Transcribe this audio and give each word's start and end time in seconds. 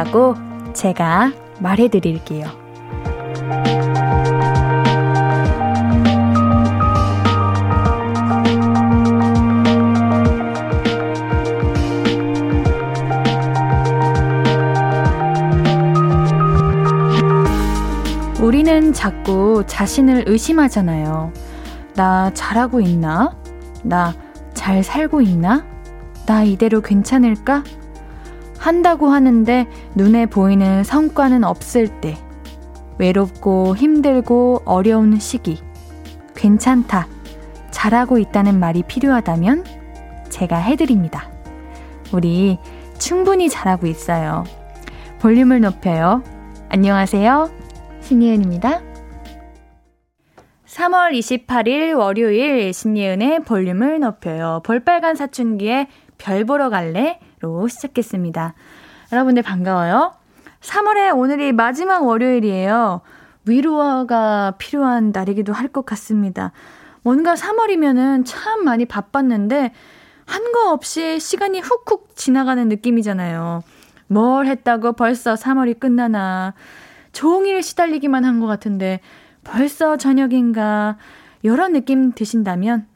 있다고 0.00 0.34
제가 0.72 1.32
말해 1.58 1.88
드릴게요. 1.88 2.46
우리는 18.40 18.92
자꾸 18.92 19.64
자신을 19.66 20.24
의심하잖아요. 20.26 21.32
나 21.94 22.32
잘하고 22.32 22.80
있나? 22.80 23.36
나 23.82 24.14
잘 24.60 24.84
살고 24.84 25.22
있나? 25.22 25.64
나 26.26 26.42
이대로 26.44 26.82
괜찮을까? 26.82 27.64
한다고 28.58 29.08
하는데 29.08 29.66
눈에 29.94 30.26
보이는 30.26 30.84
성과는 30.84 31.44
없을 31.44 31.88
때, 32.00 32.16
외롭고 32.98 33.76
힘들고 33.76 34.62
어려운 34.64 35.18
시기, 35.18 35.62
괜찮다, 36.34 37.08
잘하고 37.70 38.18
있다는 38.18 38.58
말이 38.58 38.82
필요하다면 38.82 39.64
제가 40.28 40.56
해드립니다. 40.56 41.30
우리 42.12 42.58
충분히 42.98 43.48
잘하고 43.48 43.86
있어요. 43.86 44.44
볼륨을 45.20 45.60
높여요. 45.60 46.22
안녕하세요. 46.68 47.50
신예은입니다. 48.00 48.82
3월 50.66 51.12
28일 51.12 51.96
월요일 51.96 52.72
신예은의 52.72 53.40
볼륨을 53.40 54.00
높여요. 54.00 54.60
볼빨간 54.64 55.16
사춘기에 55.16 55.88
별 56.16 56.44
보러 56.44 56.70
갈래로 56.70 57.68
시작했습니다. 57.68 58.54
여러분들 59.12 59.42
반가워요. 59.42 60.14
3월의 60.60 61.16
오늘이 61.16 61.52
마지막 61.52 62.04
월요일이에요. 62.06 63.00
위로가 63.46 64.54
필요한 64.58 65.10
날이기도 65.12 65.52
할 65.52 65.68
것 65.68 65.86
같습니다. 65.86 66.52
뭔가 67.02 67.34
3월이면은 67.34 68.24
참 68.26 68.64
많이 68.64 68.84
바빴는데 68.84 69.72
한 70.26 70.52
거 70.52 70.70
없이 70.72 71.18
시간이 71.18 71.60
훅훅 71.60 72.14
지나가는 72.14 72.68
느낌이잖아요. 72.68 73.62
뭘 74.06 74.46
했다고 74.46 74.92
벌써 74.92 75.34
3월이 75.34 75.80
끝나나. 75.80 76.54
종일 77.12 77.62
시달리기만 77.62 78.24
한 78.24 78.38
것 78.40 78.46
같은데 78.46 79.00
벌써 79.42 79.96
저녁인가 79.96 80.98
이런 81.42 81.72
느낌 81.72 82.12
드신다면 82.12 82.86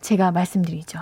제가 0.00 0.30
말씀드리죠. 0.30 1.00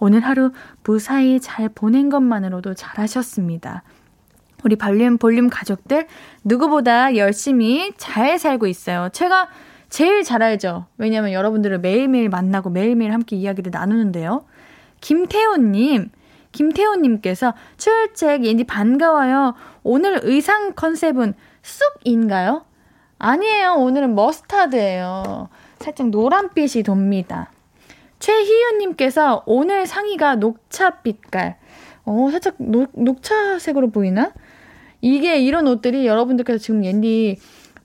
오늘 0.00 0.20
하루 0.20 0.52
무사히 0.84 1.40
잘 1.40 1.68
보낸 1.68 2.08
것만으로도 2.08 2.74
잘하셨습니다. 2.74 3.82
우리 4.64 4.76
발륨 4.76 5.18
볼륨 5.18 5.48
가족들 5.48 6.06
누구보다 6.44 7.16
열심히 7.16 7.92
잘 7.96 8.38
살고 8.38 8.66
있어요. 8.66 9.08
제가 9.12 9.48
제일 9.88 10.22
잘 10.22 10.42
알죠. 10.42 10.86
왜냐면 10.98 11.32
여러분들을 11.32 11.78
매일매일 11.78 12.28
만나고 12.28 12.70
매일매일 12.70 13.12
함께 13.12 13.36
이야기를 13.36 13.70
나누는데요. 13.70 14.44
김태호님, 15.00 16.10
김태호님께서 16.52 17.54
출첵 17.76 18.44
옌디 18.44 18.64
반가워요. 18.64 19.54
오늘 19.82 20.20
의상 20.22 20.74
컨셉은 20.74 21.34
쑥인가요? 21.62 22.64
아니에요. 23.18 23.74
오늘은 23.74 24.14
머스타드예요. 24.14 25.48
살짝 25.78 26.08
노란빛이 26.08 26.82
돕니다. 26.82 27.50
최희윤님께서 28.18 29.42
오늘 29.46 29.86
상의가 29.86 30.36
녹차 30.36 31.02
빛깔. 31.02 31.56
어, 32.04 32.28
살짝 32.30 32.54
녹, 32.58 32.90
녹차색으로 32.92 33.90
보이나? 33.90 34.32
이게 35.00 35.38
이런 35.38 35.66
옷들이 35.68 36.06
여러분들께서 36.06 36.58
지금 36.58 36.84
옌디 36.84 37.38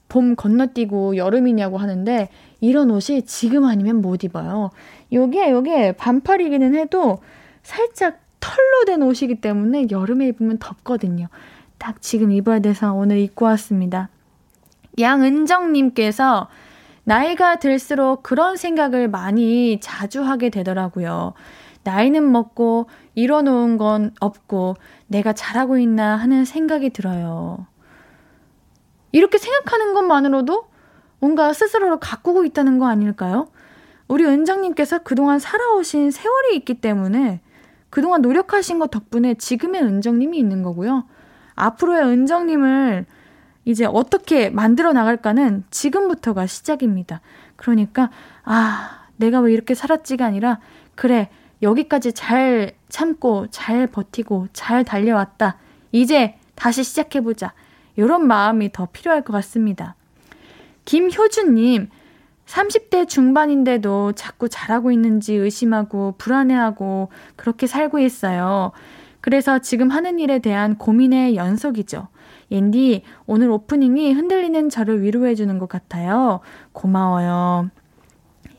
봄 0.09 0.35
건너뛰고 0.35 1.17
여름이냐고 1.17 1.77
하는데 1.77 2.29
이런 2.61 2.91
옷이 2.91 3.23
지금 3.23 3.65
아니면 3.65 4.01
못 4.01 4.23
입어요. 4.23 4.69
요게 5.11 5.51
요게 5.51 5.93
반팔이기는 5.93 6.75
해도 6.75 7.19
살짝 7.61 8.19
털로 8.39 8.85
된 8.85 9.01
옷이기 9.03 9.35
때문에 9.35 9.87
여름에 9.89 10.27
입으면 10.27 10.57
덥거든요. 10.59 11.27
딱 11.77 12.01
지금 12.01 12.31
입어야 12.31 12.59
돼서 12.59 12.93
오늘 12.93 13.17
입고 13.19 13.45
왔습니다. 13.45 14.09
양은정님께서 14.99 16.47
나이가 17.05 17.57
들수록 17.57 18.23
그런 18.23 18.55
생각을 18.55 19.09
많이 19.09 19.79
자주 19.81 20.23
하게 20.23 20.49
되더라고요. 20.49 21.33
나이는 21.83 22.31
먹고 22.31 22.87
이뤄놓은 23.15 23.77
건 23.77 24.11
없고 24.19 24.75
내가 25.07 25.33
잘하고 25.33 25.77
있나 25.77 26.15
하는 26.15 26.45
생각이 26.45 26.91
들어요. 26.91 27.67
이렇게 29.11 29.37
생각하는 29.37 29.93
것만으로도 29.93 30.65
뭔가 31.19 31.53
스스로를 31.53 31.99
가꾸고 31.99 32.45
있다는 32.45 32.79
거 32.79 32.87
아닐까요? 32.87 33.47
우리 34.07 34.25
은정님께서 34.25 34.99
그동안 34.99 35.39
살아오신 35.39 36.11
세월이 36.11 36.55
있기 36.57 36.75
때문에 36.75 37.41
그동안 37.89 38.21
노력하신 38.21 38.79
것 38.79 38.89
덕분에 38.91 39.35
지금의 39.35 39.81
은정님이 39.83 40.37
있는 40.37 40.63
거고요. 40.63 41.05
앞으로의 41.55 42.03
은정님을 42.03 43.05
이제 43.65 43.85
어떻게 43.85 44.49
만들어 44.49 44.93
나갈까는 44.93 45.63
지금부터가 45.71 46.47
시작입니다. 46.47 47.21
그러니까, 47.55 48.09
아, 48.43 49.07
내가 49.17 49.39
왜 49.39 49.53
이렇게 49.53 49.73
살았지가 49.73 50.25
아니라, 50.25 50.59
그래, 50.95 51.29
여기까지 51.61 52.13
잘 52.13 52.73
참고, 52.89 53.47
잘 53.49 53.87
버티고, 53.87 54.47
잘 54.53 54.83
달려왔다. 54.83 55.57
이제 55.91 56.35
다시 56.55 56.83
시작해보자. 56.83 57.53
이런 57.95 58.27
마음이 58.27 58.71
더 58.71 58.87
필요할 58.91 59.23
것 59.23 59.31
같습니다. 59.33 59.95
김효준님, 60.85 61.89
30대 62.45 63.07
중반인데도 63.07 64.11
자꾸 64.13 64.49
잘하고 64.49 64.91
있는지 64.91 65.33
의심하고 65.33 66.15
불안해하고 66.17 67.09
그렇게 67.35 67.67
살고 67.67 67.99
있어요. 67.99 68.71
그래서 69.21 69.59
지금 69.59 69.89
하는 69.89 70.19
일에 70.19 70.39
대한 70.39 70.77
고민의 70.77 71.37
연속이죠. 71.37 72.09
옌디, 72.51 73.03
오늘 73.25 73.49
오프닝이 73.49 74.13
흔들리는 74.13 74.69
저를 74.69 75.01
위로해주는 75.01 75.57
것 75.59 75.69
같아요. 75.69 76.39
고마워요. 76.71 77.69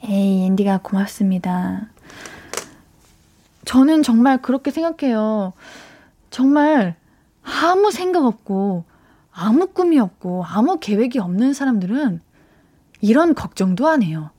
에이, 0.05 0.45
옌디가 0.45 0.81
고맙습니다. 0.83 1.89
저는 3.65 4.03
정말 4.03 4.43
그렇게 4.43 4.71
생각해요. 4.71 5.53
정말 6.31 6.97
아무 7.43 7.91
생각 7.91 8.25
없고, 8.25 8.84
아무 9.33 9.69
꿈이 9.69 9.99
없고, 9.99 10.45
아무 10.45 10.78
계획이 10.78 11.19
없는 11.19 11.55
사람들은 11.55 12.21
이런 13.01 13.34
걱정도 13.34 13.89
안 13.89 14.03
해요. 14.03 14.31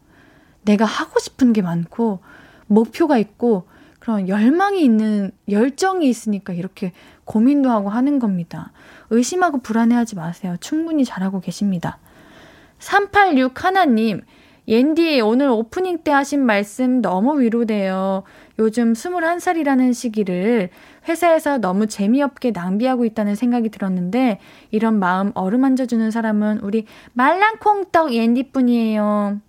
내가 0.64 0.86
하고 0.86 1.20
싶은 1.20 1.54
게 1.54 1.62
많고, 1.62 2.20
목표가 2.68 3.18
있고, 3.18 3.68
그런 4.06 4.30
열망이 4.30 4.84
있는 4.84 5.32
열정이 5.50 6.08
있으니까 6.08 6.54
이렇게 6.54 6.92
고민도 7.24 7.72
하고 7.72 7.90
하는 7.90 8.20
겁니다. 8.20 8.72
의심하고 9.10 9.64
불안해하지 9.64 10.16
마세요. 10.16 10.58
충분히 10.60 11.04
잘하고 11.04 11.40
계십니다. 11.40 11.98
386 12.78 13.66
하나님, 13.66 14.22
옌디 14.68 15.22
오늘 15.22 15.50
오프닝 15.50 16.04
때 16.04 16.12
하신 16.12 16.46
말씀 16.46 17.02
너무 17.02 17.42
위로돼요. 17.42 18.22
요즘 18.60 18.94
21살이라는 18.94 19.92
시기를 19.92 20.70
회사에서 21.10 21.58
너무 21.58 21.88
재미없게 21.88 22.52
낭비하고 22.52 23.06
있다는 23.06 23.34
생각이 23.34 23.70
들었는데 23.70 24.38
이런 24.70 25.00
마음 25.00 25.32
어루만져 25.34 25.88
주는 25.88 26.12
사람은 26.12 26.60
우리 26.60 26.86
말랑콩떡 27.14 28.14
옌디뿐이에요. 28.14 29.40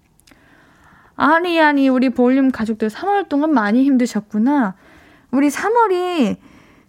아니, 1.16 1.58
아니, 1.60 1.88
우리 1.88 2.10
볼륨 2.10 2.50
가족들 2.50 2.88
3월 2.88 3.28
동안 3.28 3.52
많이 3.52 3.84
힘드셨구나. 3.84 4.74
우리 5.30 5.48
3월이 5.48 6.36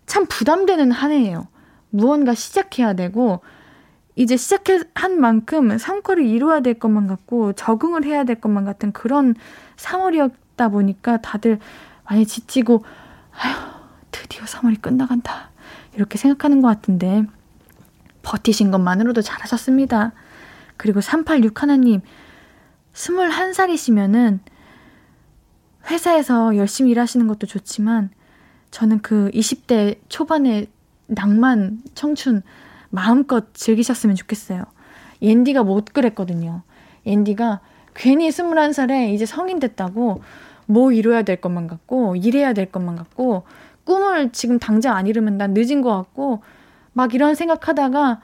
참 0.05 0.25
부담되는 0.27 0.91
한 0.91 1.11
해예요. 1.11 1.47
무언가 1.89 2.33
시작해야 2.33 2.93
되고, 2.93 3.41
이제 4.15 4.35
시작한 4.35 5.19
만큼 5.19 5.77
성과를 5.77 6.25
이루어야 6.25 6.59
될 6.59 6.73
것만 6.73 7.07
같고, 7.07 7.53
적응을 7.53 8.03
해야 8.03 8.25
될 8.25 8.41
것만 8.41 8.65
같은 8.65 8.91
그런 8.91 9.33
3월이었다 9.77 10.71
보니까 10.71 11.17
다들 11.21 11.59
많이 12.03 12.25
지치고, 12.25 12.83
아휴, 13.31 13.55
드디어 14.11 14.43
3월이 14.43 14.81
끝나간다. 14.81 15.51
이렇게 15.95 16.17
생각하는 16.17 16.61
것 16.61 16.67
같은데, 16.67 17.23
버티신 18.23 18.71
것만으로도 18.71 19.21
잘하셨습니다. 19.21 20.11
그리고 20.75 20.99
386 20.99 21.61
하나님, 21.61 22.01
21살이시면은 22.97 24.39
회사에서 25.89 26.57
열심히 26.57 26.91
일하시는 26.91 27.27
것도 27.27 27.47
좋지만 27.47 28.09
저는 28.71 29.01
그 29.01 29.29
20대 29.33 29.97
초반의 30.09 30.67
낭만, 31.05 31.81
청춘 31.93 32.41
마음껏 32.89 33.53
즐기셨으면 33.53 34.15
좋겠어요. 34.15 34.63
옌디가 35.21 35.63
못 35.63 35.93
그랬거든요. 35.93 36.63
옌디가 37.05 37.61
괜히 37.95 38.27
21살에 38.29 39.13
이제 39.13 39.25
성인 39.25 39.59
됐다고 39.59 40.21
뭐 40.65 40.91
이뤄야 40.91 41.21
될 41.21 41.39
것만 41.39 41.67
같고 41.67 42.17
일해야 42.17 42.53
될 42.53 42.71
것만 42.71 42.95
같고 42.97 43.43
꿈을 43.85 44.31
지금 44.31 44.59
당장 44.59 44.97
안 44.97 45.07
이루면 45.07 45.37
난 45.37 45.53
늦은 45.53 45.81
것 45.81 45.95
같고 45.95 46.41
막 46.91 47.13
이런 47.13 47.35
생각하다가 47.35 48.19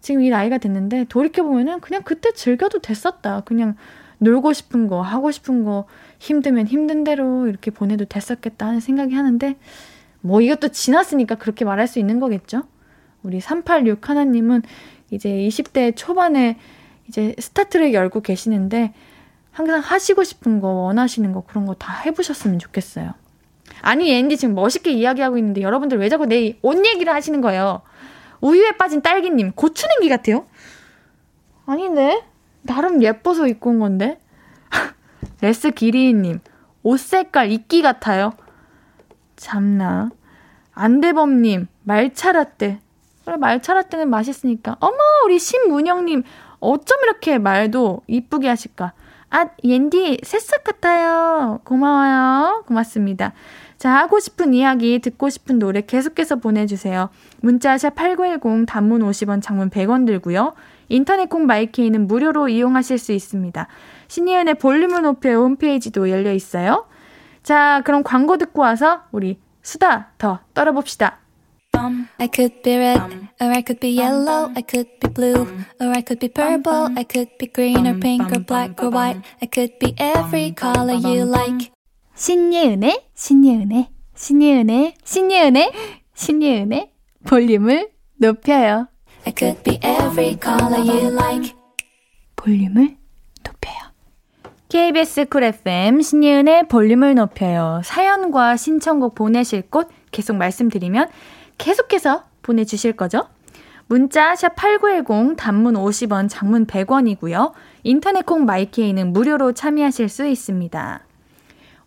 지금 0.00 0.22
이 0.22 0.30
나이가 0.30 0.58
됐는데 0.58 1.04
돌이켜보면은 1.04 1.80
그냥 1.80 2.02
그때 2.02 2.32
즐겨도 2.32 2.80
됐었다. 2.80 3.40
그냥 3.40 3.76
놀고 4.24 4.52
싶은 4.52 4.88
거, 4.88 5.00
하고 5.02 5.30
싶은 5.30 5.64
거, 5.64 5.86
힘들면 6.18 6.66
힘든 6.66 7.04
대로 7.04 7.46
이렇게 7.46 7.70
보내도 7.70 8.04
됐었겠다 8.06 8.66
하는 8.66 8.80
생각이 8.80 9.14
하는데, 9.14 9.56
뭐 10.20 10.40
이것도 10.40 10.68
지났으니까 10.68 11.36
그렇게 11.36 11.64
말할 11.64 11.86
수 11.86 11.98
있는 11.98 12.18
거겠죠? 12.18 12.62
우리 13.22 13.40
386 13.40 14.08
하나님은 14.08 14.62
이제 15.10 15.28
20대 15.30 15.94
초반에 15.96 16.58
이제 17.08 17.34
스타트를 17.38 17.94
열고 17.94 18.20
계시는데, 18.22 18.92
항상 19.52 19.78
하시고 19.80 20.24
싶은 20.24 20.60
거, 20.60 20.68
원하시는 20.68 21.32
거, 21.32 21.42
그런 21.42 21.64
거 21.66 21.74
다 21.74 21.92
해보셨으면 22.00 22.58
좋겠어요. 22.58 23.12
아니, 23.82 24.12
옌디 24.12 24.36
지금 24.36 24.54
멋있게 24.54 24.90
이야기하고 24.92 25.38
있는데 25.38 25.60
여러분들 25.62 25.98
왜 25.98 26.08
자꾸 26.08 26.26
내 26.26 26.58
옷 26.62 26.84
얘기를 26.84 27.12
하시는 27.12 27.40
거예요? 27.40 27.82
우유에 28.40 28.72
빠진 28.72 29.00
딸기님, 29.00 29.52
고추냉이 29.52 30.08
같아요? 30.08 30.46
아닌데? 31.66 32.22
나름 32.64 33.02
예뻐서 33.02 33.46
입고 33.46 33.70
온 33.70 33.78
건데? 33.78 34.18
레스 35.40 35.70
기리님, 35.70 36.40
옷 36.82 36.98
색깔 36.98 37.50
이끼 37.52 37.82
같아요? 37.82 38.32
참나. 39.36 40.10
안대범님, 40.72 41.68
말차라떼. 41.84 42.80
그래, 43.24 43.36
말차라떼는 43.36 44.08
맛있으니까. 44.10 44.76
어머, 44.80 44.96
우리 45.24 45.38
신문영님, 45.38 46.22
어쩜 46.60 46.98
이렇게 47.04 47.38
말도 47.38 48.02
이쁘게 48.06 48.48
하실까? 48.48 48.92
아, 49.30 49.46
옌디, 49.62 50.20
새싹 50.22 50.64
같아요. 50.64 51.60
고마워요. 51.64 52.64
고맙습니다. 52.66 53.32
자, 53.78 53.90
하고 53.90 54.20
싶은 54.20 54.54
이야기, 54.54 54.98
듣고 55.00 55.28
싶은 55.28 55.58
노래 55.58 55.80
계속해서 55.80 56.36
보내주세요. 56.36 57.10
문자샵 57.40 57.94
8910, 57.96 58.66
단문 58.66 59.02
50원, 59.02 59.42
장문 59.42 59.70
100원 59.70 60.06
들고요. 60.06 60.54
인터넷 60.88 61.28
콩 61.28 61.46
마이케이는 61.46 62.06
무료로 62.06 62.48
이용하실 62.48 62.98
수 62.98 63.12
있습니다. 63.12 63.66
신이은의 64.08 64.54
볼륨을 64.54 65.02
높여 65.02 65.30
홈페이지도 65.34 66.10
열려 66.10 66.32
있어요. 66.32 66.86
자, 67.42 67.82
그럼 67.84 68.02
광고 68.02 68.36
듣고 68.38 68.62
와서 68.62 69.02
우리 69.12 69.38
수다 69.62 70.12
더 70.18 70.40
떨어봅시다. 70.54 71.18
I 72.18 72.28
could 72.32 72.62
be 72.62 72.76
red, 72.76 73.00
or 73.40 73.50
I 73.50 73.62
could 73.66 73.80
be 73.80 73.98
yellow, 73.98 74.50
I 74.54 74.62
could 74.62 74.88
be 75.00 75.10
blue, 75.12 75.46
or 75.80 75.90
I 75.90 76.02
could 76.06 76.20
be 76.20 76.28
purple, 76.28 76.88
I 76.96 77.04
could 77.04 77.36
be 77.38 77.50
green 77.52 77.86
or 77.86 77.98
pink 77.98 78.30
or 78.30 78.44
black 78.44 78.80
or 78.82 78.90
white, 78.90 79.20
I 79.42 79.48
could 79.52 79.78
be 79.78 79.94
every 79.98 80.54
color 80.56 80.94
you 80.94 81.24
like. 81.26 81.70
신예은의, 82.14 83.08
신예은의, 83.14 83.88
신예은의, 84.14 84.94
신예은의, 85.04 85.72
신예은의 86.14 86.90
볼륨을 87.26 87.90
높여요. 88.18 88.88
I 89.26 89.32
could 89.36 89.62
be 89.62 89.78
every 89.82 90.38
color 90.40 90.80
you 90.80 91.10
like. 91.10 91.54
볼륨을 92.36 92.96
높여요. 93.42 93.74
KBS 94.68 95.26
쿨 95.26 95.44
FM 95.44 96.02
신예은의 96.02 96.68
볼륨을 96.68 97.14
높여요. 97.14 97.80
사연과 97.84 98.56
신청곡 98.56 99.14
보내실 99.14 99.62
곳 99.70 99.88
계속 100.10 100.36
말씀드리면 100.36 101.08
계속해서 101.56 102.24
보내주실 102.42 102.92
거죠? 102.92 103.28
문자 103.86 104.34
샵 104.34 104.56
8910 104.56 105.36
단문 105.36 105.74
50원 105.74 106.28
장문 106.28 106.66
100원이고요. 106.66 107.52
인터넷 107.82 108.26
콩 108.26 108.44
마이케이는 108.44 109.12
무료로 109.12 109.52
참여하실 109.52 110.08
수 110.08 110.26
있습니다. 110.26 111.00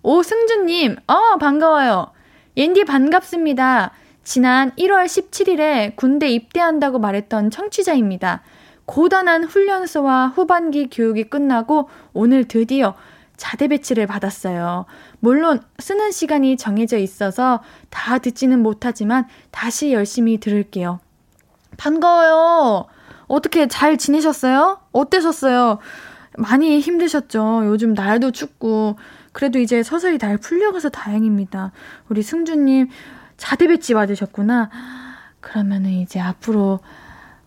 오승준님, 0.03 0.95
어, 1.07 1.37
반가워요. 1.37 2.07
옌디 2.55 2.85
반갑습니다. 2.85 3.91
지난 4.27 4.71
1월 4.71 5.05
17일에 5.05 5.95
군대 5.95 6.27
입대한다고 6.29 6.99
말했던 6.99 7.49
청취자입니다. 7.49 8.41
고단한 8.85 9.45
훈련소와 9.45 10.33
후반기 10.35 10.89
교육이 10.89 11.29
끝나고 11.29 11.87
오늘 12.11 12.43
드디어 12.43 12.93
자대 13.37 13.69
배치를 13.69 14.05
받았어요. 14.05 14.83
물론 15.21 15.61
쓰는 15.79 16.11
시간이 16.11 16.57
정해져 16.57 16.97
있어서 16.97 17.63
다 17.89 18.17
듣지는 18.17 18.61
못하지만 18.61 19.25
다시 19.49 19.93
열심히 19.93 20.39
들을게요. 20.39 20.99
반가워요. 21.77 22.85
어떻게 23.27 23.69
잘 23.69 23.95
지내셨어요? 23.97 24.81
어떠셨어요? 24.91 25.79
많이 26.37 26.81
힘드셨죠? 26.81 27.61
요즘 27.67 27.93
날도 27.93 28.31
춥고 28.31 28.97
그래도 29.31 29.59
이제 29.59 29.83
서서히 29.83 30.17
날 30.17 30.37
풀려가서 30.37 30.89
다행입니다. 30.89 31.71
우리 32.09 32.21
승주님 32.21 32.89
자대 33.37 33.67
배치 33.67 33.93
받으셨구나. 33.93 34.69
그러면은 35.39 35.91
이제 35.91 36.19
앞으로 36.19 36.79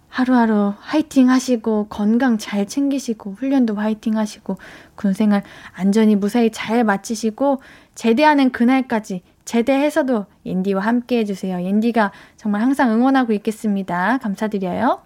하루하루 0.08 0.74
화이팅 0.80 1.30
하시고 1.30 1.86
건강 1.88 2.36
잘 2.38 2.66
챙기시고 2.66 3.34
훈련도 3.34 3.76
화이팅 3.76 4.16
하시고 4.16 4.58
군생활 4.96 5.44
안전히 5.72 6.16
무사히 6.16 6.50
잘 6.50 6.82
마치시고 6.82 7.62
제대하는 7.94 8.50
그날까지 8.50 9.22
제대해서도 9.44 10.26
옌디와 10.46 10.82
함께 10.82 11.18
해주세요. 11.18 11.62
옌디가 11.62 12.12
정말 12.36 12.62
항상 12.62 12.92
응원하고 12.92 13.32
있겠습니다. 13.34 14.18
감사드려요. 14.18 15.02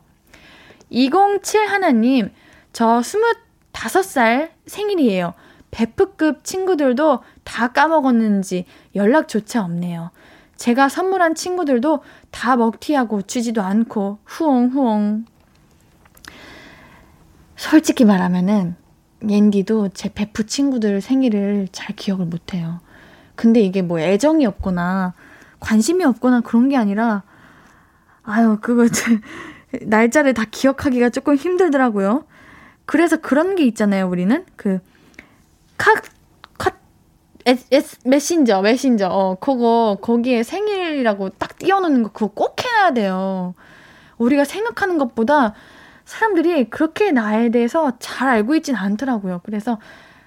207 0.91 1.67
하나님, 1.67 2.31
저 2.73 3.01
25살 3.01 4.51
생일이에요. 4.67 5.35
베프급 5.71 6.45
친구들도 6.45 7.21
다 7.43 7.69
까먹었는지 7.73 8.65
연락조차 8.95 9.65
없네요. 9.65 10.11
제가 10.57 10.89
선물한 10.89 11.35
친구들도 11.35 12.03
다 12.31 12.57
먹튀하고 12.57 13.23
주지도 13.23 13.63
않고 13.63 14.19
후엉후엉. 14.25 15.27
솔직히 17.57 18.05
말하면은 18.05 18.77
옌디도 19.29 19.91
제 19.91 20.13
베프 20.13 20.47
친구들 20.47 21.01
생일을 21.01 21.69
잘 21.73 21.95
기억을 21.97 22.27
못해요. 22.27 22.81
근데 23.37 23.61
이게 23.61 23.83
뭐 23.83 23.99
애정이 23.99 24.47
없거나 24.47 25.15
관심이 25.61 26.05
없거나 26.05 26.41
그런 26.41 26.69
게 26.69 26.77
아니라 26.77 27.23
아유 28.23 28.59
그거 28.61 28.87
날짜를 29.83 30.35
다 30.35 30.45
기억하기가 30.51 31.11
조금 31.11 31.35
힘들더라고요. 31.37 32.27
그래서 32.87 33.17
그런 33.17 33.57
게 33.57 33.65
있잖아요. 33.65 34.09
우리는 34.09 34.45
그 34.57 34.79
카, 35.77 35.95
카, 35.95 36.03
메신저, 38.05 38.63
메신저. 38.63 39.09
어, 39.09 39.37
그거, 39.39 39.99
거기에 40.01 40.43
생일이라고 40.43 41.31
딱 41.31 41.59
띄워놓는 41.59 42.03
거, 42.05 42.09
그거 42.11 42.29
꼭 42.29 42.57
해놔야 42.65 42.93
돼요. 42.95 43.55
우리가 44.17 44.45
생각하는 44.45 44.97
것보다 44.99 45.55
사람들이 46.05 46.71
그렇게 46.71 47.13
나에 47.13 47.51
대해서 47.51 47.93
잘 47.99 48.29
알고 48.29 48.55
있진 48.57 48.77
않더라고요. 48.77 49.41
그래서, 49.45 49.79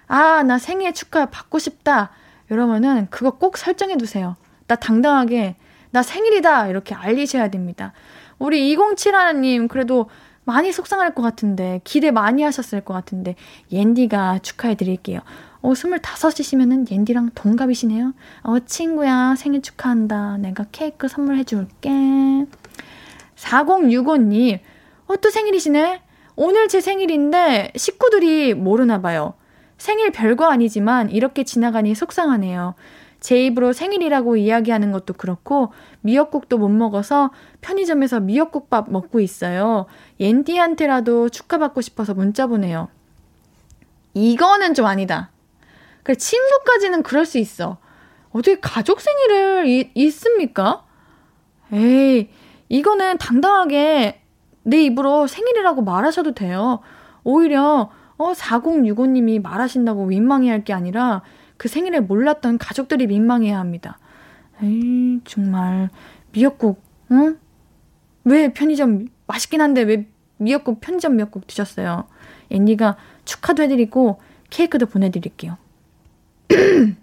아, 0.08 0.44
나 0.44 0.58
생일 0.58 0.94
축하 0.94 1.26
받고 1.26 1.60
싶다. 1.60 2.12
이러면은 2.50 3.08
그거 3.10 3.32
꼭 3.32 3.58
설정해 3.58 3.98
두세요. 3.98 4.36
나 4.68 4.76
당당하게, 4.76 5.56
나 5.92 6.04
생일이다. 6.04 6.68
이렇게 6.68 6.94
알리셔야 6.94 7.50
됩니다. 7.50 7.94
우리 8.38 8.76
207하님, 8.76 9.68
그래도 9.68 10.10
많이 10.44 10.72
속상할 10.72 11.14
것 11.14 11.24
같은데, 11.24 11.82
기대 11.84 12.12
많이 12.12 12.44
하셨을 12.44 12.82
것 12.82 12.94
같은데, 12.94 13.36
옌디가 13.72 14.40
축하해 14.40 14.76
드릴게요. 14.76 15.22
어, 15.62 15.74
25이시면은 15.74 16.90
옌디랑 16.90 17.32
동갑이시네요. 17.36 18.14
어, 18.44 18.60
친구야, 18.60 19.36
생일 19.36 19.62
축하한다. 19.62 20.38
내가 20.38 20.66
케이크 20.72 21.08
선물해 21.08 21.44
줄게. 21.44 21.90
4065님, 23.36 24.60
어, 25.08 25.16
또 25.18 25.30
생일이시네? 25.30 26.02
오늘 26.36 26.68
제 26.68 26.82
생일인데 26.82 27.72
식구들이 27.76 28.54
모르나 28.54 29.02
봐요. 29.02 29.34
생일 29.78 30.12
별거 30.12 30.46
아니지만 30.46 31.10
이렇게 31.10 31.44
지나가니 31.44 31.96
속상하네요. 31.96 32.76
제 33.20 33.46
입으로 33.46 33.74
생일이라고 33.74 34.38
이야기하는 34.38 34.92
것도 34.92 35.14
그렇고 35.14 35.74
미역국도 36.02 36.58
못 36.58 36.70
먹어서 36.70 37.32
편의점에서 37.62 38.20
미역국밥 38.20 38.92
먹고 38.92 39.20
있어요. 39.20 39.88
옌디한테라도 40.20 41.30
축하받고 41.30 41.82
싶어서 41.82 42.14
문자 42.14 42.46
보내요. 42.46 42.90
이거는 44.14 44.74
좀 44.74 44.86
아니다. 44.86 45.32
그래 46.08 46.16
친구까지는 46.16 47.04
그럴 47.04 47.26
수 47.26 47.38
있어. 47.38 47.80
어떻게 48.30 48.58
가족 48.62 49.02
생일을 49.02 49.68
이, 49.68 49.92
있습니까? 49.94 50.86
에이, 51.74 52.30
이거는 52.70 53.18
당당하게 53.18 54.22
내 54.64 54.84
입으로 54.84 55.28
생일이라고 55.28 55.82
말하셔도 55.82 56.34
돼요. 56.34 56.80
오히려 57.26 57.92
어 58.16 58.32
4065님이 58.32 59.42
말하신다고 59.42 60.06
민망해 60.06 60.50
할 60.50 60.64
게 60.64 60.72
아니라 60.72 61.24
그 61.58 61.68
생일을 61.68 62.04
몰랐던 62.04 62.58
가족들이 62.58 63.06
민망해야 63.08 63.60
합니다. 63.60 64.00
에이, 64.64 65.20
정말 65.26 65.90
미역국, 66.32 66.82
응? 67.12 67.38
왜 68.24 68.54
편의점 68.54 69.10
맛있긴 69.28 69.60
한데 69.60 69.82
왜 69.82 70.08
미역국 70.38 70.80
편의점 70.80 71.18
미역국 71.18 71.48
드셨어요? 71.48 72.08
앤디가 72.50 72.96
축하도 73.26 73.64
해드리고 73.64 74.22
케이크도 74.50 74.86
보내드릴게요. 74.86 75.58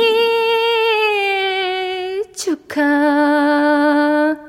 축하합니다. 2.34 4.40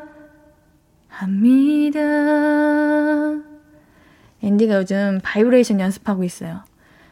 옌디가 4.43 4.77
요즘 4.77 5.21
바이브레이션 5.23 5.81
연습하고 5.81 6.25
있어요. 6.25 6.65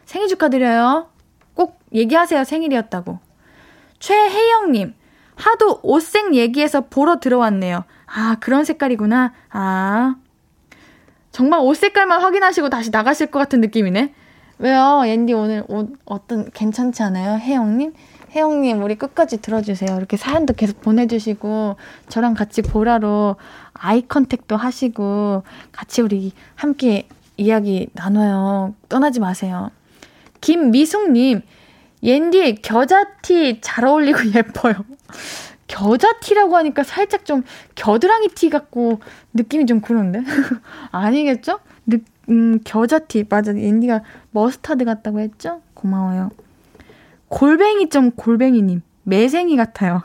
생일 0.05 0.27
축하드려요. 0.27 1.09
꼭 1.53 1.79
얘기하세요. 1.93 2.43
생일이었다고. 2.43 3.19
최혜영님, 3.99 4.95
하도 5.39 5.79
옷색 5.83 6.35
얘기해서 6.35 6.81
보러 6.81 7.19
들어왔네요. 7.19 7.85
아, 8.05 8.37
그런 8.39 8.65
색깔이구나. 8.65 9.33
아. 9.51 10.15
정말 11.31 11.59
옷 11.61 11.75
색깔만 11.75 12.21
확인하시고 12.21 12.69
다시 12.69 12.89
나가실 12.89 13.27
것 13.27 13.39
같은 13.39 13.61
느낌이네. 13.61 14.13
왜요? 14.57 15.03
옌디 15.05 15.33
오늘 15.33 15.63
옷 15.69 15.93
어떤 16.05 16.49
괜찮지 16.51 17.01
않아요? 17.03 17.37
혜영님? 17.37 17.93
혜영님, 18.31 18.83
우리 18.83 18.95
끝까지 18.95 19.41
들어주세요. 19.41 19.95
이렇게 19.97 20.17
사연도 20.17 20.53
계속 20.53 20.81
보내주시고, 20.81 21.77
저랑 22.09 22.33
같이 22.35 22.61
보라로 22.61 23.37
eye 23.73 24.07
contact도 24.07 24.55
하시고, 24.55 25.43
같이 25.71 26.01
우리 26.01 26.33
함께 26.55 27.07
이야기 27.37 27.87
나눠요. 27.93 28.75
떠나지 28.89 29.19
마세요. 29.19 29.71
김미숙님, 30.41 31.41
옌디 32.03 32.55
겨자티 32.61 33.61
잘 33.61 33.85
어울리고 33.85 34.19
예뻐요. 34.35 34.75
겨자티라고 35.67 36.57
하니까 36.57 36.83
살짝 36.83 37.25
좀 37.25 37.43
겨드랑이 37.75 38.29
티 38.29 38.49
같고 38.49 38.99
느낌이 39.33 39.65
좀 39.65 39.81
그런데? 39.81 40.21
아니겠죠? 40.91 41.59
느, 41.85 41.97
음, 42.29 42.59
겨자티. 42.63 43.25
맞아. 43.29 43.51
앤디가 43.51 44.01
머스타드 44.31 44.85
같다고 44.85 45.19
했죠? 45.19 45.61
고마워요. 45.73 46.31
골뱅이 47.27 47.89
좀 47.89 48.11
골뱅이님. 48.11 48.81
매생이 49.03 49.55
같아요. 49.55 50.01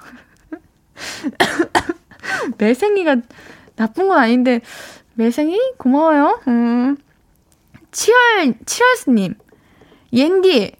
매생이가 2.58 3.16
나쁜 3.76 4.08
건 4.08 4.18
아닌데, 4.18 4.60
매생이? 5.14 5.58
고마워요. 5.78 6.40
음. 6.48 6.96
치얼, 7.90 8.54
치얼스님. 8.64 9.34
옌디, 10.12 10.72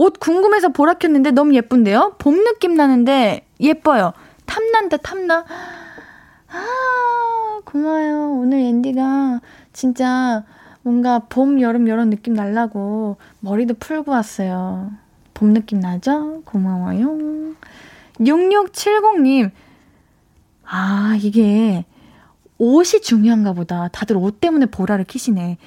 옷 0.00 0.18
궁금해서 0.18 0.70
보라 0.70 0.94
켰는데 0.94 1.30
너무 1.30 1.54
예쁜데요? 1.54 2.14
봄 2.16 2.42
느낌 2.42 2.74
나는데 2.74 3.46
예뻐요. 3.60 4.14
탐난다, 4.46 4.96
탐나. 4.96 5.44
아, 6.48 7.60
고마워요. 7.66 8.32
오늘 8.32 8.60
앤디가 8.60 9.42
진짜 9.74 10.42
뭔가 10.80 11.18
봄, 11.28 11.60
여름, 11.60 11.86
이런 11.86 12.08
느낌 12.08 12.32
날라고 12.32 13.18
머리도 13.40 13.74
풀고 13.74 14.10
왔어요. 14.10 14.90
봄 15.34 15.52
느낌 15.52 15.80
나죠? 15.80 16.40
고마워요. 16.46 17.54
6670님. 18.20 19.50
아, 20.64 21.18
이게 21.20 21.84
옷이 22.56 23.02
중요한가 23.02 23.52
보다. 23.52 23.88
다들 23.88 24.16
옷 24.16 24.40
때문에 24.40 24.64
보라를 24.64 25.04
키시네. 25.04 25.58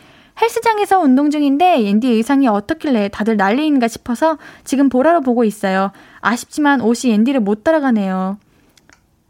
헬스장에서 0.42 1.00
운동 1.00 1.30
중인데 1.30 1.84
옌디 1.84 2.08
의상이 2.08 2.48
어떻길래 2.48 3.10
다들 3.10 3.38
난리인가 3.38 3.88
싶어서 3.88 4.38
지금 4.63 4.90
보라로 4.90 5.22
보고 5.22 5.44
있어요. 5.44 5.92
아쉽지만 6.22 6.82
옷이 6.82 7.12
옌디를 7.12 7.40
못 7.42 7.63
따라가네요. 7.63 8.38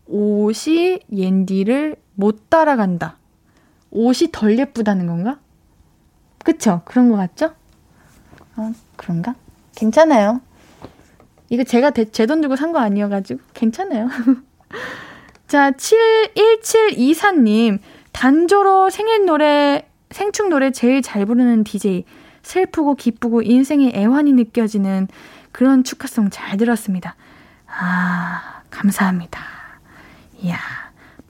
옷이 0.07 1.00
옌디를 1.12 1.98
못 2.15 2.50
따라간다. 2.50 3.17
옷이 3.91 4.29
덜 4.31 4.57
예쁘다는 4.57 5.07
건가? 5.07 5.39
그쵸? 6.43 6.81
그런 6.86 7.10
것 7.10 7.17
같죠? 7.17 7.53
어, 8.55 8.72
그런가? 8.95 9.36
괜찮아요. 9.75 10.41
이거 11.50 11.63
제가 11.63 11.91
제 11.91 12.25
돈 12.25 12.41
주고 12.41 12.55
산 12.55 12.72
거 12.72 12.79
아니어가지고 12.79 13.41
괜찮아요. 13.53 14.07
자, 15.48 15.72
71724님, 15.72 17.79
단조로 18.12 18.89
생일 18.89 19.25
노래 19.25 19.88
생축 20.13 20.50
노래 20.50 20.72
제일 20.72 21.01
잘 21.01 21.25
부르는 21.25 21.63
DJ. 21.63 22.05
슬프고 22.43 22.96
기쁘고 22.96 23.41
인생의 23.41 23.93
애환이 23.96 24.34
느껴지는 24.34 25.08
그런 25.51 25.84
축하송 25.84 26.29
잘 26.29 26.58
들었습니다. 26.58 27.15
아, 27.67 28.62
감사합니다. 28.70 29.39
이야, 30.41 30.58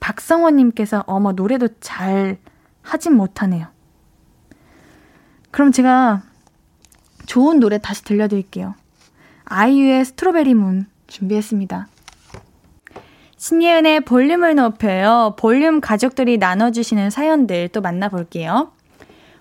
박성원님께서 0.00 1.04
어머, 1.06 1.32
노래도 1.32 1.68
잘 1.80 2.36
하진 2.82 3.14
못하네요. 3.14 3.68
그럼 5.50 5.72
제가 5.72 6.22
좋은 7.26 7.60
노래 7.60 7.78
다시 7.78 8.04
들려드릴게요. 8.04 8.74
아이유의 9.44 10.04
스트로베리 10.04 10.54
문 10.54 10.86
준비했습니다. 11.06 11.88
신예은의 13.36 14.00
볼륨을 14.00 14.56
높여요. 14.56 15.36
볼륨 15.38 15.80
가족들이 15.80 16.38
나눠주시는 16.38 17.10
사연들 17.10 17.68
또 17.68 17.80
만나볼게요. 17.80 18.73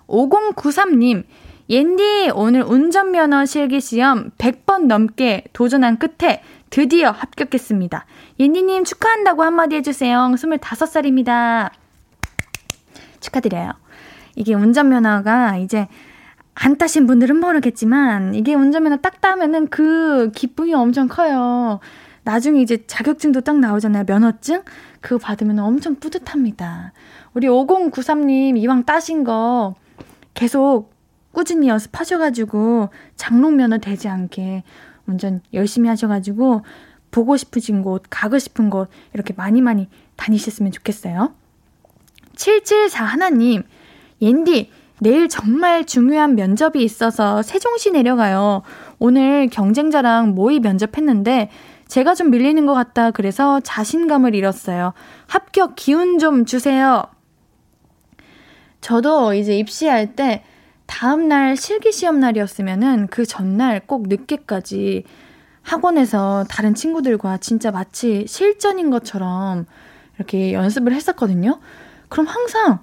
5093님, 0.07 1.23
옌디, 1.69 2.31
오늘 2.35 2.63
운전면허 2.63 3.45
실기시험 3.45 4.31
100번 4.37 4.87
넘게 4.87 5.45
도전한 5.53 5.97
끝에 5.97 6.41
드디어 6.69 7.11
합격했습니다. 7.11 8.05
옌디님 8.39 8.83
축하한다고 8.83 9.43
한마디 9.43 9.75
해주세요. 9.77 10.17
25살입니다. 10.33 11.71
축하드려요. 13.19 13.71
이게 14.35 14.53
운전면허가 14.53 15.57
이제 15.57 15.87
안 16.55 16.77
따신 16.77 17.07
분들은 17.07 17.39
모르겠지만, 17.39 18.35
이게 18.35 18.53
운전면허 18.53 18.97
딱 18.97 19.21
따면은 19.21 19.67
그 19.67 20.31
기쁨이 20.35 20.73
엄청 20.73 21.07
커요. 21.07 21.79
나중에 22.23 22.61
이제 22.61 22.85
자격증도 22.87 23.41
딱 23.41 23.59
나오잖아요. 23.59 24.05
면허증? 24.07 24.63
그거 25.01 25.17
받으면 25.17 25.59
엄청 25.59 25.95
뿌듯합니다. 25.95 26.93
우리 27.33 27.47
5093님 27.47 28.57
이왕 28.57 28.85
따신 28.85 29.23
거 29.23 29.75
계속 30.33 30.93
꾸준히 31.31 31.67
연습하셔가지고 31.67 32.89
장롱 33.15 33.57
면허 33.57 33.77
되지 33.77 34.07
않게 34.07 34.63
운전 35.05 35.41
열심히 35.53 35.89
하셔가지고 35.89 36.61
보고 37.11 37.37
싶으신 37.37 37.81
곳, 37.81 38.03
가고 38.09 38.39
싶은 38.39 38.69
곳 38.69 38.89
이렇게 39.13 39.33
많이 39.35 39.61
많이 39.61 39.87
다니셨으면 40.15 40.71
좋겠어요. 40.71 41.33
774 42.35 43.03
하나님, 43.03 43.63
옌디, 44.21 44.71
내일 44.99 45.27
정말 45.27 45.85
중요한 45.85 46.35
면접이 46.35 46.83
있어서 46.83 47.41
세종시 47.41 47.91
내려가요. 47.91 48.63
오늘 48.99 49.49
경쟁자랑 49.49 50.33
모의 50.33 50.59
면접했는데 50.59 51.49
제가 51.87 52.15
좀 52.15 52.31
밀리는 52.31 52.65
것 52.65 52.73
같다. 52.73 53.11
그래서 53.11 53.59
자신감을 53.59 54.33
잃었어요. 54.33 54.93
합격 55.27 55.75
기운 55.75 56.17
좀 56.19 56.45
주세요. 56.45 57.03
저도 58.83 59.33
이제 59.33 59.57
입시할 59.57 60.13
때 60.13 60.43
다음날 60.87 61.55
실기 61.55 61.93
시험 61.93 62.19
날이었으면은 62.19 63.07
그 63.07 63.25
전날 63.25 63.79
꼭 63.79 64.09
늦게까지 64.09 65.05
학원에서 65.61 66.45
다른 66.49 66.75
친구들과 66.75 67.37
진짜 67.37 67.71
마치 67.71 68.25
실전인 68.27 68.89
것처럼 68.89 69.67
이렇게 70.17 70.51
연습을 70.51 70.91
했었거든요. 70.91 71.61
그럼 72.09 72.27
항상 72.27 72.79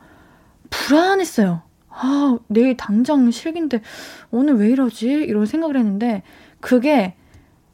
불안했어요. 0.70 1.60
아, 1.90 2.38
내일 2.46 2.78
당장 2.78 3.30
실기인데 3.30 3.82
오늘 4.30 4.54
왜 4.54 4.70
이러지? 4.70 5.06
이런 5.06 5.44
생각을 5.44 5.76
했는데 5.76 6.22
그게 6.60 7.14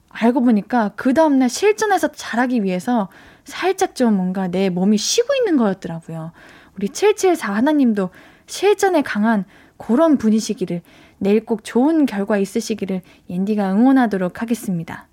알고 0.08 0.42
보니까 0.42 0.90
그 0.96 1.14
다음날 1.14 1.48
실전에서 1.48 2.10
잘하기 2.10 2.64
위해서 2.64 3.08
살짝 3.44 3.94
좀 3.94 4.14
뭔가 4.14 4.48
내 4.48 4.68
몸이 4.68 4.98
쉬고 4.98 5.28
있는 5.36 5.56
거였더라고요. 5.56 6.32
우리 6.76 6.88
774 6.88 7.54
하나님도 7.54 8.10
실전에 8.46 9.02
강한 9.02 9.44
그런 9.76 10.18
분이시기를 10.18 10.82
내일 11.18 11.44
꼭 11.44 11.64
좋은 11.64 12.06
결과 12.06 12.38
있으시기를 12.38 13.02
옌디가 13.30 13.72
응원하도록 13.72 14.40
하겠습니다. 14.42 15.08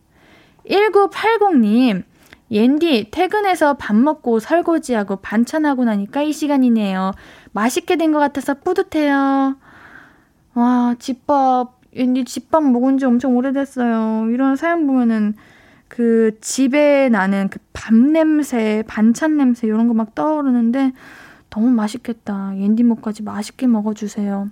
1980님, 0.70 2.03
옌디 2.51 3.10
퇴근해서 3.12 3.75
밥 3.75 3.96
먹고 3.96 4.39
설거지하고 4.39 5.17
반찬하고 5.17 5.86
나니까 5.86 6.22
이 6.22 6.32
시간이네요. 6.34 7.12
맛있게 7.51 7.96
된 7.96 8.12
것 8.13 8.20
같아서 8.20 8.53
뿌듯해요. 8.55 9.55
와, 10.53 10.96
집밥 11.00 11.82
왠지 11.96 12.25
집밥 12.25 12.63
먹은 12.63 12.98
지 12.98 13.05
엄청 13.05 13.36
오래됐어요. 13.38 14.29
이런 14.32 14.55
사연 14.55 14.88
보면은 14.88 15.36
그 15.88 16.38
집에 16.41 17.10
나는 17.10 17.50
그 17.50 17.60
밥 17.74 17.93
냄새, 17.96 18.84
반찬 18.88 19.36
냄새 19.38 19.67
이런 19.67 19.88
거 19.89 19.93
막 19.93 20.15
떠오르는데 20.15 20.93
너무 21.53 21.69
맛있겠다. 21.69 22.53
옌디 22.57 22.81
목까지 22.81 23.22
맛있게 23.22 23.67
먹어주세요. 23.67 24.50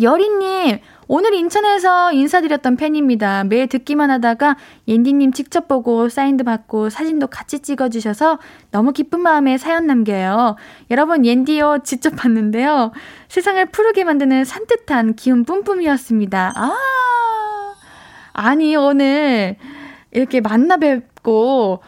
여리님, 0.00 0.78
오늘 1.08 1.34
인천에서 1.34 2.12
인사드렸던 2.12 2.76
팬입니다. 2.76 3.44
매일 3.44 3.66
듣기만 3.66 4.10
하다가 4.10 4.56
옌디님 4.86 5.32
직접 5.32 5.66
보고 5.66 6.08
사인도 6.08 6.44
받고 6.44 6.88
사진도 6.88 7.26
같이 7.26 7.58
찍어주셔서 7.58 8.38
너무 8.70 8.92
기쁜 8.92 9.20
마음에 9.20 9.58
사연 9.58 9.86
남겨요. 9.86 10.54
여러분, 10.90 11.26
옌디요 11.26 11.80
직접 11.82 12.14
봤는데요. 12.16 12.92
세상을 13.28 13.66
푸르게 13.66 14.04
만드는 14.04 14.44
산뜻한 14.44 15.14
기운 15.14 15.44
뿜뿜이었습니다. 15.44 16.52
아, 16.56 16.76
아니, 18.32 18.76
오늘 18.76 19.56
이렇게 20.12 20.40
만나 20.40 20.76
뵙고 20.76 21.82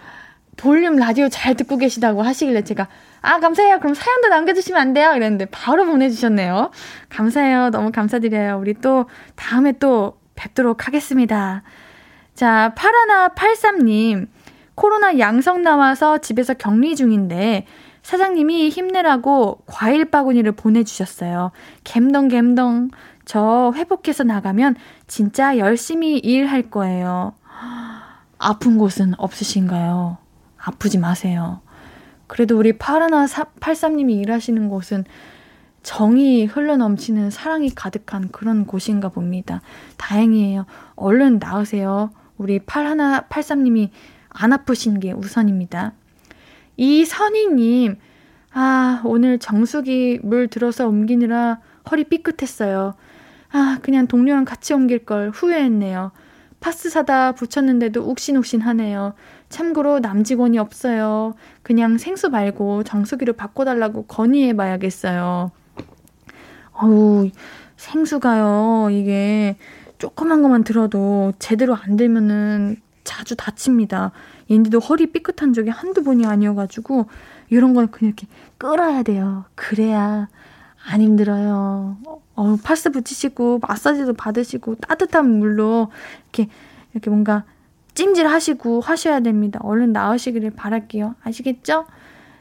볼륨 0.56 0.96
라디오 0.96 1.28
잘 1.28 1.54
듣고 1.54 1.76
계시다고 1.78 2.22
하시길래 2.22 2.64
제가 2.64 2.88
아, 3.25 3.40
감사해요. 3.40 3.78
그럼 3.78 3.95
사연도 3.95 4.28
남겨주시면 4.28 4.81
안 4.81 4.93
돼요? 4.93 5.12
이랬는데 5.14 5.47
바로 5.47 5.87
보내주셨네요. 5.87 6.71
감사해요. 7.09 7.71
너무 7.71 7.90
감사드려요. 7.90 8.59
우리 8.59 8.75
또 8.75 9.07
다음에 9.35 9.73
또 9.73 10.19
뵙도록 10.35 10.87
하겠습니다. 10.87 11.62
자, 12.35 12.75
파라나 12.76 13.28
83님. 13.28 14.28
코로나 14.75 15.19
양성 15.19 15.62
나와서 15.62 16.19
집에서 16.19 16.52
격리 16.52 16.97
중인데 16.97 17.66
사장님이 18.02 18.69
힘내라고 18.69 19.62
과일 19.66 20.04
바구니를 20.04 20.52
보내주셨어요. 20.52 21.50
갬덩 21.85 22.28
갬덩. 22.28 22.90
저 23.25 23.73
회복해서 23.75 24.25
나가면 24.25 24.76
진짜 25.07 25.57
열심히 25.57 26.19
일할 26.19 26.71
거예요. 26.71 27.33
아픈 28.37 28.76
곳은 28.76 29.14
없으신가요? 29.16 30.19
아프지 30.59 30.99
마세요. 30.99 31.62
그래도 32.26 32.59
우리 32.59 32.73
파라나 32.73 33.26
83님이 33.26 34.21
일하시는 34.21 34.69
곳은 34.69 35.04
정이 35.83 36.47
흘러 36.47 36.76
넘치는 36.76 37.31
사랑이 37.31 37.71
가득한 37.71 38.31
그런 38.33 38.66
곳인가 38.66 39.11
봅니다. 39.11 39.61
다행이에요. 39.99 40.66
얼른 40.97 41.38
나으세요. 41.38 42.11
우리 42.38 42.59
파라나 42.59 43.26
83님이 43.28 43.90
안 44.31 44.52
아프신 44.52 44.99
게 44.99 45.12
우선입니다. 45.12 45.93
이선희님, 46.76 47.97
아, 48.52 49.02
오늘 49.04 49.38
정수기 49.38 50.21
물 50.23 50.49
들어서 50.49 50.88
옮기느라 50.88 51.61
허리 51.90 52.04
삐끗했어요. 52.04 52.95
아, 53.52 53.78
그냥 53.83 54.07
동료랑 54.07 54.45
같이 54.45 54.73
옮길 54.75 55.04
걸 55.04 55.31
후회했네요. 55.31 56.12
파스 56.61 56.88
사다 56.88 57.33
붙였는데도 57.33 58.09
욱신욱신 58.09 58.62
하네요. 58.62 59.14
참고로 59.54 60.00
남직원이 60.00 60.58
없어요. 60.58 61.34
그냥 61.62 61.96
생수 61.96 62.28
말고 62.28 62.82
정수기로 62.82 63.34
바꿔달라고 63.34 64.06
건의해 64.06 64.56
봐야겠어요. 64.56 65.52
어우, 66.73 67.30
생수가요. 67.76 68.88
이게 68.90 69.56
조그만 69.99 70.42
것만 70.42 70.64
들어도 70.64 71.32
제대로 71.38 71.76
안 71.76 71.96
되면은 71.96 72.78
자주 73.04 73.37
다칩니다. 73.37 74.11
옌디도 74.50 74.80
허리 74.80 75.12
삐끗한 75.12 75.52
적이 75.52 75.70
한두 75.70 76.02
번이 76.02 76.26
아니어가지고 76.26 77.06
이런 77.49 77.75
건 77.75 77.92
그냥 77.92 78.08
이렇게 78.08 78.26
끌어야 78.58 79.04
돼요. 79.04 79.44
그래야 79.54 80.26
안 80.84 81.00
힘들어요. 81.00 81.99
어, 82.34 82.56
파스 82.64 82.90
붙이시고 82.90 83.61
마사지도 83.61 84.14
받으시고 84.14 84.75
따뜻한 84.76 85.30
물로 85.38 85.93
이렇게 86.25 86.50
이렇게 86.93 87.08
뭔가 87.08 87.45
찜질 87.95 88.26
하시고 88.26 88.80
하셔야 88.80 89.21
됩니다. 89.21 89.61
얼른 89.63 89.93
나으시기를 89.93 90.50
바랄게요. 90.50 91.15
아시겠죠? 91.23 91.87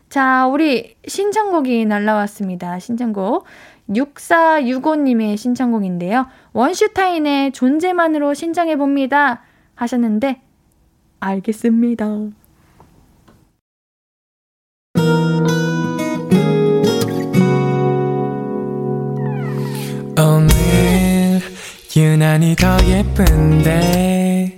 자, 0.10 0.48
우리 0.48 0.96
신청곡이 1.08 1.86
날라왔습니다. 1.86 2.80
신청곡. 2.80 3.46
6465님의 3.89 5.38
신청곡인데요. 5.38 6.28
원슈타인의 6.54 7.52
존재만으로 7.52 8.34
신청해봅니다. 8.34 9.42
하셨는데, 9.76 10.42
알겠습니다. 11.20 12.06
오늘 20.16 21.42
유난히 21.96 22.56
더 22.56 22.78
예쁜데 22.88 24.58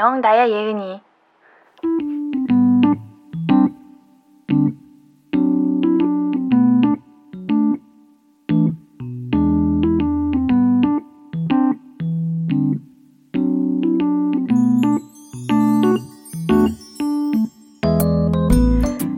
안녕, 0.00 0.20
나야 0.20 0.48
예은이. 0.48 1.00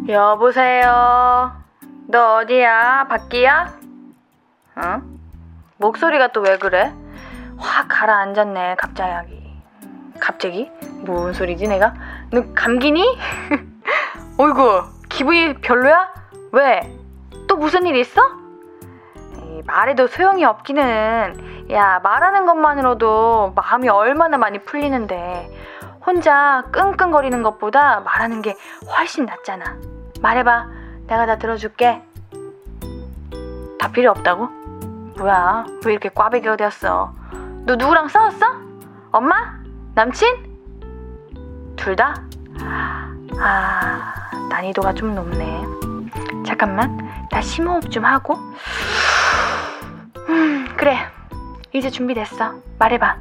여보세요. 0.09 1.53
너 2.09 2.37
어디야? 2.37 3.07
밖이야? 3.09 3.79
어? 4.77 5.03
목소리가 5.77 6.29
또 6.29 6.41
왜 6.41 6.57
그래? 6.57 6.95
확 7.59 7.87
가라앉았네, 7.89 8.77
갑자기. 8.79 9.40
갑자기? 10.21 10.71
뭔 11.05 11.33
소리지, 11.33 11.67
내가? 11.67 11.95
너 12.31 12.45
감기니? 12.55 13.19
어이구, 14.39 14.85
기분이 15.09 15.55
별로야? 15.55 16.13
왜? 16.53 16.81
또 17.49 17.57
무슨 17.57 17.87
일 17.87 17.97
있어? 17.97 18.21
말해도 19.67 20.07
소용이 20.07 20.45
없기는. 20.45 21.71
야, 21.73 22.01
말하는 22.03 22.47
것만으로도 22.47 23.53
마음이 23.55 23.89
얼마나 23.89 24.39
많이 24.39 24.59
풀리는데. 24.61 25.51
혼자 26.05 26.65
끙끙거리는 26.73 27.43
것보다 27.43 28.01
말하는 28.01 28.41
게 28.43 28.57
훨씬 28.97 29.27
낫잖아. 29.27 29.77
말해봐. 30.21 30.69
내가 31.07 31.27
다 31.27 31.39
들어줄게. 31.39 32.03
다 33.79 33.91
필요 33.93 34.11
없다고? 34.11 34.47
뭐야? 35.19 35.67
왜 35.85 35.93
이렇게 35.93 36.09
꽈배기가 36.09 36.57
되었어? 36.57 37.13
너 37.67 37.77
누구랑 37.77 38.09
싸웠어? 38.09 38.47
엄마? 39.13 39.60
남친? 40.01 40.35
둘 41.77 41.95
다? 41.95 42.15
아, 43.39 44.15
난이도가 44.49 44.95
좀 44.95 45.15
높네. 45.15 45.63
잠깐만, 46.47 47.07
나 47.31 47.43
심호흡 47.43 47.91
좀 47.91 48.07
하고. 48.07 48.39
음, 50.31 50.67
그래. 50.79 51.01
이제 51.75 51.91
준비됐어. 51.91 52.55
말해봐. 52.79 53.17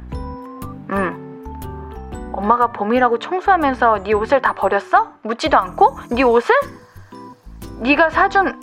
음. 0.88 2.32
엄마가 2.32 2.68
봄이라고 2.68 3.18
청소하면서 3.18 4.04
네 4.04 4.14
옷을 4.14 4.40
다 4.40 4.54
버렸어? 4.54 5.12
묻지도 5.20 5.58
않고? 5.58 5.98
네 6.12 6.22
옷을? 6.22 6.54
네가 7.80 8.08
사준 8.08 8.58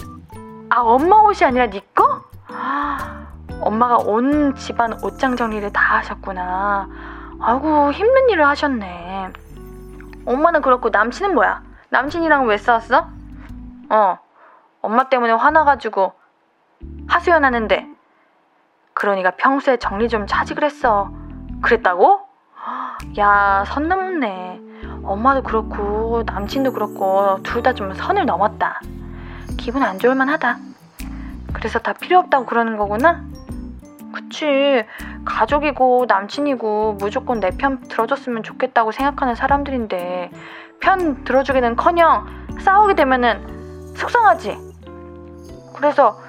아 0.72 0.80
엄마 0.82 1.18
옷이 1.18 1.46
아니라 1.46 1.70
네 1.70 1.82
거? 1.94 2.24
아, 2.48 3.28
엄마가 3.62 3.98
온 3.98 4.56
집안 4.56 4.94
옷장 5.04 5.36
정리를 5.36 5.72
다 5.72 5.98
하셨구나. 5.98 7.17
아이고 7.40 7.92
힘든 7.92 8.30
일을 8.30 8.46
하셨네. 8.48 9.30
엄마는 10.26 10.62
그렇고 10.62 10.90
남친은 10.90 11.34
뭐야? 11.36 11.62
남친이랑 11.90 12.48
왜 12.48 12.58
싸웠어? 12.58 13.08
어, 13.90 14.18
엄마 14.82 15.08
때문에 15.10 15.34
화나가지고 15.34 16.14
하소연하는데. 17.08 17.88
그러니까 18.94 19.32
평소에 19.32 19.78
정리 19.78 20.10
좀 20.10 20.26
차지 20.28 20.56
그랬어. 20.56 21.12
그랬다고? 21.62 22.22
야, 23.20 23.64
선 23.68 23.88
넘었네. 23.88 24.60
엄마도 25.04 25.44
그렇고 25.44 26.24
남친도 26.26 26.74
그렇고 26.74 27.38
둘 27.44 27.62
다 27.64 27.74
좀 27.74 27.94
선을 27.94 28.26
넘었다. 28.26 28.82
기분 29.58 29.84
안 29.84 30.00
좋을만 30.00 30.28
하다. 30.30 30.58
그래서 31.54 31.80
다 31.80 31.94
필요 31.94 32.20
없다고 32.20 32.46
그러는 32.46 32.78
거구나? 32.78 33.24
그치. 34.14 34.86
가족이고 35.28 36.06
남친이고 36.08 36.94
무조건 37.00 37.40
내 37.40 37.52
편 37.58 37.80
들어줬으면 37.82 38.44
좋겠다고 38.44 38.92
생각하는 38.92 39.36
사람들인데 39.36 40.32
편 40.80 41.24
들어주기는 41.24 41.76
커녕 41.76 42.26
싸우게 42.60 42.96
되면은 42.96 43.96
속상하지. 43.96 44.58
그래서 45.76 46.20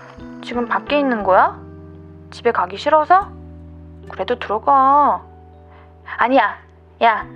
지금 0.43 0.67
밖에 0.67 0.99
있는 0.99 1.23
거야? 1.23 1.59
집에 2.31 2.51
가기 2.53 2.77
싫어서? 2.77 3.29
그래도 4.11 4.39
들어가. 4.39 5.23
아니야. 6.19 6.57
야, 7.03 7.27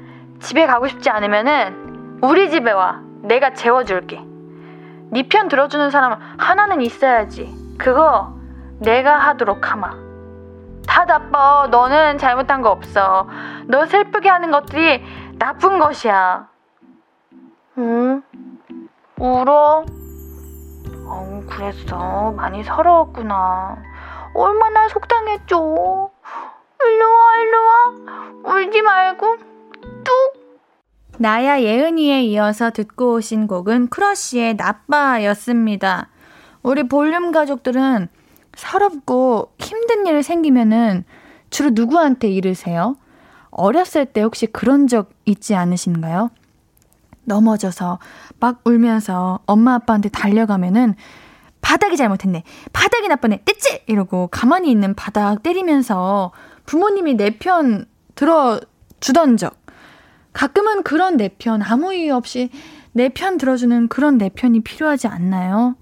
집에 0.40 0.66
가고 0.66 0.88
싶지 0.88 1.10
않으면은 1.10 2.18
우리 2.22 2.50
집에 2.50 2.72
와. 2.72 3.00
내가 3.22 3.52
재워줄게. 3.54 4.20
네 5.10 5.22
편 5.28 5.48
들어주는 5.48 5.90
사람 5.90 6.18
하나는 6.38 6.80
있어야지. 6.80 7.54
그거 7.78 8.34
내가 8.80 9.18
하도록 9.18 9.70
하마. 9.70 10.11
다 10.86 11.04
나빠. 11.04 11.68
너는 11.70 12.18
잘못한 12.18 12.62
거 12.62 12.70
없어. 12.70 13.28
너 13.66 13.86
슬프게 13.86 14.28
하는 14.28 14.50
것들이 14.50 15.02
나쁜 15.38 15.78
것이야. 15.78 16.48
응? 17.78 18.22
울어? 19.18 19.84
어, 21.06 21.42
그랬어. 21.48 22.32
많이 22.32 22.62
서러웠구나. 22.62 23.76
얼마나 24.34 24.88
속상했죠. 24.88 26.10
일로 26.84 27.04
와, 27.14 27.36
일로 27.36 27.64
와. 27.64 28.54
울지 28.56 28.82
말고, 28.82 29.36
뚝. 30.04 30.42
나야 31.18 31.60
예은이에 31.60 32.22
이어서 32.22 32.70
듣고 32.70 33.14
오신 33.14 33.46
곡은 33.46 33.88
크러쉬의 33.88 34.54
나빠였습니다. 34.54 36.08
우리 36.62 36.88
볼륨 36.88 37.30
가족들은 37.30 38.08
서럽고 38.56 39.52
힘든 39.58 40.06
일 40.06 40.22
생기면은 40.22 41.04
주로 41.50 41.70
누구한테 41.72 42.28
이르세요? 42.28 42.96
어렸을 43.50 44.06
때 44.06 44.22
혹시 44.22 44.46
그런 44.46 44.86
적 44.86 45.10
있지 45.24 45.54
않으신가요? 45.54 46.30
넘어져서 47.24 47.98
막 48.40 48.60
울면서 48.64 49.40
엄마 49.46 49.74
아빠한테 49.74 50.08
달려가면은 50.08 50.94
바닥이 51.60 51.96
잘못했네. 51.96 52.42
바닥이 52.72 53.06
나쁘네. 53.08 53.42
떼찌! 53.44 53.82
이러고 53.86 54.28
가만히 54.28 54.70
있는 54.70 54.94
바닥 54.94 55.42
때리면서 55.42 56.32
부모님이 56.66 57.14
내 57.14 57.30
편 57.38 57.86
들어주던 58.16 59.36
적. 59.36 59.54
가끔은 60.32 60.82
그런 60.82 61.16
내 61.16 61.28
편, 61.28 61.62
아무 61.62 61.94
이유 61.94 62.14
없이 62.14 62.50
내 62.92 63.08
편 63.10 63.38
들어주는 63.38 63.88
그런 63.88 64.18
내 64.18 64.28
편이 64.28 64.60
필요하지 64.60 65.06
않나요? 65.06 65.76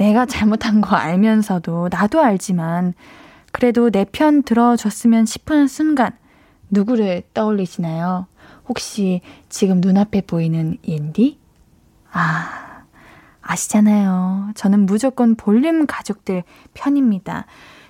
내가 0.00 0.24
잘못한 0.24 0.80
거 0.80 0.96
알면서도 0.96 1.90
나도 1.92 2.22
알지만 2.22 2.94
그래도 3.52 3.90
내 3.90 4.06
편 4.06 4.42
들어줬으면 4.42 5.26
싶은 5.26 5.66
순간 5.66 6.12
누구를 6.70 7.22
떠올리시나요? 7.34 8.26
혹시 8.66 9.20
지금 9.50 9.80
눈앞에 9.82 10.22
보이는 10.22 10.78
옌디? 10.88 11.38
아, 12.12 12.84
아시잖아요. 13.42 14.52
저는 14.54 14.86
무조건 14.86 15.34
볼륨 15.34 15.86
가족들 15.86 16.44
편입니다. 16.72 17.44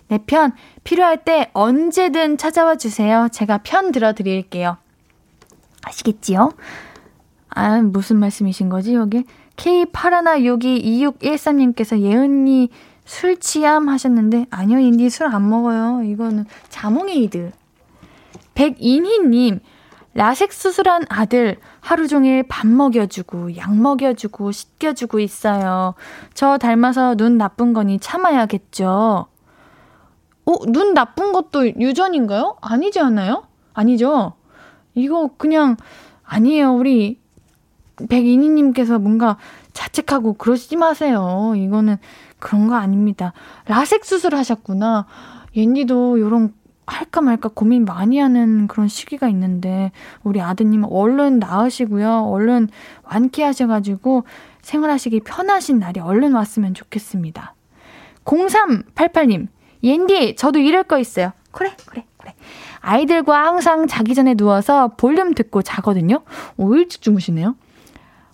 내 0.08 0.18
편 0.18 0.52
필요할 0.82 1.24
때 1.24 1.48
언제든 1.52 2.38
찾아와 2.38 2.74
주세요. 2.74 3.28
제가 3.30 3.58
편 3.58 3.92
들어드릴게요. 3.92 4.78
아시겠지요? 5.82 6.50
아, 7.50 7.80
무슨 7.82 8.16
말씀이신 8.18 8.68
거지, 8.68 8.94
여기? 8.94 9.24
K81622613님께서 9.60 12.00
예은이 12.00 12.70
술 13.04 13.36
취함 13.38 13.88
하셨는데, 13.88 14.46
아니요, 14.50 14.78
인디 14.78 15.10
술 15.10 15.26
안 15.26 15.48
먹어요. 15.48 16.02
이거는 16.04 16.46
자몽에이드. 16.68 17.52
백인희님, 18.54 19.60
라섹 20.14 20.52
수술한 20.52 21.04
아들 21.08 21.58
하루 21.80 22.06
종일 22.08 22.42
밥 22.42 22.66
먹여주고, 22.66 23.56
약 23.56 23.74
먹여주고, 23.76 24.50
씻겨주고 24.52 25.20
있어요. 25.20 25.94
저 26.34 26.58
닮아서 26.58 27.14
눈 27.14 27.38
나쁜 27.38 27.72
거니 27.72 27.98
참아야겠죠? 28.00 29.26
어, 30.46 30.52
눈 30.66 30.94
나쁜 30.94 31.32
것도 31.32 31.68
유전인가요? 31.80 32.56
아니지 32.60 32.98
않아요? 33.00 33.44
아니죠? 33.74 34.34
이거 34.94 35.30
그냥, 35.36 35.76
아니에요. 36.24 36.72
우리 36.74 37.19
백인희님께서 38.08 38.98
뭔가 38.98 39.36
자책하고 39.72 40.34
그러시지 40.34 40.76
마세요. 40.76 41.54
이거는 41.56 41.96
그런 42.38 42.68
거 42.68 42.74
아닙니다. 42.74 43.32
라섹 43.66 44.04
수술 44.04 44.34
하셨구나. 44.34 45.06
옌디도 45.54 46.20
요런 46.20 46.54
할까 46.86 47.20
말까 47.20 47.50
고민 47.54 47.84
많이 47.84 48.18
하는 48.18 48.66
그런 48.66 48.88
시기가 48.88 49.28
있는데 49.28 49.92
우리 50.24 50.40
아드님 50.40 50.84
얼른 50.90 51.38
나으시고요. 51.38 52.24
얼른 52.24 52.68
완쾌하셔가지고 53.04 54.24
생활하시기 54.62 55.20
편하신 55.20 55.78
날이 55.78 56.00
얼른 56.00 56.32
왔으면 56.32 56.74
좋겠습니다. 56.74 57.54
0388님, 58.24 59.48
옌디, 59.82 60.36
저도 60.36 60.58
이럴 60.58 60.82
거 60.82 60.98
있어요. 60.98 61.32
그래, 61.52 61.72
그래, 61.86 62.04
그래. 62.18 62.34
아이들과 62.80 63.46
항상 63.46 63.86
자기 63.86 64.14
전에 64.14 64.34
누워서 64.34 64.88
볼륨 64.96 65.34
듣고 65.34 65.62
자거든요. 65.62 66.22
오, 66.56 66.74
일찍 66.74 67.02
주무시네요. 67.02 67.54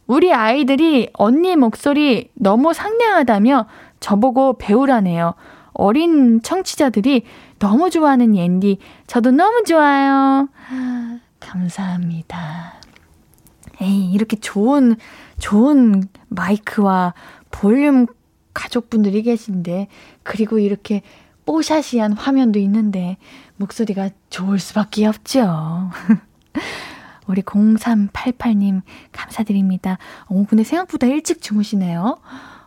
우리 0.06 0.32
아이들이 0.32 1.08
언니 1.14 1.56
목소리 1.56 2.30
너무 2.34 2.72
상냥하다며 2.72 3.66
저보고 4.00 4.58
배우라네요. 4.58 5.34
어린 5.72 6.40
청취자들이 6.42 7.24
너무 7.58 7.90
좋아하는 7.90 8.36
옌디. 8.36 8.78
저도 9.06 9.30
너무 9.30 9.64
좋아요. 9.64 10.48
감사합니다. 11.40 12.74
에이, 13.80 14.10
이렇게 14.12 14.36
좋은, 14.36 14.96
좋은 15.38 16.04
마이크와 16.28 17.14
볼륨 17.50 18.06
가족분들이 18.54 19.22
계신데, 19.22 19.88
그리고 20.22 20.58
이렇게 20.58 21.02
뽀샤시한 21.44 22.12
화면도 22.12 22.58
있는데, 22.60 23.18
목소리가 23.56 24.10
좋을 24.30 24.58
수밖에 24.58 25.06
없죠. 25.06 25.90
우리 27.26 27.42
0388님, 27.42 28.82
감사드립니다. 29.12 29.98
어, 30.26 30.44
근데 30.48 30.64
생각보다 30.64 31.06
일찍 31.06 31.42
주무시네요. 31.42 32.18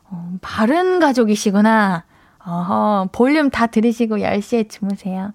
어, 0.09 0.33
바른 0.41 0.99
가족이시구나. 0.99 2.03
어허, 2.45 3.09
볼륨 3.11 3.49
다 3.49 3.67
들으시고 3.67 4.17
10시에 4.17 4.69
주무세요. 4.69 5.33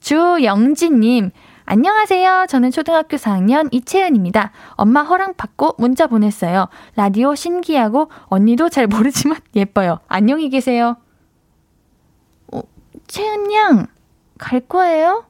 주영진님, 0.00 1.30
안녕하세요. 1.70 2.46
저는 2.48 2.70
초등학교 2.70 3.18
4학년 3.18 3.68
이채연입니다. 3.72 4.52
엄마 4.70 5.02
허락 5.02 5.36
받고 5.36 5.74
문자 5.78 6.06
보냈어요. 6.06 6.68
라디오 6.96 7.34
신기하고 7.34 8.10
언니도 8.28 8.70
잘 8.70 8.86
모르지만 8.86 9.38
예뻐요. 9.54 9.98
안녕히 10.08 10.48
계세요. 10.48 10.96
어, 12.52 12.62
채연 13.06 13.52
양, 13.52 13.86
갈 14.38 14.60
거예요? 14.60 15.26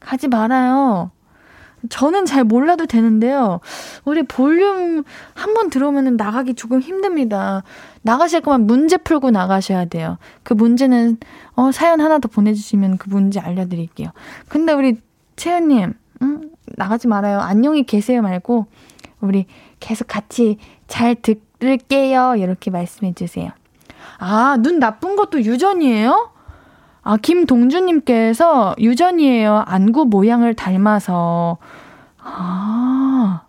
가지 0.00 0.26
말아요. 0.26 1.12
저는 1.88 2.26
잘 2.26 2.44
몰라도 2.44 2.86
되는데요. 2.86 3.60
우리 4.04 4.22
볼륨 4.22 5.04
한 5.34 5.54
번 5.54 5.70
들어오면 5.70 6.16
나가기 6.16 6.54
조금 6.54 6.80
힘듭니다. 6.80 7.62
나가실 8.02 8.40
거면 8.42 8.66
문제 8.66 8.96
풀고 8.96 9.30
나가셔야 9.30 9.86
돼요. 9.86 10.18
그 10.42 10.52
문제는, 10.54 11.16
어, 11.54 11.72
사연 11.72 12.00
하나 12.00 12.18
더 12.18 12.28
보내주시면 12.28 12.98
그 12.98 13.08
문제 13.08 13.40
알려드릴게요. 13.40 14.10
근데 14.48 14.72
우리 14.72 15.00
채연님, 15.36 15.94
음, 16.22 16.50
나가지 16.76 17.08
말아요. 17.08 17.40
안녕히 17.40 17.84
계세요 17.84 18.22
말고, 18.22 18.66
우리 19.20 19.46
계속 19.80 20.06
같이 20.08 20.58
잘 20.88 21.16
들을게요. 21.16 22.36
이렇게 22.36 22.70
말씀해 22.70 23.14
주세요. 23.14 23.50
아, 24.18 24.56
눈 24.60 24.78
나쁜 24.78 25.16
것도 25.16 25.42
유전이에요? 25.42 26.30
아, 27.08 27.16
김동주님께서 27.16 28.74
유전이에요. 28.80 29.62
안구 29.64 30.06
모양을 30.06 30.54
닮아서. 30.54 31.58
아, 32.18 33.42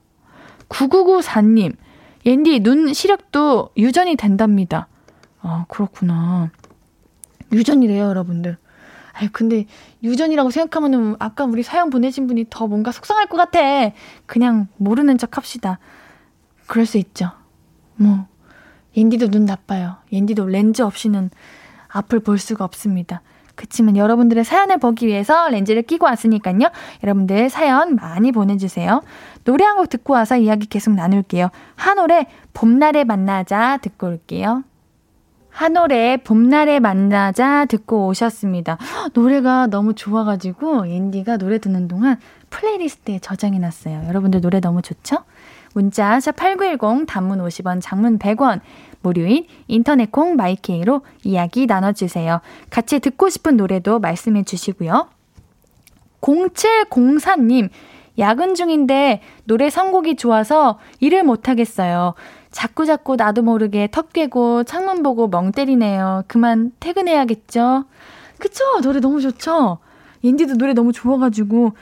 9994님. 0.70 1.76
옌디, 2.24 2.60
눈 2.60 2.94
시력도 2.94 3.72
유전이 3.76 4.16
된답니다. 4.16 4.88
아, 5.42 5.66
그렇구나. 5.70 6.52
유전이래요, 7.52 8.04
여러분들. 8.04 8.58
아유, 9.14 9.30
근데 9.32 9.66
유전이라고 10.04 10.52
생각하면은 10.52 11.16
아까 11.18 11.46
우리 11.46 11.64
사연 11.64 11.90
보내신 11.90 12.28
분이 12.28 12.46
더 12.52 12.68
뭔가 12.68 12.92
속상할 12.92 13.26
것 13.26 13.38
같아. 13.38 13.60
그냥 14.28 14.68
모르는 14.78 15.18
척 15.18 15.36
합시다. 15.36 15.80
그럴 16.68 16.86
수 16.86 17.00
있죠. 17.00 17.32
뭐, 17.96 18.28
옌디도 18.96 19.32
눈 19.32 19.46
나빠요. 19.46 19.96
옌디도 20.12 20.46
렌즈 20.46 20.84
없이는 20.84 21.32
앞을 21.88 22.20
볼 22.20 22.38
수가 22.38 22.64
없습니다. 22.64 23.24
그치만 23.58 23.98
여러분들의 23.98 24.46
사연을 24.46 24.78
보기 24.78 25.08
위해서 25.08 25.50
렌즈를 25.50 25.82
끼고 25.82 26.06
왔으니까요. 26.06 26.60
여러분들 27.04 27.50
사연 27.50 27.96
많이 27.96 28.32
보내주세요. 28.32 29.02
노래 29.44 29.66
한 29.66 29.76
곡 29.78 29.90
듣고 29.90 30.14
와서 30.14 30.38
이야기 30.38 30.66
계속 30.68 30.94
나눌게요. 30.94 31.50
한올의 31.76 32.28
봄날에 32.54 33.04
만나자 33.04 33.78
듣고 33.82 34.08
올게요. 34.08 34.64
한올의 35.50 36.20
봄날에 36.20 36.80
만나자 36.80 37.66
듣고 37.66 38.08
오셨습니다. 38.08 38.78
노래가 39.14 39.66
너무 39.68 39.94
좋아가지고 39.96 40.88
옌디가 40.88 41.38
노래 41.38 41.58
듣는 41.58 41.88
동안 41.88 42.18
playlist에 42.52 43.20
저장해 43.20 43.58
놨어요. 43.60 44.04
여러분들 44.08 44.42
노래 44.42 44.60
너무 44.60 44.82
좋죠? 44.84 45.18
문자 45.74 46.18
샵8910 46.18 47.06
단문 47.08 47.40
50원 47.40 47.80
장문 47.82 48.20
100원 48.20 48.62
무료인 49.08 49.46
인터넷 49.68 50.12
콩 50.12 50.36
마이케이로 50.36 51.02
이야기 51.24 51.66
나눠주세요. 51.66 52.42
같이 52.70 53.00
듣고 53.00 53.30
싶은 53.30 53.56
노래도 53.56 54.00
말씀해 54.00 54.44
주시고요. 54.44 55.08
0704님 56.20 57.70
야근 58.20 58.56
중인데 58.56 59.22
노래 59.46 59.70
선곡이 59.70 60.18
좋아서 60.18 60.80
일을 61.00 61.24
못하겠어요. 61.24 62.16
자꾸자꾸 62.52 63.16
나도 63.16 63.44
모르게 63.44 63.88
턱 63.92 64.12
괴고 64.12 64.66
창문 64.66 65.04
보고 65.04 65.30
멍 65.30 65.52
때리네요. 65.54 66.24
그만 66.28 66.72
퇴근해야겠죠? 66.82 67.86
그쵸? 68.40 68.64
노래 68.82 69.00
너무 69.00 69.22
좋죠? 69.22 69.78
옌디도 70.22 70.56
노래 70.56 70.74
너무 70.74 70.92
좋아가지고, 70.92 71.74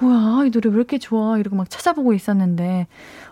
뭐야, 0.00 0.46
이 0.46 0.50
노래 0.50 0.68
왜 0.68 0.76
이렇게 0.76 0.98
좋아? 0.98 1.38
이러고 1.38 1.56
막 1.56 1.70
찾아보고 1.70 2.12
있었는데, 2.12 2.86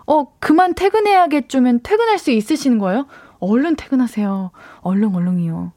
어, 0.07 0.27
그만 0.39 0.73
퇴근해야겠죠면 0.73 1.81
퇴근할 1.83 2.17
수 2.17 2.31
있으시는 2.31 2.79
거예요? 2.79 3.05
얼른 3.39 3.75
퇴근하세요. 3.75 4.51
얼른, 4.81 5.15
얼른이요. 5.15 5.71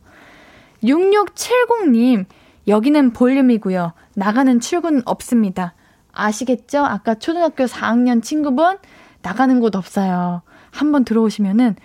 6670님, 0.82 2.24
여기는 2.68 3.12
볼륨이고요. 3.12 3.92
나가는 4.14 4.60
출근 4.60 5.02
없습니다. 5.04 5.74
아시겠죠? 6.12 6.84
아까 6.84 7.14
초등학교 7.14 7.64
4학년 7.64 8.22
친구분 8.22 8.78
나가는 9.22 9.60
곳 9.60 9.76
없어요. 9.76 10.42
한번 10.70 11.04
들어오시면은 11.04 11.76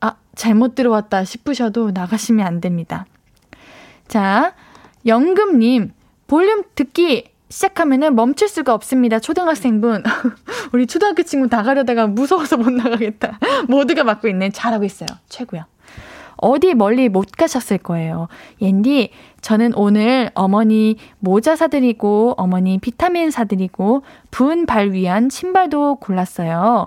아, 0.00 0.16
잘못 0.34 0.74
들어왔다 0.74 1.24
싶으셔도 1.24 1.90
나가시면 1.90 2.46
안 2.46 2.60
됩니다. 2.60 3.06
자, 4.06 4.54
영금님, 5.06 5.92
볼륨 6.26 6.64
듣기 6.74 7.30
시작하면은 7.48 8.14
멈출 8.14 8.48
수가 8.48 8.74
없습니다. 8.74 9.18
초등학생분. 9.18 10.02
우리 10.72 10.86
초등학교 10.86 11.22
친구 11.22 11.48
다 11.48 11.62
가려다가 11.62 12.06
무서워서 12.06 12.56
못 12.56 12.70
나가겠다. 12.70 13.38
모두가 13.68 14.04
맡고 14.04 14.28
있네. 14.28 14.50
잘하고 14.50 14.84
있어요. 14.84 15.08
최고야. 15.28 15.66
어디 16.36 16.74
멀리 16.74 17.08
못 17.08 17.32
가셨을 17.32 17.78
거예요. 17.78 18.28
옌디, 18.60 19.10
저는 19.40 19.74
오늘 19.74 20.30
어머니 20.34 20.96
모자 21.18 21.56
사드리고, 21.56 22.34
어머니 22.36 22.78
비타민 22.78 23.30
사드리고, 23.32 24.02
부은 24.30 24.66
발 24.66 24.92
위한 24.92 25.30
신발도 25.30 25.96
골랐어요. 25.96 26.86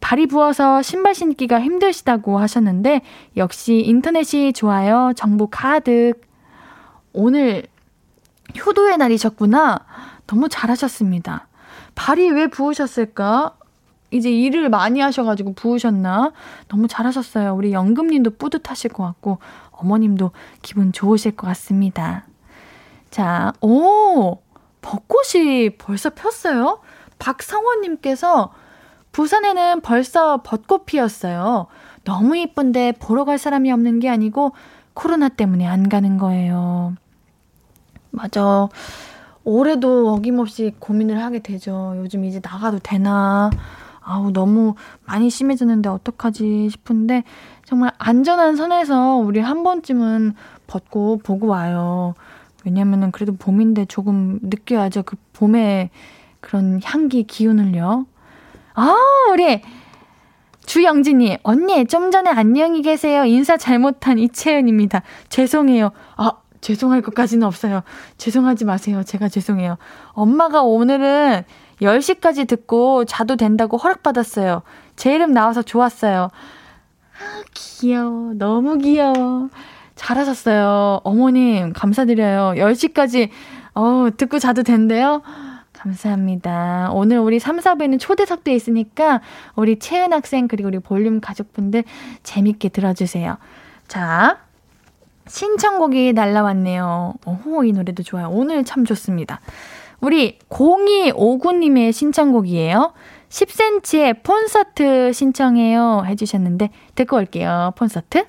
발이 0.00 0.26
부어서 0.26 0.80
신발 0.80 1.14
신기가 1.14 1.60
힘드시다고 1.60 2.38
하셨는데, 2.38 3.02
역시 3.36 3.82
인터넷이 3.84 4.54
좋아요. 4.54 5.12
정보 5.16 5.48
가득. 5.48 6.14
오늘 7.12 7.64
효도의 8.56 8.96
날이셨구나. 8.96 9.78
너무 10.26 10.48
잘하셨습니다. 10.48 11.48
발이 11.94 12.30
왜 12.30 12.48
부으셨을까? 12.48 13.54
이제 14.10 14.30
일을 14.30 14.70
많이 14.70 15.00
하셔가지고 15.00 15.54
부으셨나? 15.54 16.32
너무 16.68 16.88
잘하셨어요. 16.88 17.54
우리 17.54 17.72
연금님도 17.72 18.36
뿌듯하실 18.38 18.92
것 18.92 19.04
같고, 19.04 19.38
어머님도 19.72 20.30
기분 20.62 20.92
좋으실 20.92 21.36
것 21.36 21.46
같습니다. 21.48 22.24
자, 23.10 23.52
오! 23.60 24.38
벚꽃이 24.80 25.70
벌써 25.78 26.10
폈어요? 26.10 26.80
박성원님께서 27.18 28.52
부산에는 29.12 29.80
벌써 29.80 30.42
벚꽃 30.42 30.86
피었어요. 30.86 31.66
너무 32.04 32.36
이쁜데 32.36 32.92
보러 33.00 33.24
갈 33.24 33.38
사람이 33.38 33.70
없는 33.72 34.00
게 34.00 34.08
아니고 34.08 34.52
코로나 34.94 35.28
때문에 35.28 35.66
안 35.66 35.88
가는 35.88 36.16
거예요. 36.16 36.94
맞아. 38.10 38.68
올해도 39.44 40.12
어김없이 40.12 40.74
고민을 40.78 41.22
하게 41.22 41.38
되죠. 41.40 41.94
요즘 41.96 42.24
이제 42.24 42.40
나가도 42.42 42.80
되나? 42.82 43.50
아우, 44.00 44.30
너무 44.30 44.74
많이 45.04 45.28
심해졌는데 45.30 45.88
어떡하지 45.88 46.68
싶은데, 46.70 47.24
정말 47.66 47.92
안전한 47.98 48.56
선에서 48.56 49.16
우리 49.16 49.40
한 49.40 49.62
번쯤은 49.62 50.34
벗고 50.66 51.18
보고 51.22 51.46
와요. 51.46 52.14
왜냐면은 52.64 53.10
그래도 53.10 53.34
봄인데 53.36 53.84
조금 53.84 54.38
느껴야죠. 54.42 55.02
그 55.02 55.16
봄의 55.34 55.90
그런 56.40 56.80
향기, 56.84 57.24
기운을요. 57.24 58.06
아, 58.74 58.94
우리 59.32 59.62
주영진이, 60.64 61.38
언니, 61.42 61.86
좀 61.86 62.10
전에 62.10 62.30
안녕히 62.30 62.82
계세요. 62.82 63.24
인사 63.24 63.56
잘못한 63.56 64.18
이채연입니다. 64.18 65.02
죄송해요. 65.30 65.90
아, 66.16 66.32
죄송할 66.60 67.02
것까지는 67.02 67.46
없어요. 67.46 67.82
죄송하지 68.16 68.64
마세요. 68.64 69.02
제가 69.04 69.28
죄송해요. 69.28 69.78
엄마가 70.12 70.62
오늘은 70.62 71.42
10시까지 71.80 72.48
듣고 72.48 73.04
자도 73.04 73.36
된다고 73.36 73.76
허락받았어요. 73.76 74.62
제 74.96 75.14
이름 75.14 75.32
나와서 75.32 75.62
좋았어요. 75.62 76.30
아, 77.20 77.42
귀여워. 77.54 78.32
너무 78.34 78.78
귀여워. 78.78 79.48
잘하셨어요. 79.94 81.00
어머님, 81.04 81.72
감사드려요. 81.72 82.54
10시까지, 82.56 83.30
어, 83.74 84.08
듣고 84.16 84.38
자도 84.38 84.62
된대요? 84.62 85.22
감사합니다. 85.72 86.90
오늘 86.92 87.18
우리 87.18 87.38
3, 87.38 87.58
4부에는 87.58 88.00
초대석도 88.00 88.50
있으니까 88.50 89.20
우리 89.54 89.78
채은 89.78 90.12
학생 90.12 90.48
그리고 90.48 90.68
우리 90.68 90.78
볼륨 90.80 91.20
가족분들 91.20 91.84
재밌게 92.24 92.70
들어주세요. 92.70 93.36
자, 93.86 94.38
신청곡이 95.28 96.12
날라왔네요. 96.12 97.14
오호, 97.26 97.64
이 97.64 97.72
노래도 97.72 98.02
좋아요. 98.02 98.28
오늘 98.30 98.64
참 98.64 98.84
좋습니다. 98.84 99.40
우리 100.00 100.38
0259님의 100.48 101.92
신청곡이에요. 101.92 102.92
10cm의 103.28 104.22
콘서트 104.24 105.12
신청해요. 105.12 106.04
해주셨는데, 106.06 106.70
듣고 106.94 107.16
올게요. 107.16 107.72
콘서트. 107.76 108.24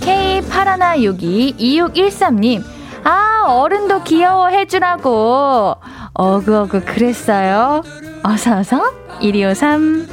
K8162 0.00 1.56
2613님. 1.58 2.62
아 3.04 3.44
어른도 3.46 4.02
귀여워 4.02 4.48
해주라고. 4.48 5.74
어그어그 6.14 6.84
그랬어요. 6.84 7.82
어서어서 8.22 8.82
1253 9.20 10.08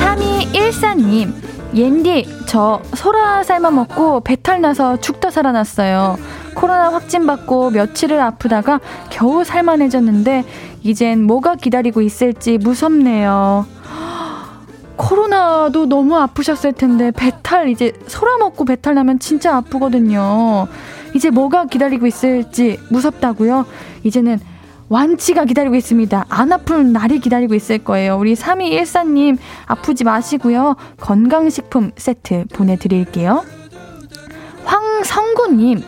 3214님. 0.00 1.42
옌디 1.74 2.44
저 2.46 2.82
소라 2.94 3.42
삶아 3.44 3.70
먹고 3.70 4.20
배탈 4.20 4.60
나서 4.60 4.98
죽다 5.00 5.30
살아났어요 5.30 6.18
코로나 6.54 6.92
확진받고 6.92 7.70
며칠을 7.70 8.20
아프다가 8.20 8.80
겨우 9.10 9.44
살만해졌는데 9.44 10.44
이젠 10.82 11.22
뭐가 11.24 11.56
기다리고 11.56 12.02
있을지 12.02 12.58
무섭네요. 12.58 13.66
코로나도 14.96 15.86
너무 15.86 16.16
아프셨을 16.16 16.74
텐데 16.74 17.10
배탈 17.10 17.68
이제 17.68 17.92
소라 18.06 18.38
먹고 18.38 18.64
배탈 18.64 18.94
나면 18.94 19.18
진짜 19.18 19.56
아프거든요. 19.56 20.68
이제 21.14 21.30
뭐가 21.30 21.64
기다리고 21.66 22.06
있을지 22.06 22.78
무섭다고요? 22.90 23.66
이제는 24.04 24.38
완치가 24.88 25.44
기다리고 25.44 25.74
있습니다. 25.74 26.26
안 26.28 26.52
아픈 26.52 26.92
날이 26.92 27.18
기다리고 27.18 27.54
있을 27.54 27.78
거예요. 27.78 28.16
우리 28.18 28.34
3214님 28.34 29.38
아프지 29.66 30.04
마시고요. 30.04 30.76
건강식품 31.00 31.92
세트 31.96 32.44
보내드릴게요. 32.52 33.42
황성구님 34.64 35.82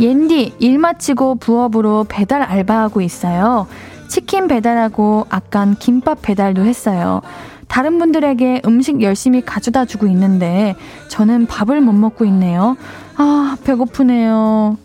옌디 0.00 0.54
일 0.58 0.78
마치고 0.78 1.36
부업으로 1.36 2.06
배달 2.08 2.42
알바하고 2.42 3.02
있어요. 3.02 3.66
치킨 4.08 4.48
배달하고 4.48 5.26
아깐 5.28 5.74
김밥 5.74 6.22
배달도 6.22 6.64
했어요. 6.64 7.20
다른 7.68 7.98
분들에게 7.98 8.62
음식 8.64 9.02
열심히 9.02 9.40
가져다 9.42 9.84
주고 9.84 10.06
있는데 10.08 10.74
저는 11.08 11.46
밥을 11.46 11.80
못 11.80 11.92
먹고 11.92 12.24
있네요. 12.24 12.76
아, 13.16 13.56
배고프네요. 13.62 14.76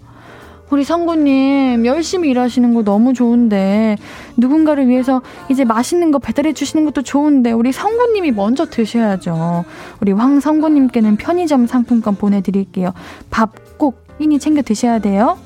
우리 0.70 0.84
성구님 0.84 1.86
열심히 1.86 2.30
일하시는 2.30 2.74
거 2.74 2.84
너무 2.84 3.14
좋은데 3.14 3.98
누군가를 4.38 4.88
위해서 4.88 5.22
이제 5.50 5.64
맛있는 5.64 6.12
거 6.12 6.20
배달해 6.20 6.54
주시는 6.54 6.86
것도 6.86 7.04
좋은데 7.04 7.52
우리 7.52 7.72
성구님이 7.72 8.32
먼저 8.32 8.66
드셔야죠. 8.66 9.64
우리 10.02 10.12
황성구님께는 10.12 11.18
편의점 11.18 11.68
상품권 11.68 12.16
보내드릴게요. 12.16 12.94
밥꼭 13.30 13.65
이니 14.20 14.40
챙겨 14.40 14.62
드셔야 14.62 15.00
돼요. 15.00 15.38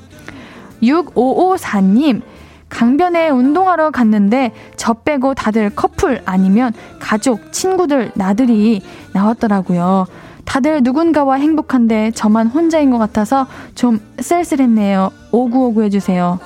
6554님 0.82 2.22
강변에 2.70 3.30
운동하러 3.30 3.92
갔는데 3.92 4.52
저 4.76 4.94
빼고 4.94 5.34
다들 5.34 5.72
커플 5.72 6.22
아니면 6.26 6.72
가족, 7.00 7.52
친구들, 7.52 8.12
나들이 8.14 8.82
나왔더라고요. 9.14 10.06
다들 10.46 10.82
누군가와 10.84 11.36
행복한데 11.36 12.12
저만 12.12 12.48
혼자인 12.48 12.92
것 12.92 12.98
같아서 12.98 13.48
좀 13.76 14.00
쓸쓸했네요. 14.20 15.12
오구오구 15.32 15.84
해주세요. 15.84 16.40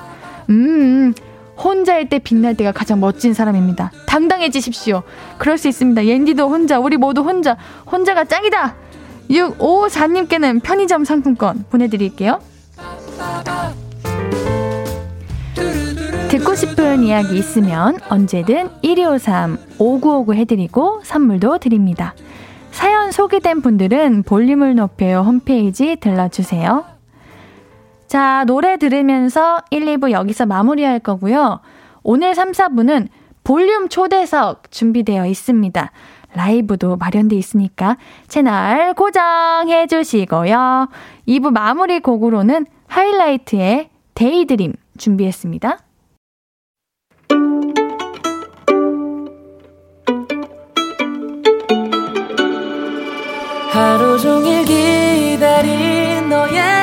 음, 0.49 1.13
혼자일 1.57 2.09
때 2.09 2.19
빛날 2.19 2.55
때가 2.55 2.71
가장 2.71 2.99
멋진 2.99 3.33
사람입니다. 3.33 3.91
당당해지십시오. 4.07 5.03
그럴 5.37 5.57
수 5.57 5.67
있습니다. 5.67 6.05
옌디도 6.05 6.49
혼자, 6.49 6.79
우리 6.79 6.97
모두 6.97 7.21
혼자, 7.21 7.57
혼자가 7.89 8.25
짱이다! 8.25 8.75
654님께는 9.29 10.61
편의점 10.61 11.05
상품권 11.05 11.65
보내드릴게요. 11.69 12.39
듣고 16.29 16.55
싶은 16.55 17.03
이야기 17.03 17.37
있으면 17.37 17.99
언제든 18.09 18.69
1253 18.81 19.57
5959 19.77 20.33
해드리고 20.33 21.01
선물도 21.03 21.59
드립니다. 21.59 22.15
사연 22.71 23.11
소개된 23.11 23.61
분들은 23.61 24.23
볼륨을 24.23 24.75
높여요 24.75 25.19
홈페이지 25.19 25.95
들러주세요. 25.95 26.85
자, 28.07 28.43
노래 28.45 28.77
들으면서 28.77 29.59
1, 29.69 29.85
2부 29.85 30.11
여기서 30.11 30.47
마무리할 30.47 30.99
거고요. 30.99 31.59
오늘 32.01 32.33
3, 32.35 32.51
4부는 32.51 33.07
볼륨 33.43 33.89
초대석 33.89 34.71
준비되어 34.71 35.25
있습니다. 35.27 35.91
라이브도 36.35 36.97
마련돼 36.97 37.35
있으니까 37.35 37.97
채널 38.27 38.93
고정해 38.93 39.87
주시고요. 39.87 40.89
2부 41.27 41.51
마무리 41.51 41.99
곡으로는 41.99 42.65
하이라이트의 42.87 43.89
데이드림 44.15 44.73
준비했습니다. 44.97 45.79
하루 53.71 54.19
종일 54.19 54.63
기다린 54.65 56.29
너에 56.29 56.82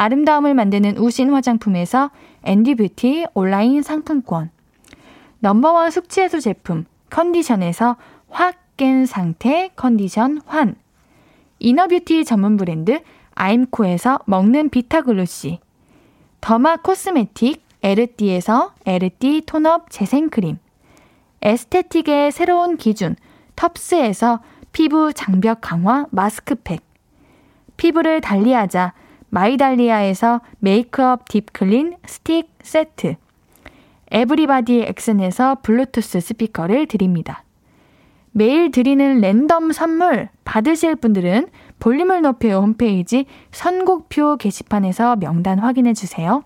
아름다움을 0.00 0.54
만드는 0.54 0.96
우신 0.96 1.30
화장품에서 1.30 2.10
앤디뷰티 2.44 3.26
온라인 3.34 3.82
상품권, 3.82 4.50
넘버원 5.40 5.90
숙취해소 5.90 6.40
제품 6.40 6.86
컨디션에서 7.10 7.96
확 8.28 8.56
깬 8.80 9.04
상태 9.04 9.68
컨디션 9.76 10.40
환. 10.46 10.74
inner 11.58 11.88
beauty 11.88 12.24
전문 12.24 12.56
브랜드 12.56 13.02
아임코에서 13.34 14.20
먹는 14.24 14.70
비타글루시. 14.70 15.58
더마 16.40 16.78
코스메틱 16.78 17.62
에르띠에서 17.82 18.72
에르띠 18.86 19.42
톤업 19.44 19.90
재생크림. 19.90 20.56
에스테틱의 21.42 22.32
새로운 22.32 22.78
기준 22.78 23.16
텁스에서 23.54 24.40
피부 24.72 25.12
장벽 25.12 25.58
강화 25.60 26.06
마스크팩. 26.10 26.82
피부를 27.76 28.22
달리하자 28.22 28.94
마이달리아에서 29.30 30.40
메이크업 30.58 31.28
딥클린 31.28 31.96
스틱 32.06 32.50
세트 32.62 33.16
에브리바디 34.10 34.82
엑슨에서 34.88 35.58
블루투스 35.62 36.20
스피커를 36.20 36.86
드립니다. 36.86 37.44
매일 38.32 38.70
드리는 38.70 39.20
랜덤 39.20 39.72
선물 39.72 40.28
받으실 40.44 40.96
분들은 40.96 41.48
볼륨을 41.78 42.22
높여 42.22 42.60
홈페이지 42.60 43.26
선곡표 43.52 44.36
게시판에서 44.36 45.16
명단 45.16 45.58
확인해 45.58 45.94
주세요. 45.94 46.44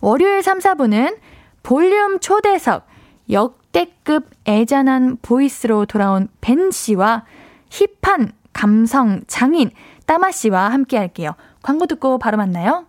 월요일 0.00 0.42
3, 0.42 0.58
4부는 0.58 1.16
볼륨 1.62 2.18
초대석 2.20 2.86
역대급 3.30 4.30
애잔한 4.46 5.18
보이스로 5.22 5.86
돌아온 5.86 6.28
벤 6.40 6.70
씨와 6.70 7.24
힙한 7.70 8.32
감성 8.52 9.20
장인 9.26 9.70
따마 10.06 10.30
씨와 10.30 10.70
함께 10.70 10.96
할게요. 10.96 11.32
광고 11.62 11.86
듣고 11.86 12.18
바로 12.18 12.36
만나요. 12.36 12.86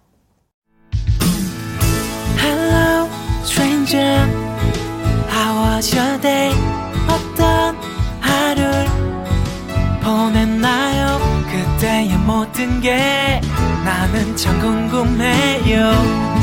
Hello. 2.37 3.09
stranger. 3.43 4.25
How 5.29 5.75
was 5.75 5.95
your 5.95 6.21
day? 6.21 6.53
어떤 7.07 7.75
하루를 8.21 8.85
보냈나요? 10.01 11.19
그때의 11.49 12.09
모든 12.19 12.79
게 12.81 13.41
나는 13.83 14.35
참 14.35 14.59
궁금해요. 14.59 15.91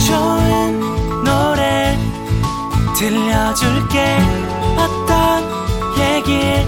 좋은 0.07 0.81
노래 1.25 1.97
들려줄게. 2.99 4.19
어떤 4.77 5.45
얘기 5.99 6.67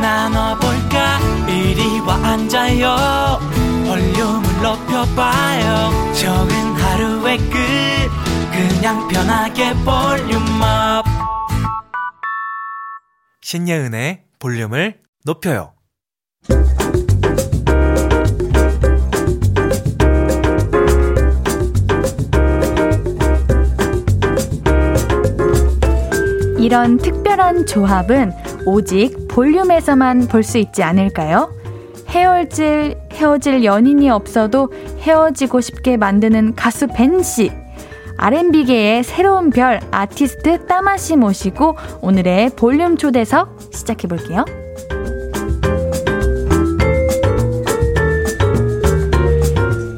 나눠볼까? 0.00 1.18
이리 1.48 2.00
와 2.00 2.14
앉아요. 2.14 3.38
볼륨을 3.86 4.45
높여봐요. 4.62 6.12
적은 6.14 6.54
하루의 6.74 7.38
끝. 7.38 7.56
그냥 8.52 9.06
편하게 9.08 9.72
볼륨업. 9.84 11.04
신예은의 13.42 14.24
볼륨을 14.38 15.00
높여요. 15.24 15.72
이런 26.58 26.96
특별한 26.98 27.66
조합은 27.66 28.32
오직 28.64 29.28
볼륨에서만 29.28 30.28
볼 30.28 30.42
수 30.42 30.58
있지 30.58 30.82
않을까요? 30.82 31.55
헤어질, 32.08 32.96
헤어질 33.12 33.64
연인이 33.64 34.10
없어도 34.10 34.72
헤어지고 35.00 35.60
싶게 35.60 35.96
만드는 35.96 36.54
가수 36.54 36.86
벤 36.86 37.22
씨. 37.22 37.50
R&B계의 38.18 39.04
새로운 39.04 39.50
별 39.50 39.80
아티스트 39.90 40.66
따마 40.66 40.96
씨 40.96 41.16
모시고 41.16 41.76
오늘의 42.00 42.50
볼륨 42.56 42.96
초대석 42.96 43.58
시작해 43.72 44.08
볼게요. 44.08 44.44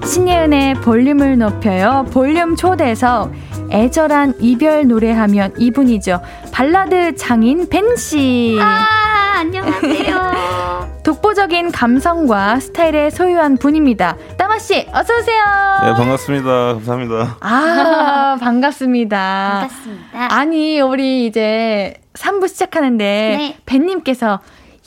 신예은의 0.04 0.74
볼륨을 0.76 1.38
높여요. 1.38 2.06
볼륨 2.12 2.56
초대석. 2.56 3.32
애절한 3.70 4.34
이별 4.40 4.88
노래하면 4.88 5.52
이분이죠. 5.58 6.20
발라드 6.52 7.16
장인 7.16 7.68
벤 7.68 7.94
씨. 7.96 8.56
아, 8.60 9.40
안녕하세요. 9.40 10.87
독보적인 11.08 11.72
감성과 11.72 12.60
스타일의 12.60 13.10
소유한 13.10 13.56
분입니다. 13.56 14.18
따마 14.36 14.58
씨, 14.58 14.86
어서 14.92 15.16
오세요. 15.16 15.42
네, 15.84 15.94
반갑습니다. 15.94 16.74
감사합니다. 16.74 17.38
아, 17.40 18.36
반갑습니다. 18.42 19.68
반갑습니다. 19.70 20.34
아니, 20.34 20.82
우리 20.82 21.24
이제 21.24 21.94
3부 22.12 22.46
시작하는데, 22.46 23.04
네. 23.38 23.56
벤님께서 23.64 24.40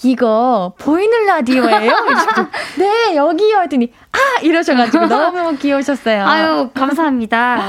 이거 0.04 0.74
보이는 0.78 1.26
라디오예요? 1.26 1.92
네, 2.78 3.16
여기요. 3.16 3.62
했더니, 3.62 3.92
아! 4.12 4.42
이러셔가지고 4.44 5.08
너무 5.10 5.58
귀여우셨어요. 5.58 6.24
아유, 6.24 6.70
감사합니다. 6.76 7.64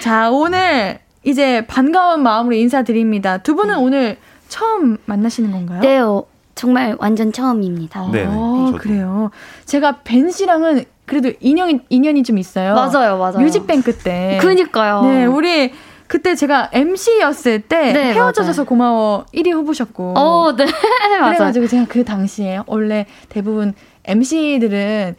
자, 0.00 0.30
오늘 0.30 0.98
이제 1.24 1.64
반가운 1.66 2.22
마음으로 2.22 2.56
인사드립니다. 2.56 3.38
두 3.38 3.54
분은 3.54 3.76
네. 3.76 3.80
오늘 3.82 4.18
처음 4.48 4.98
만나시는 5.06 5.50
건가요? 5.50 5.80
네, 5.80 5.96
요 5.96 6.26
정말 6.60 6.94
완전 6.98 7.32
처음입니다. 7.32 8.10
네, 8.12 8.26
네. 8.26 8.78
그래요. 8.78 9.30
제가 9.64 10.00
벤 10.04 10.30
씨랑은 10.30 10.84
그래도 11.06 11.32
인연이, 11.40 11.80
인연이 11.88 12.22
좀 12.22 12.36
있어요. 12.36 12.74
맞아요, 12.74 13.16
맞아요. 13.16 13.38
뮤직뱅크 13.38 13.96
때. 13.96 14.38
그니까요. 14.42 15.00
네, 15.00 15.24
우리 15.24 15.72
그때 16.06 16.34
제가 16.34 16.68
MC였을 16.74 17.62
때 17.62 17.94
네, 17.94 18.12
헤어져서 18.12 18.64
고마워 18.64 19.24
1위 19.32 19.52
후보셨고. 19.54 20.12
어, 20.18 20.54
네. 20.54 20.66
그래가지고 21.24 21.66
제가 21.66 21.86
그 21.88 22.04
당시에 22.04 22.60
원래 22.66 23.06
대부분 23.30 23.72
MC들은 24.04 25.16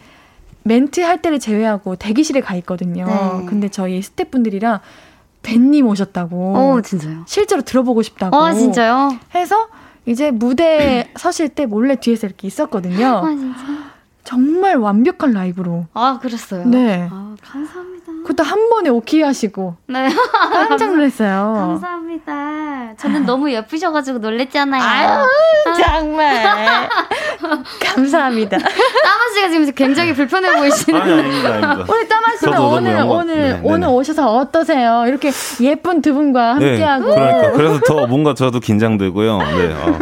멘트 0.61 1.01
할 1.01 1.23
때를 1.23 1.39
제외하고 1.39 1.95
대기실에 1.95 2.41
가 2.41 2.53
있거든요. 2.57 3.07
네. 3.07 3.45
근데 3.47 3.67
저희 3.67 3.99
스태프분들이랑 4.03 4.79
벤님 5.41 5.87
오셨다고. 5.87 6.55
어, 6.55 6.81
진짜요? 6.81 7.23
실제로 7.25 7.63
들어보고 7.63 8.03
싶다고. 8.03 8.37
아, 8.37 8.53
진짜요? 8.53 9.17
해서 9.33 9.69
이제 10.11 10.31
무대 10.31 11.09
서실 11.17 11.49
때 11.49 11.65
몰래 11.65 11.95
뒤에서 11.95 12.27
이렇게 12.27 12.47
있었거든요. 12.47 13.05
아, 13.05 13.29
진짜? 13.29 13.90
정말 14.23 14.77
완벽한 14.77 15.31
라이브로. 15.33 15.85
아, 15.93 16.19
그랬어요? 16.21 16.65
네. 16.65 17.07
아, 17.11 17.35
감사합니다. 17.43 18.11
그것도 18.21 18.43
한 18.43 18.69
번에 18.69 18.89
오케이 18.89 19.21
하시고. 19.21 19.75
네. 19.87 20.09
깜짝 20.67 20.91
놀랐어요. 20.93 21.53
감사합니다. 21.81 22.95
저는 22.97 23.25
너무 23.25 23.51
예쁘셔가지고 23.51 24.19
놀랬잖아요. 24.19 24.83
아유, 24.83 25.07
아. 25.65 25.73
정말. 25.73 26.89
감사합니다. 27.83 28.57
따마 28.57 29.33
씨가 29.33 29.49
지금 29.49 29.71
굉장히 29.73 30.13
불편해 30.13 30.55
보이시는. 30.55 31.01
아니, 31.01 31.11
아닙니다, 31.13 31.49
아닙니다. 31.49 31.85
우리 31.91 32.07
따마 32.07 32.27
씨는 32.39 32.59
오늘, 32.59 33.03
오늘, 33.07 33.35
네, 33.35 33.53
네, 33.53 33.61
오늘 33.63 33.87
오셔서 33.87 34.35
어떠세요? 34.35 35.05
이렇게 35.07 35.31
예쁜 35.61 36.01
두 36.01 36.13
분과 36.13 36.55
네, 36.59 36.69
함께하고. 36.69 37.09
네, 37.09 37.15
그러니까. 37.15 37.51
그래서 37.53 37.79
더 37.87 38.07
뭔가 38.07 38.33
저도 38.35 38.59
긴장되고요. 38.59 39.37
네, 39.39 39.73
어, 39.73 39.97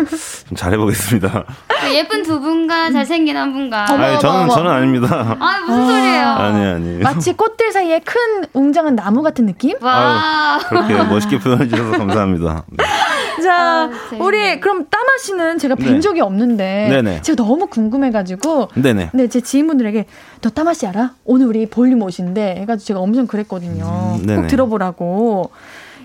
좀 0.47 0.57
잘해보겠습니다. 0.57 1.45
예쁜 1.93 2.23
두 2.23 2.39
분과 2.41 2.91
잘생긴 2.91 3.37
한 3.37 3.53
분과. 3.53 3.85
아니, 4.09 4.19
저는, 4.19 4.49
저는 4.49 4.71
아닙니다. 4.71 5.37
아, 5.39 5.59
무슨 5.67 5.85
소리예요? 5.87 6.27
아니, 6.37 6.65
아니. 6.65 6.97
마치 6.99 7.33
꽃들 7.33 7.71
사이에 7.71 7.99
큰 7.99 8.45
웅장한 8.53 8.95
나무 8.95 9.21
같은 9.21 9.45
느낌? 9.45 9.75
와. 9.81 10.59
아유, 10.59 10.61
그렇게 10.69 10.93
멋있게 10.95 11.39
표현해 11.39 11.67
주셔서 11.67 11.97
감사합니다. 11.97 12.63
네. 12.67 12.83
자, 13.41 13.55
아, 13.55 13.89
우리 14.19 14.59
그럼 14.59 14.85
따마 14.89 15.05
씨는 15.21 15.57
제가 15.59 15.75
뵌 15.75 15.95
네. 15.95 15.99
적이 16.01 16.21
없는데 16.21 16.87
네네. 16.89 17.21
제가 17.21 17.41
너무 17.41 17.67
궁금해가지고 17.67 18.69
네네. 18.75 19.11
네, 19.13 19.27
제 19.27 19.41
지인분들에게 19.41 20.05
너 20.41 20.49
따마 20.49 20.73
씨 20.73 20.85
알아? 20.87 21.13
오늘 21.25 21.47
우리 21.47 21.65
볼륨 21.65 22.01
오신데 22.01 22.57
해가지고 22.61 22.85
제가 22.85 22.99
엄청 22.99 23.27
그랬거든요. 23.27 24.19
음, 24.19 24.25
꼭 24.25 24.47
들어보라고 24.47 25.51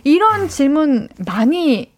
이런 0.05 0.49
질문 0.49 1.09
많이 1.27 1.91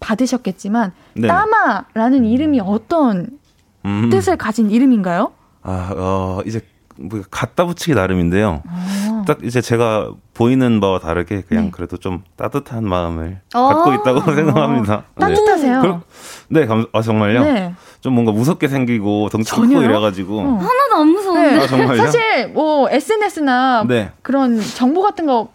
받으셨겠지만 0.00 0.92
네네. 1.14 1.28
따마라는 1.28 2.24
이름이 2.24 2.60
어떤 2.60 3.28
음. 3.84 4.10
뜻을 4.10 4.36
가진 4.36 4.70
이름인가요? 4.70 5.32
아, 5.62 5.92
어, 5.96 6.40
이제 6.46 6.60
뭐 6.98 7.22
갖다 7.30 7.64
붙이기 7.64 7.94
나름인데요. 7.94 8.62
아. 8.66 9.24
딱 9.26 9.38
이제 9.42 9.60
제가 9.60 10.10
보이는 10.34 10.80
바와 10.80 10.98
다르게 10.98 11.42
그냥 11.42 11.66
네. 11.66 11.70
그래도 11.70 11.96
좀 11.96 12.22
따뜻한 12.36 12.84
마음을 12.84 13.40
아. 13.54 13.60
갖고 13.60 13.92
있다고 13.92 14.34
생각합니다. 14.34 15.04
네. 15.16 15.26
따뜻하세요? 15.26 15.82
그, 15.82 16.00
네, 16.48 16.66
감, 16.66 16.86
아 16.92 17.02
정말요? 17.02 17.44
네. 17.44 17.74
좀 18.00 18.14
뭔가 18.14 18.32
무섭게 18.32 18.68
생기고 18.68 19.28
덩치 19.30 19.52
크고 19.52 19.82
이래가지고 19.82 20.40
어. 20.40 20.42
하나도 20.56 20.94
안 20.96 21.08
무서운데. 21.08 21.56
네. 21.56 21.62
아, 21.62 21.66
정말요? 21.66 21.96
사실 21.98 22.48
뭐 22.48 22.88
SNS나 22.90 23.84
네. 23.86 24.10
그런 24.22 24.60
정보 24.60 25.02
같은 25.02 25.26
거 25.26 25.48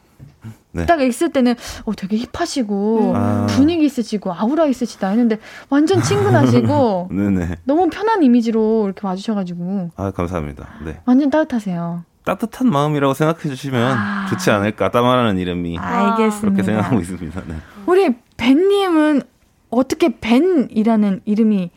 네. 0.73 0.85
딱 0.85 1.01
있을 1.01 1.29
때는 1.29 1.55
어 1.85 1.93
되게 1.93 2.17
힙하시고 2.17 3.13
아. 3.15 3.47
분위기 3.49 3.85
있으시고 3.85 4.33
아우라 4.33 4.65
있으시다 4.65 5.09
했는데 5.09 5.39
완전 5.69 6.01
친근하시고 6.01 7.09
너무 7.63 7.89
편한 7.89 8.23
이미지로 8.23 8.85
이렇게 8.85 9.05
와주셔가지고 9.05 9.91
아 9.95 10.11
감사합니다. 10.11 10.67
네. 10.83 10.99
완전 11.05 11.29
따뜻하세요. 11.29 12.03
따뜻한 12.25 12.69
마음이라고 12.69 13.13
생각해 13.13 13.41
주시면 13.41 13.97
아. 13.97 14.27
좋지 14.29 14.49
않을까 14.49 14.89
따마라는 14.89 15.37
이름이 15.37 15.77
알겠습니다. 15.77 16.41
그렇게 16.41 16.63
생각하고 16.63 16.99
있습니다. 16.99 17.41
네. 17.47 17.55
우리 17.85 18.15
벤님은 18.37 19.21
어떻게 19.69 20.19
벤이라는 20.19 21.21
이름이 21.25 21.71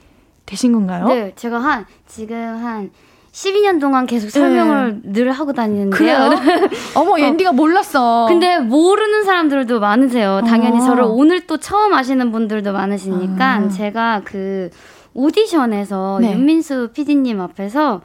되신 0.46 0.72
건가요? 0.72 1.08
네, 1.08 1.32
제가 1.34 1.58
한 1.58 1.86
지금 2.06 2.36
한 2.36 2.90
12년 3.36 3.78
동안 3.78 4.06
계속 4.06 4.30
설명을 4.30 5.00
네. 5.02 5.12
늘 5.12 5.30
하고 5.30 5.52
다니는데요. 5.52 6.30
어머, 6.96 7.20
옌디가 7.20 7.50
어. 7.50 7.52
몰랐어. 7.52 8.24
근데 8.30 8.58
모르는 8.58 9.24
사람들도 9.24 9.78
많으세요. 9.78 10.40
당연히 10.46 10.78
어. 10.78 10.80
저를 10.80 11.04
오늘 11.06 11.46
또 11.46 11.58
처음 11.58 11.92
아시는 11.92 12.32
분들도 12.32 12.72
많으시니까 12.72 13.64
어. 13.66 13.68
제가 13.68 14.22
그 14.24 14.70
오디션에서 15.12 16.20
네. 16.22 16.32
윤민수 16.32 16.92
PD님 16.94 17.42
앞에서 17.42 18.00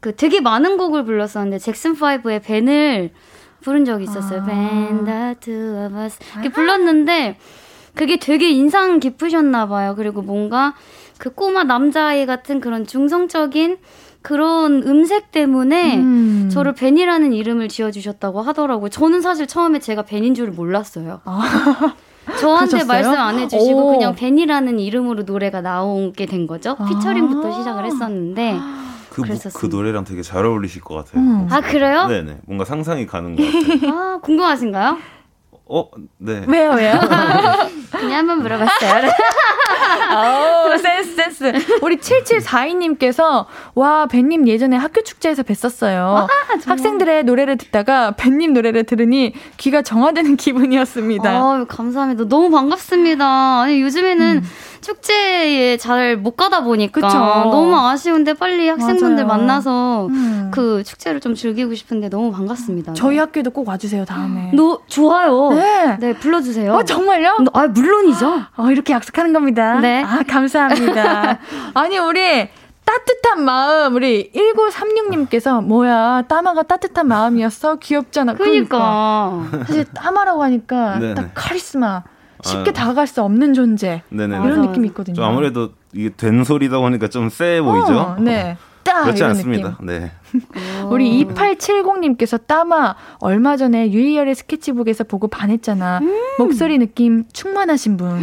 그 0.00 0.16
되게 0.16 0.40
많은 0.40 0.78
곡을 0.78 1.04
불렀었는데 1.04 1.58
잭슨 1.58 1.94
5의 1.94 2.42
벤을 2.42 3.10
부른 3.60 3.84
적이 3.84 4.04
있었어요. 4.04 4.46
Ben, 4.46 5.04
the 5.04 5.34
two 5.34 5.50
of 5.90 6.02
us. 6.02 6.20
이렇게 6.36 6.48
불렀는데 6.48 7.36
그게 7.94 8.16
되게 8.18 8.48
인상 8.48 8.98
깊으셨나 8.98 9.68
봐요. 9.68 9.92
그리고 9.94 10.22
뭔가 10.22 10.72
그 11.18 11.34
꼬마 11.34 11.64
남자아이 11.64 12.24
같은 12.24 12.60
그런 12.60 12.86
중성적인 12.86 13.76
그런 14.22 14.82
음색 14.82 15.32
때문에 15.32 15.96
음. 15.96 16.48
저를 16.52 16.74
벤이라는 16.74 17.32
이름을 17.32 17.68
지어주셨다고 17.68 18.42
하더라고요. 18.42 18.90
저는 18.90 19.20
사실 19.22 19.46
처음에 19.46 19.78
제가 19.78 20.02
벤인 20.02 20.34
줄 20.34 20.50
몰랐어요. 20.50 21.20
아. 21.24 21.94
저한테 22.38 22.82
그러셨어요? 22.82 22.86
말씀 22.86 23.12
안 23.12 23.38
해주시고 23.38 23.88
오. 23.88 23.92
그냥 23.92 24.14
벤이라는 24.14 24.78
이름으로 24.78 25.22
노래가 25.22 25.60
나오게 25.62 26.26
된 26.26 26.46
거죠. 26.46 26.76
아. 26.78 26.84
피처링부터 26.84 27.52
시작을 27.52 27.84
했었는데. 27.86 28.58
그, 29.10 29.22
그 29.54 29.66
노래랑 29.66 30.04
되게 30.04 30.22
잘 30.22 30.44
어울리실 30.44 30.82
것 30.82 30.94
같아요. 30.94 31.22
음. 31.22 31.48
아, 31.50 31.60
그래요? 31.60 32.06
네네. 32.06 32.38
뭔가 32.46 32.64
상상이 32.64 33.06
가는 33.06 33.34
것 33.34 33.42
같아요. 33.42 33.90
아, 33.92 34.18
궁금하신가요? 34.22 34.98
어, 35.72 35.88
네. 36.18 36.44
왜요, 36.48 36.72
왜요? 36.72 36.98
그냥 37.92 38.28
한번 38.28 38.42
물어봤어요. 38.42 39.06
오, 40.74 40.76
센스, 40.78 41.14
센스. 41.14 41.52
우리 41.80 41.96
7742님께서, 41.96 43.46
와, 43.76 44.06
벤님 44.06 44.48
예전에 44.48 44.76
학교 44.76 45.02
축제에서 45.02 45.44
뵀었어요. 45.44 46.14
와, 46.14 46.28
학생들의 46.66 47.22
노래를 47.22 47.56
듣다가 47.56 48.12
벤님 48.12 48.52
노래를 48.52 48.82
들으니 48.82 49.32
귀가 49.58 49.82
정화되는 49.82 50.34
기분이었습니다. 50.38 51.30
아, 51.30 51.64
감사합니다. 51.68 52.24
너무 52.28 52.50
반갑습니다. 52.50 53.60
아니, 53.62 53.80
요즘에는 53.82 54.36
음. 54.38 54.42
축제에 54.80 55.76
잘 55.76 56.16
못 56.16 56.36
가다 56.36 56.62
보니까 56.64 57.00
그쵸? 57.00 57.18
너무 57.18 57.76
아쉬운데 57.76 58.34
빨리 58.34 58.68
학생분들 58.68 59.24
맞아요. 59.24 59.38
만나서 59.38 60.06
음. 60.06 60.50
그 60.52 60.82
축제를 60.84 61.20
좀 61.20 61.34
즐기고 61.34 61.74
싶은데 61.74 62.08
너무 62.08 62.32
반갑습니다. 62.32 62.94
저희 62.94 63.14
네. 63.14 63.20
학교도 63.20 63.50
꼭 63.50 63.68
와주세요 63.68 64.04
다음에. 64.04 64.50
너 64.54 64.80
좋아요. 64.86 65.50
네, 65.50 65.96
네 66.00 66.12
불러주세요. 66.14 66.72
어, 66.72 66.84
정말요? 66.84 67.44
아 67.52 67.66
물론이죠. 67.68 68.42
어, 68.56 68.70
이렇게 68.70 68.92
약속하는 68.92 69.32
겁니다. 69.32 69.80
네. 69.80 70.02
아 70.02 70.22
감사합니다. 70.26 71.38
아니 71.74 71.98
우리 71.98 72.48
따뜻한 72.84 73.44
마음 73.44 73.94
우리 73.94 74.32
1936님께서 74.32 75.62
뭐야 75.64 76.22
따마가 76.28 76.62
따뜻한 76.62 77.06
마음이었어 77.06 77.76
귀엽잖아. 77.76 78.34
그러니까, 78.34 79.30
그러니까. 79.40 79.64
사실 79.66 79.84
따마라고 79.84 80.42
하니까 80.42 80.98
네네. 80.98 81.14
딱 81.14 81.30
카리스마. 81.34 82.02
쉽게 82.44 82.70
아. 82.70 82.72
다가갈 82.72 83.06
수 83.06 83.22
없는 83.22 83.54
존재 83.54 84.02
네네네. 84.10 84.46
이런 84.46 84.62
느낌이 84.62 84.88
있거든요. 84.88 85.14
좀 85.16 85.24
아무래도 85.24 85.70
이게 85.92 86.10
된 86.16 86.44
소리다 86.44 86.78
보니까 86.78 87.08
좀 87.08 87.28
세 87.30 87.60
보이죠. 87.60 87.98
어, 87.98 88.16
네. 88.18 88.56
따 88.82 89.02
그렇지 89.02 89.22
않습니다. 89.24 89.70
느낌. 89.72 89.86
네. 89.86 90.12
우리 90.88 91.24
2870님께서 91.26 92.40
따마 92.46 92.94
얼마 93.18 93.56
전에 93.56 93.92
유희열의 93.92 94.34
스케치북에서 94.34 95.04
보고 95.04 95.28
반했잖아. 95.28 95.98
음. 96.02 96.18
목소리 96.38 96.78
느낌 96.78 97.24
충만하신 97.32 97.96
분. 97.96 98.20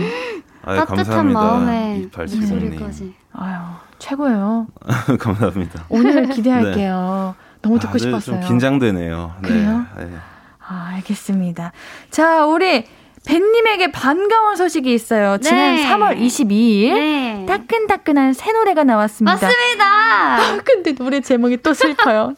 아유, 0.64 0.78
따뜻한 0.86 1.32
마음에 1.32 2.08
목소리까지. 2.18 3.14
아유 3.34 3.56
최고예요. 4.00 4.68
감사합니다. 5.20 5.86
오늘 5.90 6.28
기대할게요. 6.30 7.36
네. 7.38 7.48
너무 7.62 7.80
듣고 7.80 7.92
아, 7.92 7.94
네, 7.94 8.00
싶었어요. 8.00 8.40
좀 8.42 8.48
긴장되네요. 8.50 9.34
그래요? 9.42 9.86
네. 9.98 10.10
아, 10.68 10.92
알겠습니다. 10.96 11.72
자, 12.12 12.46
우리 12.46 12.86
벤님에게 13.28 13.92
반가운 13.92 14.56
소식이 14.56 14.94
있어요. 14.94 15.38
지난 15.40 15.76
네. 15.76 15.86
3월 15.86 16.18
22일 16.18 16.94
네. 16.94 17.46
따끈따끈한 17.48 18.34
새 18.34 18.54
노래가 18.54 18.86
나왔습니다. 18.86 19.34
맞습니다. 19.34 19.86
아, 19.86 20.58
근데 20.64 20.94
노래 20.96 21.20
제목이 21.20 21.58
또 21.58 21.74
슬퍼요. 21.74 22.36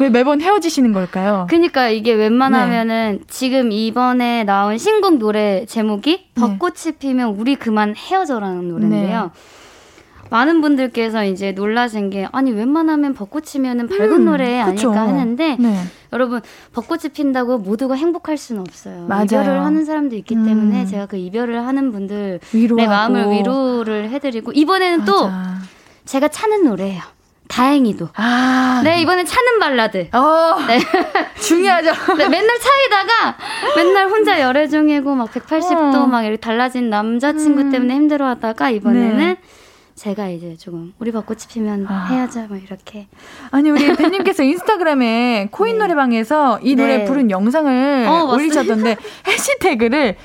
왜 0.00 0.08
매번 0.08 0.40
헤어지시는 0.40 0.94
걸까요? 0.94 1.46
그니까 1.50 1.90
이게 1.90 2.14
웬만하면은 2.14 3.18
네. 3.20 3.24
지금 3.28 3.70
이번에 3.70 4.44
나온 4.44 4.78
신곡 4.78 5.18
노래 5.18 5.66
제목이 5.66 6.10
네. 6.34 6.40
벚꽃이 6.40 6.96
피면 6.98 7.36
우리 7.36 7.54
그만 7.54 7.94
헤어져라는 7.94 8.68
노래인데요. 8.68 9.24
네. 9.24 9.40
많은 10.30 10.62
분들께서 10.62 11.24
이제 11.24 11.52
놀라신 11.52 12.08
게 12.10 12.28
아니 12.32 12.50
웬만하면 12.52 13.12
벚꽃이면은 13.14 13.88
밝은 13.88 14.12
음, 14.12 14.24
노래 14.24 14.58
아닐까 14.58 15.00
하는데 15.00 15.56
네. 15.58 15.78
여러분 16.12 16.40
벚꽃이 16.72 17.10
핀다고 17.12 17.58
모두가 17.58 17.94
행복할 17.94 18.36
수는 18.36 18.62
없어요. 18.62 19.06
맞아요. 19.08 19.24
이별을 19.24 19.64
하는 19.64 19.84
사람도 19.84 20.16
있기 20.16 20.34
음. 20.36 20.44
때문에 20.46 20.86
제가 20.86 21.06
그 21.06 21.16
이별을 21.16 21.66
하는 21.66 21.92
분들의 21.92 22.40
위로하고. 22.52 22.88
마음을 22.90 23.30
위로를 23.30 24.10
해드리고 24.10 24.52
이번에는 24.52 25.00
맞아. 25.00 25.12
또 25.12 25.30
제가 26.04 26.28
찾는 26.28 26.64
노래예요. 26.64 27.02
다행히도. 27.48 28.10
아. 28.14 28.82
네, 28.84 29.00
이번엔 29.00 29.24
차는 29.24 29.58
발라드. 29.58 30.08
어. 30.12 30.56
네. 30.66 30.78
중요하죠. 31.40 31.92
네, 32.18 32.28
맨날 32.28 32.58
차이다가 32.58 33.36
맨날 33.74 34.08
혼자 34.08 34.38
열애중이고 34.40 35.14
막 35.14 35.30
180도 35.32 35.94
어. 35.94 36.06
막 36.06 36.22
이렇게 36.24 36.36
달라진 36.36 36.90
남자친구 36.90 37.62
음. 37.62 37.70
때문에 37.70 37.94
힘들어 37.94 38.26
하다가 38.26 38.70
이번에는 38.70 39.16
네. 39.16 39.38
제가 39.98 40.28
이제 40.28 40.56
조금 40.56 40.94
우리 41.00 41.10
벚꽃이 41.10 41.40
피면 41.48 41.84
아. 41.88 42.06
해야죠 42.06 42.46
뭐 42.48 42.56
이렇게 42.56 43.08
아니 43.50 43.68
우리 43.70 43.92
팬님께서 43.96 44.44
인스타그램에 44.44 45.48
코인 45.50 45.74
네. 45.74 45.84
노래방에서 45.84 46.60
이 46.62 46.76
노래 46.76 46.98
네. 46.98 47.04
부른 47.04 47.30
영상을 47.30 48.06
어, 48.08 48.32
올리셨던데 48.32 48.96
해시태그를 49.26 50.16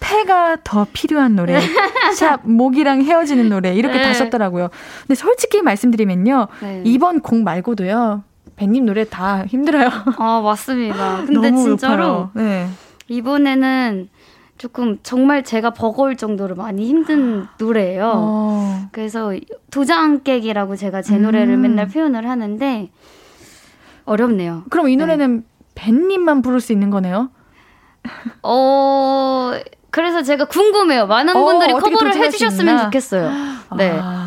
폐가 0.00 0.56
더 0.64 0.86
필요한 0.92 1.36
노래, 1.36 1.60
샵 2.16 2.40
목이랑 2.44 3.02
헤어지는 3.02 3.50
노래 3.50 3.74
이렇게 3.74 3.98
네. 3.98 4.02
다셨더라고요. 4.02 4.70
근데 5.02 5.14
솔직히 5.14 5.60
말씀드리면요, 5.60 6.48
네. 6.62 6.82
이번 6.86 7.20
곡 7.20 7.42
말고도요, 7.42 8.24
밴님 8.56 8.86
노래 8.86 9.04
다 9.04 9.44
힘들어요. 9.44 9.90
아 10.16 10.40
맞습니다. 10.42 11.24
근데 11.26 11.54
진짜로 11.54 12.30
네. 12.32 12.66
이번에는 13.08 14.08
조금 14.60 14.98
정말 15.02 15.42
제가 15.42 15.70
버거울 15.70 16.18
정도로 16.18 16.54
많이 16.54 16.84
힘든 16.86 17.46
노래예요. 17.56 18.12
어. 18.14 18.88
그래서 18.92 19.32
도장 19.70 20.20
깨기라고 20.22 20.76
제가 20.76 21.00
제 21.00 21.16
노래를 21.16 21.54
음. 21.54 21.62
맨날 21.62 21.88
표현을 21.88 22.28
하는데 22.28 22.90
어렵네요. 24.04 24.64
그럼 24.68 24.90
이 24.90 24.96
노래는 24.96 25.36
네. 25.38 25.42
밴님만 25.76 26.42
부를 26.42 26.60
수 26.60 26.74
있는 26.74 26.90
거네요? 26.90 27.30
어 28.42 29.52
그래서 29.90 30.22
제가 30.22 30.44
궁금해요. 30.44 31.06
많은 31.06 31.34
어, 31.34 31.42
분들이 31.42 31.72
커버를 31.72 32.14
해주셨으면 32.16 32.84
좋겠어요. 32.84 33.30
네. 33.78 33.98
아. 33.98 34.19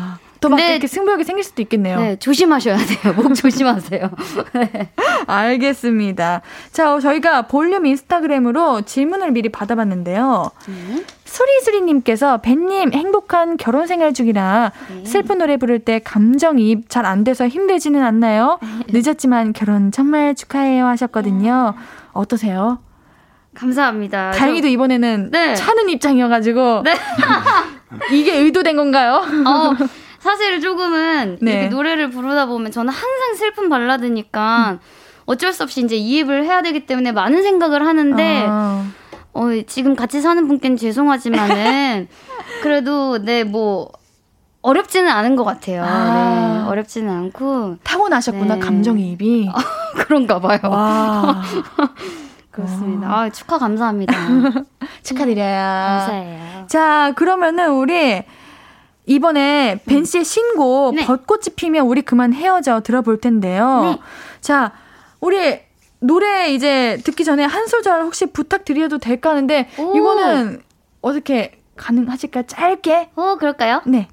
또막 0.44 0.60
이렇게 0.60 0.86
승부욕이 0.86 1.24
생길 1.24 1.42
수도 1.42 1.62
있겠네요. 1.62 1.98
네, 1.98 2.16
조심하셔야 2.16 2.76
돼요. 2.76 3.14
목 3.14 3.32
조심하세요. 3.34 4.10
네. 4.54 4.90
알겠습니다. 5.26 6.42
자, 6.72 7.00
저희가 7.00 7.42
볼륨 7.42 7.86
인스타그램으로 7.86 8.82
질문을 8.82 9.30
미리 9.30 9.48
받아봤는데요. 9.48 10.50
네. 10.66 11.04
수리수리님께서 11.24 12.38
벤님 12.38 12.92
행복한 12.92 13.56
결혼 13.56 13.86
생활 13.86 14.12
중이라 14.12 14.72
네. 14.90 15.04
슬픈 15.04 15.38
노래 15.38 15.56
부를 15.56 15.78
때 15.78 15.98
감정이입 16.04 16.88
잘 16.90 17.04
안 17.04 17.22
돼서 17.24 17.46
힘들지는 17.48 18.02
않나요? 18.02 18.58
네. 18.62 18.68
늦었지만 19.00 19.52
결혼 19.52 19.90
정말 19.92 20.34
축하해요 20.34 20.86
하셨거든요. 20.86 21.74
어떠세요? 22.12 22.78
감사합니다. 23.54 24.32
다행히도 24.32 24.68
이번에는 24.68 25.30
네. 25.30 25.54
차는 25.54 25.88
입장이어가지고 25.90 26.82
네. 26.84 26.94
이게 28.12 28.36
의도된 28.36 28.74
건가요? 28.76 29.22
어, 29.46 29.74
사실 30.24 30.58
조금은 30.62 31.36
네. 31.42 31.52
이렇게 31.52 31.68
노래를 31.68 32.08
부르다 32.08 32.46
보면 32.46 32.72
저는 32.72 32.90
항상 32.90 33.34
슬픈 33.34 33.68
발라드니까 33.68 34.70
음. 34.70 34.78
어쩔 35.26 35.52
수 35.52 35.62
없이 35.62 35.82
이제 35.84 35.96
이입을 35.96 36.44
해야 36.44 36.62
되기 36.62 36.86
때문에 36.86 37.12
많은 37.12 37.42
생각을 37.42 37.86
하는데 37.86 38.46
아. 38.48 38.86
어, 39.34 39.48
지금 39.66 39.94
같이 39.94 40.22
사는 40.22 40.48
분께는 40.48 40.78
죄송하지만은 40.78 42.08
그래도 42.62 43.18
네뭐 43.18 43.90
어렵지는 44.62 45.10
않은 45.10 45.36
것 45.36 45.44
같아요. 45.44 45.84
아. 45.84 46.62
네, 46.62 46.70
어렵지는 46.70 47.12
않고 47.12 47.76
타고나셨구나 47.82 48.54
네. 48.54 48.60
감정이입이 48.60 49.50
그런가 50.06 50.40
봐요. 50.40 50.58
그렇습니다. 52.50 53.14
아, 53.14 53.28
축하 53.28 53.58
감사합니다. 53.58 54.14
축하드려요. 55.02 55.50
감사해요. 55.50 56.66
자, 56.66 57.12
그러면은 57.14 57.72
우리 57.72 58.24
이번에 59.06 59.80
벤 59.86 60.04
씨의 60.04 60.24
신곡 60.24 60.94
네. 60.94 61.04
벚꽃이 61.04 61.54
피면 61.56 61.86
우리 61.86 62.02
그만 62.02 62.32
헤어져 62.32 62.80
들어볼 62.80 63.20
텐데요. 63.20 63.80
네. 63.82 63.98
자, 64.40 64.72
우리 65.20 65.60
노래 66.00 66.52
이제 66.52 66.98
듣기 67.04 67.24
전에 67.24 67.44
한 67.44 67.66
소절 67.66 68.02
혹시 68.02 68.26
부탁드려도 68.26 68.98
될까 68.98 69.30
하는데 69.30 69.68
오. 69.78 69.96
이거는 69.96 70.62
어떻게 71.00 71.60
가능하실까요? 71.76 72.44
짧게? 72.46 73.10
어, 73.16 73.36
그럴까요? 73.36 73.82
네. 73.86 74.08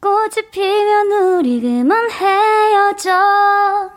벚꽃이 0.00 0.50
피면 0.50 1.12
우리 1.12 1.60
그만 1.60 2.10
헤어져. 2.10 3.90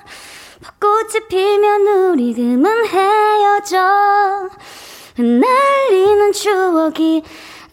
벚꽃이 0.61 1.27
피면 1.29 1.87
우리 1.87 2.33
그만 2.33 2.85
헤어져. 2.85 4.49
흩날리는 5.15 6.31
추억이 6.31 7.23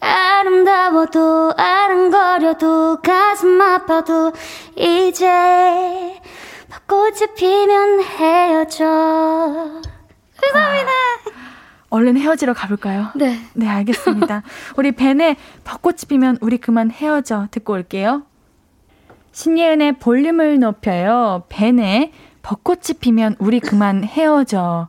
아름다워도 0.01 1.53
아른거려도 1.55 3.01
가슴 3.01 3.61
아파도 3.61 4.33
이제 4.75 6.19
벚꽃이 6.69 7.33
피면 7.37 8.01
헤어져 8.01 9.81
죄송합니다 10.41 10.91
얼른 11.89 12.17
헤어지러 12.17 12.53
가볼까요? 12.53 13.09
네. 13.15 13.37
네, 13.53 13.67
알겠습니다. 13.67 14.43
우리 14.77 14.93
벤의 14.93 15.35
벚꽃이 15.65 15.97
피면 16.07 16.37
우리 16.39 16.57
그만 16.57 16.89
헤어져 16.89 17.47
듣고 17.51 17.73
올게요. 17.73 18.23
신예은의 19.33 19.99
볼륨을 19.99 20.59
높여요. 20.59 21.43
벤의 21.49 22.13
벚꽃이 22.43 22.97
피면 23.01 23.35
우리 23.39 23.59
그만 23.59 24.05
헤어져. 24.05 24.87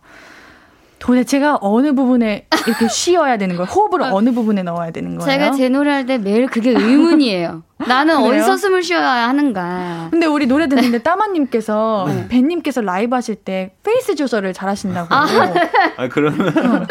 도대체가 1.02 1.58
어느 1.60 1.94
부분에 1.94 2.46
이렇게 2.64 2.86
쉬어야 2.86 3.36
되는 3.36 3.56
거예요? 3.56 3.68
호흡을 3.68 4.02
어. 4.02 4.20
느 4.20 4.30
부분에 4.32 4.62
넣어야 4.62 4.92
되는 4.92 5.18
거예요? 5.18 5.28
제가 5.32 5.50
제 5.50 5.68
노래할 5.68 6.06
때 6.06 6.16
매일 6.16 6.46
그게 6.46 6.70
의문이에요. 6.70 7.64
나는 7.88 8.18
어디서 8.18 8.56
숨을 8.56 8.84
쉬어야 8.84 9.28
하는가. 9.28 10.08
근데 10.12 10.26
우리 10.26 10.46
노래 10.46 10.68
듣는데 10.68 10.98
네. 10.98 11.02
따마님께서 11.02 12.04
네. 12.06 12.28
벤님께서 12.28 12.82
라이브 12.82 13.16
하실 13.16 13.34
때 13.34 13.74
페이스 13.82 14.14
조절을 14.14 14.52
잘하신다고. 14.52 15.12
아, 15.12 15.26
네. 15.26 15.70
아 15.96 16.08
그러면. 16.08 16.86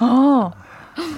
어. 0.00 0.50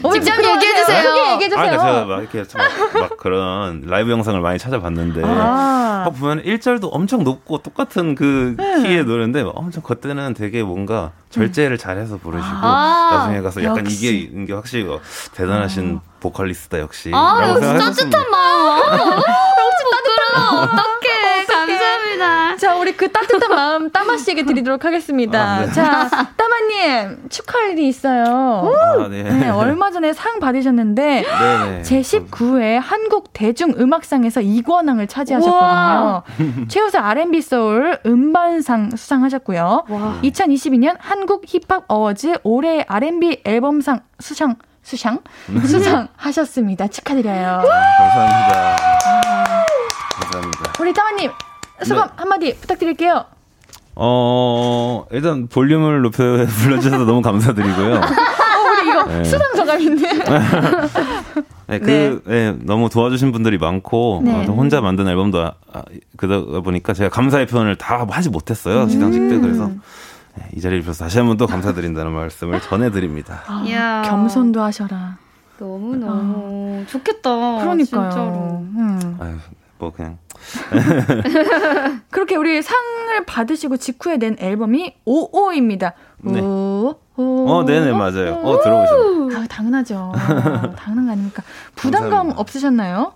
어. 0.03 0.09
어, 0.09 0.13
직접 0.13 0.33
얘기해 0.39 0.75
주세요. 0.77 1.11
아, 1.11 1.33
얘기해 1.33 1.49
주세요. 1.51 1.61
아, 1.61 1.65
그러니까 1.69 1.85
제가 1.85 2.05
막 2.07 2.21
이렇게 2.21 2.45
막, 2.57 3.01
막 3.01 3.17
그런 3.17 3.83
라이브 3.87 4.11
영상을 4.11 4.41
많이 4.41 4.59
찾아봤는데 4.59 5.23
아. 5.25 6.11
보면 6.19 6.43
1절도 6.45 6.89
엄청 6.93 7.25
높고 7.25 7.59
똑같은 7.59 8.15
그 8.15 8.55
네. 8.57 8.83
키의 8.83 9.05
노래인데 9.05 9.43
엄청 9.55 9.83
그때는 9.83 10.35
되게 10.35 10.63
뭔가 10.63 11.13
절제를 11.31 11.79
잘해서 11.79 12.19
부르시고 12.19 12.57
아. 12.63 13.11
나중에 13.19 13.41
가서 13.43 13.63
약간 13.65 13.85
역시. 13.85 13.97
이게 13.97 14.11
있는 14.19 14.47
게 14.47 14.53
확실히 14.53 14.85
뭐 14.85 15.01
대단하신 15.35 16.01
아. 16.03 16.11
보컬리스트다 16.21 16.79
역시. 16.79 17.11
아, 17.13 17.49
역시 17.49 17.61
따뜻한 17.63 18.31
마음. 18.31 18.79
역시 18.83 19.85
따뜻한 19.91 20.59
어떡해. 20.63 21.16
감사합니다. 22.17 22.57
자, 22.57 22.75
우리 22.77 22.93
그 22.93 23.11
따뜻한 23.11 23.51
마음 23.51 23.91
따마 23.91 24.17
씨에게 24.17 24.45
드리도록 24.45 24.85
하겠습니다. 24.85 25.41
아, 25.41 25.67
네. 25.67 25.73
자, 25.73 26.09
따마님 26.37 27.29
축하할 27.29 27.73
일이 27.73 27.89
있어요. 27.89 28.25
아, 28.25 29.09
네. 29.09 29.23
네. 29.23 29.49
얼마 29.51 29.91
전에 29.91 30.13
상 30.13 30.41
받으셨는데 30.41 31.23
네, 31.23 31.83
제 31.83 32.01
19회 32.01 32.79
한국 32.83 33.33
대중 33.33 33.75
음악상에서 33.79 34.41
이관왕을 34.41 35.07
차지하셨거든요. 35.07 36.23
최우수 36.69 36.99
R&B 36.99 37.41
소울 37.43 37.99
음반상 38.05 38.91
수상하셨고요. 38.97 39.85
와. 39.89 40.19
2022년 40.23 40.97
한국 40.99 41.45
힙합 41.47 41.85
어워즈 41.89 42.39
올해 42.43 42.85
R&B 42.89 43.43
앨범상 43.45 44.01
수상 44.19 44.57
수상 44.83 45.19
수상하셨습니다. 45.65 46.87
축하드려요. 46.89 47.63
감사합니다. 47.99 48.77
감사합니다. 50.21 50.73
우리 50.81 50.93
따마님 50.93 51.31
소감 51.85 52.07
네. 52.09 52.13
한마디 52.17 52.57
부탁드릴게요. 52.61 53.25
어, 53.99 55.07
일단 55.11 55.47
볼륨을 55.49 56.03
높여 56.03 56.23
불러주셔서 56.47 57.05
너무 57.05 57.23
감사드리고요. 57.23 57.95
어, 57.97 58.01
우리 58.01 58.91
이거 58.91 59.05
네. 59.05 59.25
수상 59.25 59.55
소감인데. 59.57 60.13
네, 61.69 61.79
그, 61.81 62.23
네. 62.27 62.53
네. 62.53 62.59
너무 62.63 62.89
도와주신 62.89 63.33
분들이 63.33 63.59
많고, 63.59 64.23
네. 64.25 64.33
어, 64.33 64.53
혼자 64.53 64.81
만든 64.81 65.09
앨범도, 65.09 65.41
아, 65.43 65.53
아, 65.73 65.83
그러다 66.17 66.61
보니까 66.61 66.93
제가 66.93 67.09
감사의 67.11 67.47
표현을 67.47 67.77
다 67.77 68.07
하지 68.09 68.31
못했어요, 68.31 68.83
음. 68.83 68.89
시상식 68.89 69.29
때. 69.29 69.39
그래서 69.41 69.71
네, 70.37 70.45
이 70.55 70.61
자리를 70.61 70.83
빌어서 70.83 71.05
다시 71.05 71.19
한 71.19 71.27
번 71.27 71.37
또 71.39 71.47
감사드린다는 71.47 72.13
말씀을 72.13 72.61
전해드립니다. 72.61 73.43
아, 73.47 74.03
겸손도 74.05 74.61
하셔라. 74.63 75.17
너무너무 75.59 76.83
아. 76.87 76.91
좋겠다. 76.91 77.31
그러니까요. 77.61 78.11
진짜로. 78.11 78.65
음. 78.77 79.17
아유, 79.19 79.35
뭐 79.79 79.91
그냥 79.91 80.19
그렇게 82.11 82.37
우리 82.37 82.63
상을 82.63 83.25
받으시고 83.27 83.77
직후에 83.77 84.17
낸 84.19 84.37
앨범이 84.39 84.95
오오입니다. 85.05 85.93
네. 86.23 86.41
오, 86.41 86.95
오, 87.17 87.47
어, 87.51 87.65
네네 87.65 87.93
맞아요. 87.93 88.41
어 88.43 88.61
들어보셨네. 88.63 89.37
아, 89.37 89.47
당연하죠. 89.49 90.13
당연한 90.77 91.07
거 91.07 91.13
아닙니까? 91.13 91.43
부담감 91.75 92.33
없으셨나요? 92.37 93.13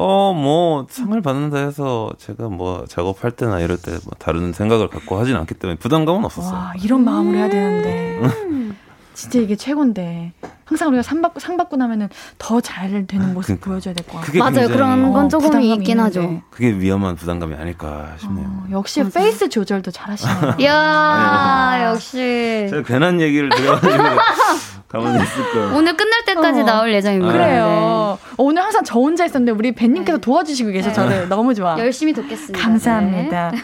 어, 0.00 0.32
뭐, 0.32 0.86
상을 0.88 1.20
받는다 1.20 1.56
해서 1.58 2.12
제가 2.18 2.48
뭐 2.48 2.84
작업할 2.88 3.32
때나 3.32 3.58
이럴 3.58 3.76
때 3.78 3.90
뭐 3.90 4.12
다른 4.18 4.52
생각을 4.52 4.88
갖고 4.90 5.18
하진 5.18 5.34
않기 5.34 5.54
때문에 5.54 5.76
부담감은 5.78 6.24
없었어요. 6.24 6.54
와, 6.54 6.72
이런 6.80 7.04
마음으로 7.04 7.36
해야 7.36 7.48
되는데. 7.48 8.20
음. 8.22 8.76
진짜 9.14 9.40
이게 9.40 9.56
최고인데. 9.56 10.32
항상 10.68 10.88
우리가 10.88 11.02
상 11.02 11.22
받고, 11.22 11.40
상 11.40 11.56
받고 11.56 11.76
나면은 11.76 12.08
더 12.38 12.60
잘 12.60 13.06
되는 13.06 13.32
모습 13.32 13.58
그 13.60 13.70
보여줘야 13.70 13.94
될 13.94 14.06
것 14.06 14.20
같아요. 14.20 14.38
맞아요. 14.38 14.68
그런 14.68 15.12
건 15.12 15.24
어, 15.24 15.28
조금 15.28 15.60
있긴 15.62 15.98
하죠. 16.00 16.42
그게 16.50 16.68
위험한 16.70 17.16
부담감이 17.16 17.54
아닐까 17.54 18.12
싶네요. 18.18 18.46
어, 18.46 18.64
역시 18.72 19.02
맞아. 19.02 19.18
페이스 19.20 19.48
조절도 19.48 19.90
잘하시네요. 19.90 20.56
이야, 20.60 21.78
역시. 21.86 22.66
제가 22.68 22.82
괜한 22.82 23.20
얘기를 23.20 23.48
가만히 24.88 25.22
있을 25.22 25.50
거예요. 25.52 25.74
오늘 25.76 25.96
끝날 25.96 26.24
때까지 26.24 26.60
어. 26.60 26.64
나올 26.64 26.92
예정입니다. 26.94 27.32
그래요. 27.32 27.64
네. 27.64 27.70
어, 27.70 28.18
오늘 28.38 28.62
항상 28.62 28.82
저 28.84 28.98
혼자 28.98 29.24
있었는데 29.26 29.52
우리 29.52 29.72
벤님께서 29.72 30.16
네. 30.18 30.20
도와주시고 30.20 30.70
계셔 30.70 30.88
네. 30.88 30.94
저를 30.94 31.28
너무 31.28 31.54
좋아. 31.54 31.78
열심히 31.78 32.12
돕겠습니다. 32.14 32.58
감사합니다. 32.62 33.50
네. 33.52 33.58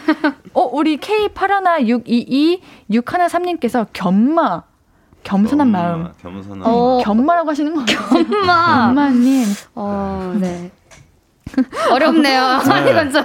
어, 0.53 0.61
우리 0.71 0.97
K81622613님께서 0.97 3.87
견마 3.93 4.63
겸손한 5.25 5.67
엄마, 5.67 5.81
마음. 5.81 6.07
겸손한 6.21 6.61
어, 6.63 7.01
겸마라고 7.03 7.49
하시는 7.49 7.73
거 7.73 7.83
겸마. 7.83 8.93
겸마님. 8.93 9.45
어, 9.73 10.35
네. 10.39 10.71
어렵네요. 11.91 12.59
네. 12.59 12.91
이건 12.91 13.11
좀. 13.11 13.23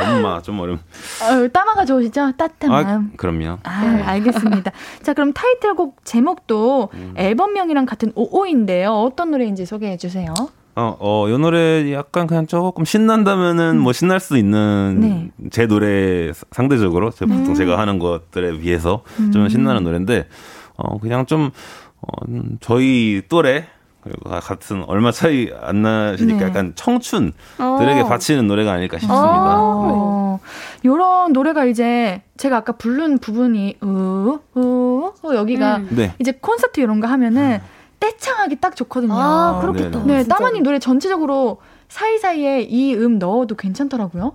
엄마 0.00 0.40
좀 0.42 0.58
어려움. 0.58 0.78
어, 0.78 1.48
따마가 1.52 1.84
좋으시죠? 1.84 2.32
따뜻한 2.36 2.72
아, 2.72 2.82
마음. 2.82 3.12
그럼요. 3.16 3.58
아, 3.62 3.84
네. 3.84 4.02
알겠습니다. 4.02 4.72
자, 5.02 5.12
그럼 5.12 5.32
타이틀곡 5.32 6.04
제목도 6.04 6.90
음. 6.94 7.14
앨범명이랑 7.16 7.86
같은 7.86 8.10
오오인데요. 8.14 8.90
어떤 8.90 9.30
노래인지 9.30 9.66
소개해 9.66 9.98
주세요. 9.98 10.32
어, 10.74 10.96
어, 10.98 11.26
요 11.28 11.36
노래 11.36 11.92
약간 11.92 12.26
그냥 12.26 12.46
조금 12.46 12.86
신난다면은 12.86 13.76
음. 13.76 13.80
뭐 13.80 13.92
신날 13.92 14.18
수 14.20 14.38
있는 14.38 14.98
네. 15.00 15.30
제 15.50 15.66
노래 15.66 16.32
상대적으로 16.50 17.10
제 17.10 17.26
보통 17.26 17.48
음. 17.48 17.54
제가 17.54 17.78
하는 17.78 17.98
것들에 17.98 18.56
비해서 18.58 19.02
좀 19.32 19.42
음. 19.42 19.48
신나는 19.50 19.84
노래인데 19.84 20.26
어, 20.82 20.98
그냥 20.98 21.26
좀, 21.26 21.50
어, 22.00 22.06
저희 22.60 23.22
또래, 23.28 23.66
그리고 24.02 24.28
같은 24.30 24.82
얼마 24.88 25.12
차이 25.12 25.48
안 25.62 25.82
나시니까 25.82 26.38
네. 26.40 26.44
약간 26.46 26.72
청춘들에게 26.74 28.00
어. 28.00 28.08
바치는 28.08 28.48
노래가 28.48 28.72
아닐까 28.72 28.98
싶습니다. 28.98 29.56
어. 29.60 30.40
네. 30.42 30.88
요런 30.88 31.32
노래가 31.32 31.64
이제 31.66 32.20
제가 32.36 32.56
아까 32.56 32.72
부른 32.72 33.18
부분이 33.18 33.76
으, 33.80 33.86
으, 33.86 34.58
으 34.58 35.34
여기가 35.36 35.76
음. 35.76 35.88
네. 35.92 36.14
이제 36.18 36.32
콘서트 36.32 36.80
이런 36.80 36.98
거 36.98 37.06
하면은 37.06 37.60
떼창하기 38.00 38.56
딱 38.56 38.74
좋거든요. 38.74 39.14
아, 39.14 39.60
그렇겠다. 39.60 40.02
네, 40.04 40.24
따마님 40.24 40.64
노래 40.64 40.80
전체적으로 40.80 41.58
사이사이에 41.88 42.62
이 42.62 42.96
음 42.96 43.20
넣어도 43.20 43.54
괜찮더라고요. 43.54 44.32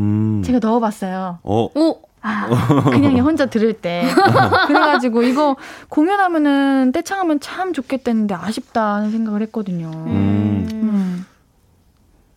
음. 0.00 0.42
제가 0.44 0.58
넣어봤어요. 0.58 1.38
어. 1.42 1.68
오. 1.74 2.02
아, 2.22 2.46
그냥 2.90 3.18
혼자 3.18 3.46
들을 3.46 3.72
때. 3.72 4.04
그래가지고 4.68 5.22
이거 5.24 5.56
공연하면은 5.88 6.92
떼창하면 6.92 7.40
참 7.40 7.72
좋겠다는데 7.72 8.34
아쉽다는 8.34 9.10
생각을 9.10 9.42
했거든요. 9.42 9.90
음. 9.92 10.68
음. 10.72 11.26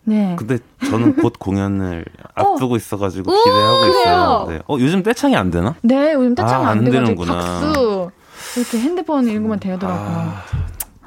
네. 0.03 0.35
근데 0.37 0.57
저는 0.89 1.15
곧 1.21 1.33
공연을 1.39 2.05
어. 2.35 2.53
앞두고 2.53 2.75
있어가지고 2.77 3.31
기대하고 3.31 3.79
그래요? 3.79 3.89
있어요. 4.01 4.45
네. 4.49 4.61
어, 4.67 4.77
요즘 4.79 5.03
떼창이 5.03 5.35
안 5.35 5.51
되나? 5.51 5.75
네, 5.81 6.13
요즘 6.13 6.35
떼창 6.35 6.65
아, 6.65 6.69
안, 6.69 6.79
안 6.79 6.85
되는구나. 6.85 7.33
박수. 7.35 8.11
이렇게 8.57 8.79
핸드폰 8.79 9.27
읽으면 9.27 9.59
되더라고요. 9.59 10.07
아, 10.07 10.43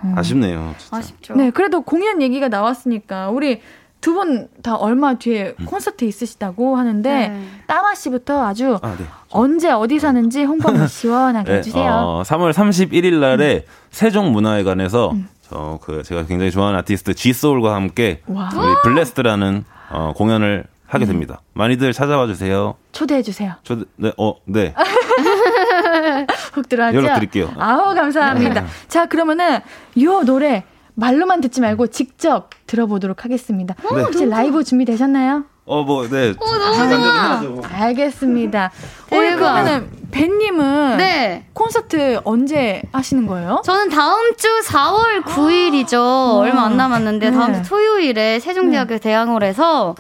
음. 0.05 0.15
아쉽네요. 0.17 0.75
진짜. 0.79 0.97
아쉽죠. 0.97 1.35
네, 1.35 1.51
그래도 1.51 1.81
공연 1.83 2.21
얘기가 2.23 2.49
나왔으니까 2.49 3.31
우리 3.31 3.61
두 4.01 4.15
분 4.15 4.49
다 4.63 4.77
얼마 4.77 5.15
뒤에 5.15 5.55
음. 5.59 5.67
콘서트 5.67 6.05
있으시다고 6.05 6.77
하는데 6.77 7.29
네. 7.29 7.49
따마 7.67 7.95
씨부터 7.95 8.45
아주 8.47 8.79
아, 8.83 8.95
네. 8.99 9.05
언제 9.31 9.71
어디서 9.71 9.99
하는지 9.99 10.45
홍보 10.45 10.87
시원하게 10.87 11.51
네, 11.53 11.59
해주세요. 11.59 11.91
어, 11.93 12.23
3월 12.25 12.53
31일 12.53 13.15
날에 13.21 13.65
음. 13.67 13.73
세종문화회관에서 13.91 15.11
음. 15.13 15.29
저그 15.51 16.03
제가 16.05 16.27
굉장히 16.27 16.51
좋아하는 16.51 16.79
아티스트 16.81 17.15
G 17.15 17.33
소울과 17.33 17.75
함께 17.75 18.21
와. 18.27 18.51
우리 18.55 18.75
블레스트라는 18.85 19.65
어, 19.91 20.13
공연을 20.15 20.65
하게 20.87 21.05
음. 21.05 21.09
됩니다. 21.09 21.41
많이들 21.55 21.93
찾아와 21.93 22.27
주세요. 22.27 22.75
초대해 22.93 23.23
주세요. 23.23 23.55
초대 23.63 23.85
네, 23.97 24.13
어, 24.17 24.35
네. 24.45 24.75
훅 26.53 26.69
들어왔죠? 26.69 26.97
연락 26.99 27.15
드릴게요. 27.17 27.53
아우 27.59 27.95
감사합니다. 27.95 28.61
네. 28.63 28.67
자 28.89 29.07
그러면은 29.07 29.61
요 30.03 30.23
노래 30.23 30.65
말로만 30.99 31.41
듣지 31.41 31.61
말고 31.61 31.87
직접 31.89 32.51
들어보도록 32.67 33.25
하겠습니다. 33.25 33.75
네. 33.95 34.03
혹시 34.03 34.27
라이브 34.27 34.65
준비되셨나요? 34.65 35.45
어, 35.65 35.83
뭐, 35.85 36.09
네. 36.09 36.31
오, 36.31 36.45
어, 36.45 36.59
너무 36.59 36.89
좋아. 36.89 37.41
뭐. 37.43 37.63
알겠습니다. 37.65 38.73
오늘 39.13 39.37
그러면은 39.37 39.91
벤님은 40.11 40.97
네. 40.97 41.47
콘서트 41.53 42.21
언제 42.25 42.83
하시는 42.91 43.27
거예요? 43.27 43.63
저는 43.65 43.91
다음 43.91 44.35
주 44.37 44.49
4월 44.65 45.23
9일이죠. 45.23 46.39
얼마 46.39 46.65
안 46.65 46.77
남았는데 46.77 47.31
네. 47.31 47.37
다음 47.37 47.63
주 47.63 47.69
토요일에 47.69 48.41
세종대학교 48.41 48.95
네. 48.95 48.99
대학홀에서 48.99 49.95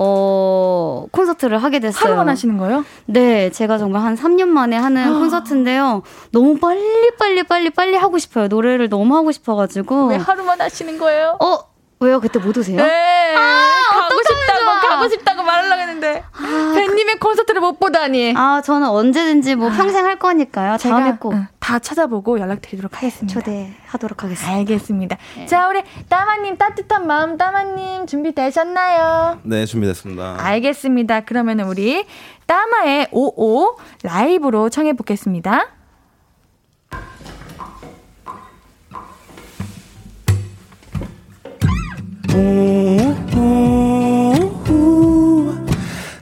어, 0.00 1.06
콘서트를 1.10 1.58
하게 1.58 1.80
됐어요. 1.80 2.04
하루만 2.04 2.28
하시는 2.28 2.56
거예요? 2.56 2.84
네, 3.06 3.50
제가 3.50 3.78
정말 3.78 4.02
한 4.02 4.14
3년 4.14 4.46
만에 4.46 4.76
하는 4.76 5.02
아. 5.02 5.18
콘서트인데요. 5.18 6.02
너무 6.30 6.56
빨리, 6.58 7.10
빨리, 7.18 7.42
빨리, 7.42 7.70
빨리 7.70 7.96
하고 7.96 8.18
싶어요. 8.18 8.46
노래를 8.46 8.88
너무 8.88 9.16
하고 9.16 9.32
싶어가지고. 9.32 10.06
왜 10.06 10.16
하루만 10.16 10.60
하시는 10.60 10.96
거예요? 10.98 11.36
어, 11.40 11.58
왜요? 12.00 12.20
그때 12.20 12.38
못 12.38 12.56
오세요? 12.56 12.76
네. 12.76 13.34
아, 13.36 13.70
가고 13.90 14.22
싶다고, 14.22 14.88
가고 14.88 15.08
싶다고 15.08 15.42
말하려고 15.42 15.80
했는데. 15.80 16.22
아, 16.32 16.72
팬님의 16.74 17.18
콘서트를 17.18 17.60
못 17.60 17.78
보다니. 17.80 18.34
아, 18.36 18.62
저는 18.64 18.88
언제든지 18.88 19.56
뭐 19.56 19.70
아, 19.70 19.76
평생 19.76 20.04
할 20.04 20.18
거니까요. 20.18 20.76
다음에 20.76 21.16
꼭. 21.18 21.32
응, 21.32 21.46
다 21.58 21.78
찾아보고 21.78 22.38
연락드리도록 22.38 22.96
하겠습니다. 22.96 23.32
초대하도록 23.40 24.22
하겠습니다. 24.22 24.56
알겠습니다. 24.58 25.16
네. 25.36 25.46
자, 25.46 25.68
우리 25.68 25.82
따마님 26.08 26.56
따뜻한 26.56 27.06
마음 27.06 27.36
따마님 27.36 28.06
준비되셨나요? 28.06 29.40
네, 29.42 29.66
준비됐습니다. 29.66 30.36
알겠습니다. 30.38 31.20
그러면 31.22 31.60
우리 31.60 32.06
따마의 32.46 33.08
오오 33.10 33.76
라이브로 34.04 34.68
청해 34.70 34.92
보겠습니다. 34.94 35.66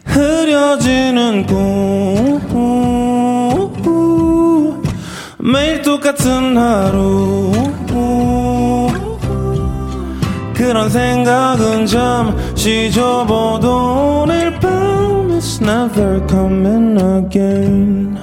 흐려지는 0.04 1.46
꿈. 1.46 1.66
매일 5.38 5.80
똑같은 5.82 6.56
하루. 6.56 7.52
그런 10.54 10.90
생각은 10.90 11.86
잠시 11.86 12.90
접어도 12.90 14.22
오늘 14.22 14.58
밤 14.58 15.28
It's 15.30 15.60
never 15.62 16.26
coming 16.28 16.98
again. 16.98 18.18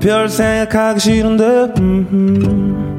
별 0.00 0.28
생각하기 0.28 1.00
싫은데 1.00 1.72
음, 1.78 2.93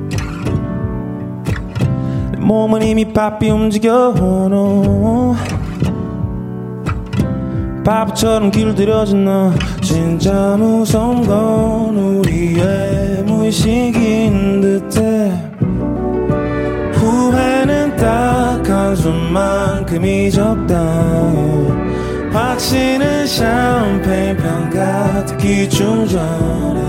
몸은 2.46 2.84
이미 2.84 3.12
바삐 3.12 3.50
움직여 3.50 4.14
no. 4.16 5.36
바보처럼 7.84 8.52
길들여진 8.52 9.26
너. 9.26 9.52
진짜 9.82 10.56
무서운 10.56 11.26
건 11.26 11.98
우리의 11.98 13.24
무의식인 13.24 14.62
듯해. 14.62 15.32
후회는 16.94 17.98
딱 17.98 18.62
한숨만큼이 18.70 20.30
적다. 20.30 20.76
확신은 22.32 23.26
샴페인 23.26 24.38
병 24.38 24.70
같기 24.70 25.68
좀 25.68 26.08
전에. 26.08 26.86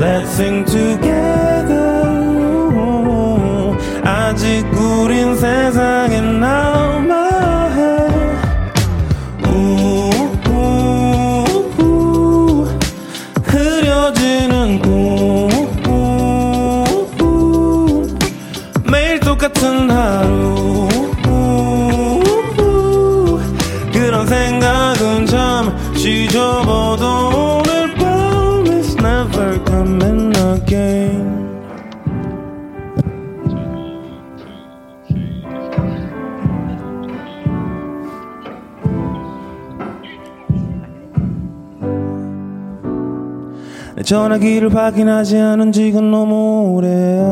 Let's 0.00 0.28
sing 0.28 0.64
together 0.64 1.89
아직 4.30 4.64
우린 4.78 5.34
세상에 5.34 6.20
남아해. 6.20 7.80
흐려지는 13.42 14.78
꿈 14.78 15.50
매일 18.84 19.18
똑같은 19.18 19.90
하루 19.90 20.39
전화기를 44.10 44.74
확인하지 44.74 45.38
않은 45.38 45.70
지금 45.70 46.10
너무 46.10 46.72
오래야 46.74 47.22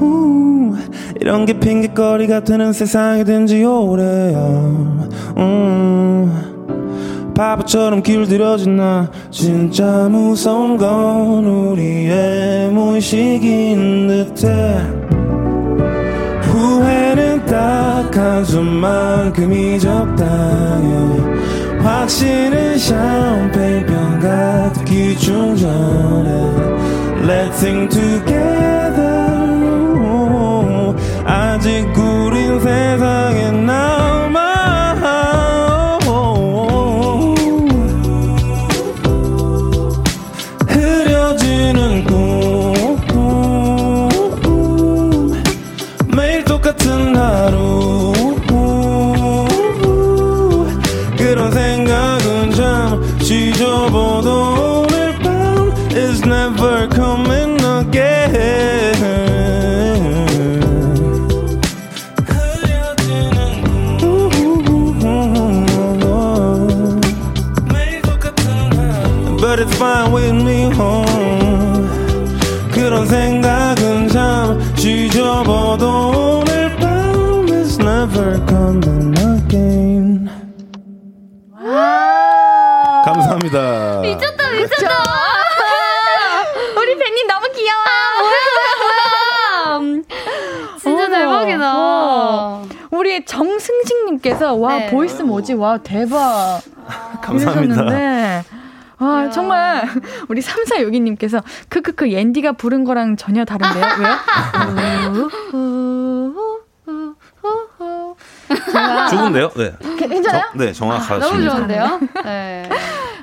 우, 0.00 0.74
이런 1.20 1.44
게 1.44 1.60
핑계거리 1.60 2.26
같은 2.26 2.72
세상이 2.72 3.22
된 3.24 3.44
지 3.46 3.62
오래야 3.62 4.38
음, 5.36 7.32
바보처럼 7.36 8.02
길들여진 8.02 8.76
나 8.76 9.10
진짜 9.30 10.08
무서운 10.08 10.78
건 10.78 11.44
우리의 11.44 12.70
무의식인 12.70 14.06
듯해. 14.06 14.76
후회는 16.44 17.44
딱 17.44 18.16
한숨만큼이 18.16 19.78
적당해 19.78 21.33
확신은 21.84 22.78
샴페인병 22.78 24.20
같은 24.20 24.84
기충전에 24.84 26.54
Let's 27.26 27.54
sing 27.56 27.88
together. 27.88 29.14
아직 31.24 31.86
우린 31.96 32.60
세상에 32.60 33.50
남 33.50 33.93
그런 73.04 73.06
생각은 73.06 74.08
잠시 74.08 75.10
접어도 75.10 76.40
오늘 76.40 76.74
밤 76.76 77.46
is 77.50 77.78
never 77.78 78.40
coming 78.46 79.14
again 79.20 80.30
감사합니다. 83.04 84.00
미쳤다, 84.00 84.50
미쳤다. 84.52 85.04
우리 86.78 86.96
벤님 86.96 87.26
너무 87.26 87.46
귀여워. 87.54 87.82
아, 87.84 88.18
뭐야, 88.18 88.32
뭐야, 89.78 89.92
뭐야. 89.92 90.78
진짜 90.78 91.08
대박이다. 91.10 91.72
어. 91.76 92.66
우리 92.90 93.24
정승식님께서 93.26 94.54
와 94.54 94.78
네. 94.78 94.90
보이스 94.90 95.20
뭐지? 95.20 95.52
와 95.54 95.76
대박. 95.78 96.62
감사합니다. 97.20 98.44
와, 99.04 99.30
정말, 99.30 99.86
우리 100.28 100.40
3462님께서, 100.40 101.42
크크크, 101.68 102.10
벤디가 102.10 102.52
부른 102.52 102.84
거랑 102.84 103.16
전혀 103.16 103.44
다른데요? 103.44 103.84
왜요? 104.78 105.30
좋은데요? 109.10 109.50
네. 109.56 109.72
괜찮아요? 109.98 110.44
네, 110.54 110.72
정확하십니다. 110.72 111.26
너무 111.28 111.44
좋은데요? 111.44 112.00
네. 112.24 112.68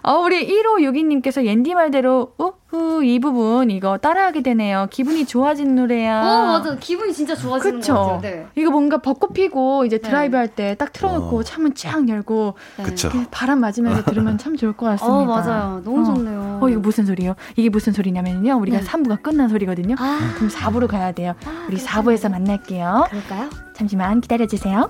어, 0.04 0.14
우리 0.18 0.48
1562님께서 0.48 1.44
벤디 1.46 1.76
말대로, 1.76 2.34
우후, 2.38 3.04
이 3.04 3.20
부분, 3.20 3.70
이거 3.70 3.98
따라하게 4.00 4.42
되네요. 4.42 4.88
기분이 4.90 5.26
좋아진 5.26 5.76
노래야. 5.76 6.22
어, 6.24 6.46
맞아. 6.48 6.76
기분이 6.78 7.14
진짜 7.14 7.36
좋아지는 7.36 7.80
그쵸? 7.82 7.94
것 7.94 8.06
같아요. 8.14 8.22
네. 8.22 8.48
이거 8.56 8.72
뭔가 8.72 8.98
벚꽃 8.98 9.34
피고, 9.34 9.86
이제 9.86 10.00
네. 10.00 10.08
드라이브 10.10 10.38
할때 10.38 10.76
딱 10.80 10.92
틀어놓고, 10.92 11.38
어. 11.40 11.44
창문 11.44 11.76
쫙 11.76 12.08
열고, 12.10 12.56
네. 12.78 12.84
그쵸. 12.84 13.12
바람 13.30 13.60
맞으면서 13.60 14.04
들으면 14.06 14.38
참 14.40 14.56
좋을 14.58 14.74
것 14.74 14.86
같습니다. 14.98 15.16
어, 15.16 15.26
맞아요. 15.26 15.82
너무 15.86 16.02
어. 16.02 16.06
좋네요. 16.06 16.60
어, 16.62 16.70
이거 16.70 16.80
무슨 16.80 17.06
소리요? 17.06 17.36
이게 17.56 17.70
무슨 17.70 17.94
소리냐면요. 17.94 18.58
우리가 18.58 18.80
네. 18.80 18.84
3부가 18.84 19.22
끝난 19.22 19.50
소리거든요. 19.50 19.96
아. 20.00 20.18
그럼 20.36 20.50
4부로 20.50 20.88
가야 20.88 21.12
돼요. 21.12 21.34
아, 21.46 21.66
우리 21.68 21.78
그렇구나. 21.78 22.02
4부에서 22.02 22.32
만날게요. 22.32 23.06
그럴까요? 23.10 23.50
잠시만 23.74 24.22
기다려주세요. 24.22 24.90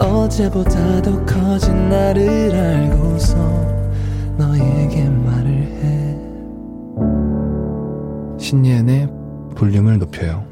어제보다 0.00 1.02
더 1.02 1.24
커진 1.24 1.88
나를 1.88 2.54
알고서 2.54 3.36
너에게 4.38 5.08
말을 5.08 5.50
해. 5.50 6.16
신예은의 8.38 9.08
볼륨을 9.56 9.98
높여요. 9.98 10.48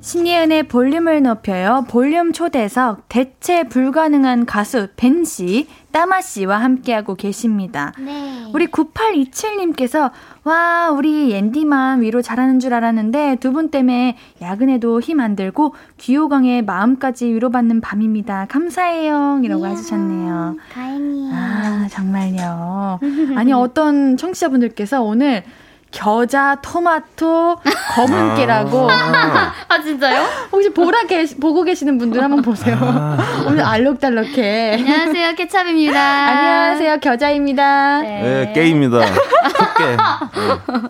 신예은의 0.00 0.64
볼륨을 0.64 1.22
높여요. 1.22 1.86
볼륨 1.88 2.32
초대석 2.32 3.08
대체 3.08 3.64
불가능한 3.68 4.46
가수 4.46 4.88
벤 4.96 5.24
씨, 5.24 5.68
따마 5.92 6.20
씨와 6.20 6.56
함께하고 6.58 7.14
계십니다. 7.14 7.92
네. 7.98 8.44
우리 8.52 8.66
9827님께서 8.66 10.10
와 10.44 10.90
우리 10.90 11.34
앤디만 11.34 12.02
위로 12.02 12.22
잘하는 12.22 12.58
줄 12.60 12.74
알았는데 12.74 13.36
두 13.36 13.52
분 13.52 13.70
때문에 13.70 14.16
야근에도 14.40 15.00
힘 15.00 15.20
안 15.20 15.36
들고 15.36 15.74
귀호강의 15.98 16.62
마음까지 16.64 17.26
위로받는 17.34 17.80
밤입니다. 17.82 18.46
감사해요. 18.48 19.40
이라고 19.44 19.66
해주셨네요. 19.66 20.56
다행이에요. 20.72 21.32
아 21.34 21.86
정말요. 21.90 22.98
아니 23.36 23.52
어떤 23.52 24.16
청취자분들께서 24.16 25.02
오늘 25.02 25.44
겨자, 25.92 26.56
토마토, 26.62 27.58
검은깨라고. 27.94 28.90
아, 28.90 29.52
아 29.68 29.82
진짜요? 29.82 30.26
혹시 30.50 30.70
보라 30.70 31.02
계 31.02 31.24
보고 31.40 31.62
계시는 31.62 31.98
분들 31.98 32.22
한번 32.22 32.42
보세요. 32.42 32.76
아. 32.80 33.44
오늘 33.46 33.62
알록달록해. 33.62 34.78
안녕하세요, 34.78 35.34
케찹입니다. 35.36 36.00
안녕하세요, 36.00 36.98
겨자입니다. 36.98 38.00
네, 38.00 38.22
네 38.22 38.52
깨입니다. 38.54 39.00
흑깨. 39.04 39.96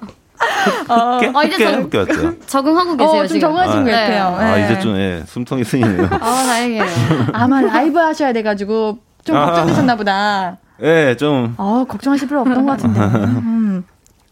어, 0.89 1.21
어, 1.35 1.45
이제 1.45 1.59
적, 1.59 1.75
흑깨 1.75 2.47
적응하고 2.47 2.97
계세요, 2.97 3.23
어, 3.23 3.27
지금. 3.27 3.41
적응하신 3.41 3.81
아, 3.81 3.85
것 3.85 3.91
같아요. 3.91 4.37
네. 4.39 4.45
아, 4.45 4.59
이제 4.59 4.79
좀, 4.81 4.97
예, 4.97 5.23
숨통이 5.27 5.65
쓰이네요. 5.65 6.09
아, 6.11 6.19
다행이에요. 6.47 6.85
아마 7.33 7.61
라이브 7.61 7.99
하셔야 7.99 8.33
돼가지고 8.33 8.99
좀 9.25 9.37
아. 9.37 9.47
걱정되셨나 9.47 9.97
보다. 9.97 10.59
예, 10.83 11.17
좀. 11.17 11.55
어, 11.59 11.85
걱정하실 11.89 12.29
필요 12.29 12.41
없던 12.41 12.67
것 12.67 12.73
같은데. 12.73 13.01
음. 13.01 13.85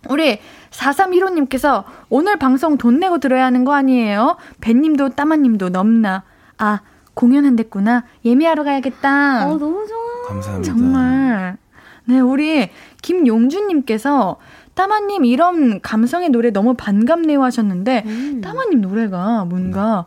우리 0.09 0.39
4315님께서 0.71 1.85
오늘 2.09 2.37
방송 2.37 2.79
돈 2.79 3.01
내고 3.01 3.19
들어야 3.19 3.45
하는 3.45 3.65
거 3.65 3.75
아니에요? 3.75 4.37
벤님도 4.61 5.11
따마님도 5.11 5.71
넘나. 5.71 6.23
아, 6.59 6.81
공연한댔구나. 7.15 8.05
예매하러 8.25 8.65
가야겠다. 8.65 9.47
어, 9.49 9.59
너무 9.59 9.87
좋아. 9.87 10.29
감사합니다. 10.29 10.73
정말. 10.73 11.57
네, 12.05 12.21
우리 12.21 12.71
김용준님께서 13.03 14.37
따마님 14.75 15.25
이런 15.25 15.81
감성의 15.81 16.31
노래 16.31 16.51
너무 16.51 16.75
반갑네요 16.75 17.43
하셨는데, 17.43 18.05
음. 18.07 18.41
따마님 18.41 18.81
노래가 18.81 19.45
뭔가 19.45 20.07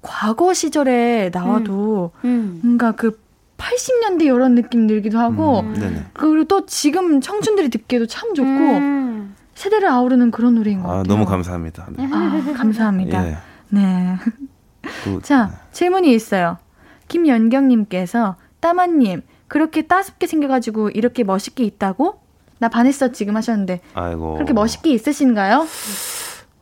과거 0.00 0.52
시절에 0.52 1.30
나와도 1.32 2.10
음. 2.24 2.28
음. 2.28 2.60
뭔가 2.62 2.92
그 2.92 3.20
80년대 3.58 4.22
이런 4.22 4.54
느낌 4.56 4.86
들기도 4.88 5.18
하고, 5.18 5.60
음. 5.60 6.06
그리고 6.14 6.44
또 6.44 6.66
지금 6.66 7.20
청춘들이 7.20 7.68
듣기에도 7.68 8.06
참 8.06 8.34
좋고, 8.34 8.48
음. 8.48 9.36
세대를 9.62 9.88
아우르는 9.88 10.32
그런 10.32 10.56
노래인 10.56 10.80
것 10.82 10.88
아, 10.88 10.96
같아요. 10.96 11.04
너무 11.04 11.24
감사합니다. 11.24 11.86
네. 11.96 12.08
아, 12.12 12.52
감사합니다. 12.56 13.28
예. 13.28 13.36
네. 13.68 14.16
또, 15.04 15.20
자, 15.22 15.46
네. 15.46 15.54
질문이 15.70 16.12
있어요. 16.12 16.58
김연경님께서 17.06 18.36
따마님 18.58 19.22
그렇게 19.46 19.82
따숩게 19.82 20.26
생겨가지고 20.26 20.90
이렇게 20.90 21.22
멋있게 21.22 21.62
있다고? 21.64 22.20
나 22.58 22.68
반했어 22.68 23.12
지금 23.12 23.36
하셨는데. 23.36 23.80
아이고. 23.94 24.34
그렇게 24.34 24.52
멋있게 24.52 24.90
있으신가요? 24.90 25.66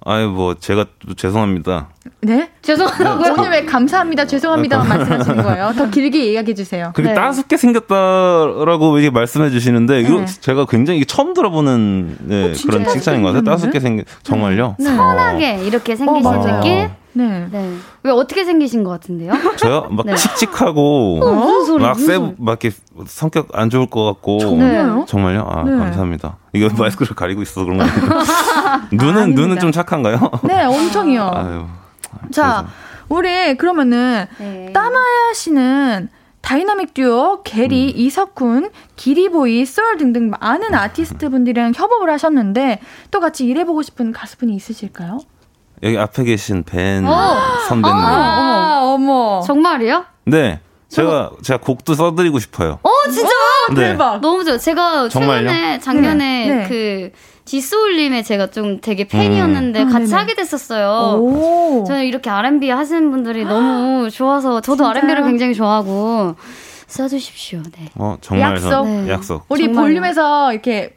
아유 0.07 0.29
뭐 0.29 0.55
제가 0.55 0.87
또 1.07 1.15
죄송합니다. 1.15 1.89
네? 2.23 2.51
죄송하다고요? 2.63 3.33
오늘 3.39 3.51
왜 3.51 3.65
감사합니다, 3.65 4.27
죄송합니다 4.27 4.83
말씀하시는 4.85 5.43
거예요? 5.43 5.73
더 5.77 5.91
길게 5.91 6.33
이야기해 6.33 6.55
주세요. 6.55 6.93
그게 6.95 7.09
네. 7.09 7.15
따숩게 7.15 7.57
생겼다라고 7.57 8.99
이게 8.99 9.11
말씀해 9.11 9.51
주시는데 9.51 10.01
이거 10.01 10.21
네. 10.21 10.27
제가 10.27 10.67
굉장히 10.67 11.05
처음 11.05 11.35
들어보는 11.35 12.17
네, 12.21 12.45
어, 12.45 12.53
그런 12.67 12.89
칭찬인 12.89 13.23
것 13.23 13.29
같아요. 13.29 13.45
따숩게 13.45 13.81
생긴 13.81 14.05
정말요? 14.23 14.77
네. 14.79 14.85
선하게 14.85 15.57
어. 15.57 15.63
이렇게 15.65 15.97
생기신 15.97 16.27
어, 16.27 16.47
느낌? 16.47 16.89
네. 17.13 17.49
네. 17.51 17.75
왜 18.03 18.11
어떻게 18.11 18.45
생기신 18.45 18.85
것 18.85 18.91
같은데요? 18.91 19.33
저요? 19.57 19.89
막 19.91 20.07
네. 20.07 20.15
칙칙하고 20.15 21.21
어, 21.23 21.33
무슨 21.35 21.65
소리, 21.67 21.83
막 21.83 21.99
세, 21.99 22.19
막 22.19 22.63
이렇게 22.63 22.71
성격 23.07 23.49
안 23.53 23.71
좋을 23.71 23.87
것 23.87 24.05
같고. 24.05 24.39
정말요? 24.39 25.05
정말요? 25.09 25.47
아 25.49 25.65
네. 25.65 25.77
감사합니다. 25.77 26.37
이거 26.53 26.67
음. 26.67 26.77
마스크를 26.79 27.15
가리고 27.15 27.43
있어서 27.43 27.65
그런 27.65 27.79
거 27.79 27.85
아니에요? 27.85 28.01
눈은 28.93 29.23
아닙니다. 29.23 29.43
눈은 29.43 29.59
좀 29.61 29.73
착한가요? 29.73 30.19
네, 30.45 30.65
엄청이요. 30.65 31.31
아유, 31.35 31.67
자, 32.31 32.67
우리 33.09 33.57
그러면은 33.57 34.27
네. 34.39 34.73
따마야 34.73 35.33
씨는 35.35 36.09
다이나믹 36.43 36.95
듀오, 36.95 37.43
게리, 37.43 37.93
음. 37.95 38.01
이석훈, 38.01 38.71
기리보이, 38.97 39.67
쏠 39.66 39.99
등등 39.99 40.31
많은 40.41 40.75
아티스트 40.75 41.29
분들이랑 41.29 41.73
협업을 41.77 42.11
하셨는데 42.11 42.81
또 43.11 43.21
같이 43.21 43.45
일해보고 43.47 43.83
싶은 43.83 44.13
가수분이 44.13 44.55
있으실까요? 44.55 45.19
여기 45.83 45.99
앞에 45.99 46.24
계신 46.24 46.62
벤 46.62 47.07
어. 47.07 47.37
선배님. 47.68 47.97
아, 47.97 48.81
어머. 48.83 49.41
정말이요? 49.47 50.05
네. 50.26 50.61
제가 50.89 51.31
제가 51.43 51.61
곡도 51.61 51.95
써드리고 51.95 52.41
싶어요. 52.41 52.81
어 52.83 52.91
진짜 53.12 53.28
네. 53.74 53.91
대박. 53.93 54.20
너무 54.20 54.45
좋아. 54.45 54.59
제가 54.59 55.09
정말요? 55.09 55.49
최근에 55.49 55.78
작년에 55.78 56.47
네. 56.49 56.55
네. 56.55 56.68
그 56.68 57.11
지소울님의 57.45 58.24
제가 58.24 58.49
좀 58.51 58.81
되게 58.81 59.07
팬이었는데 59.07 59.83
음. 59.85 59.89
아, 59.89 59.93
같이 59.93 60.12
하게 60.14 60.35
됐었어요. 60.35 61.20
오. 61.20 61.85
저는 61.87 62.05
이렇게 62.05 62.28
R&B 62.28 62.70
하시는 62.70 63.09
분들이 63.11 63.45
너무 63.45 64.11
좋아서 64.11 64.61
저도 64.61 64.85
진짜요? 64.85 64.91
R&B를 65.05 65.22
굉장히 65.24 65.55
좋아하고 65.55 66.35
써주십시오. 66.89 67.62
네. 67.78 67.89
어 67.95 68.16
정말 68.20 68.53
약속. 68.57 68.87
네. 68.89 69.11
약속. 69.11 69.45
우리 69.49 69.66
정말요. 69.66 69.81
볼륨에서 69.81 70.53
이렇게 70.53 70.97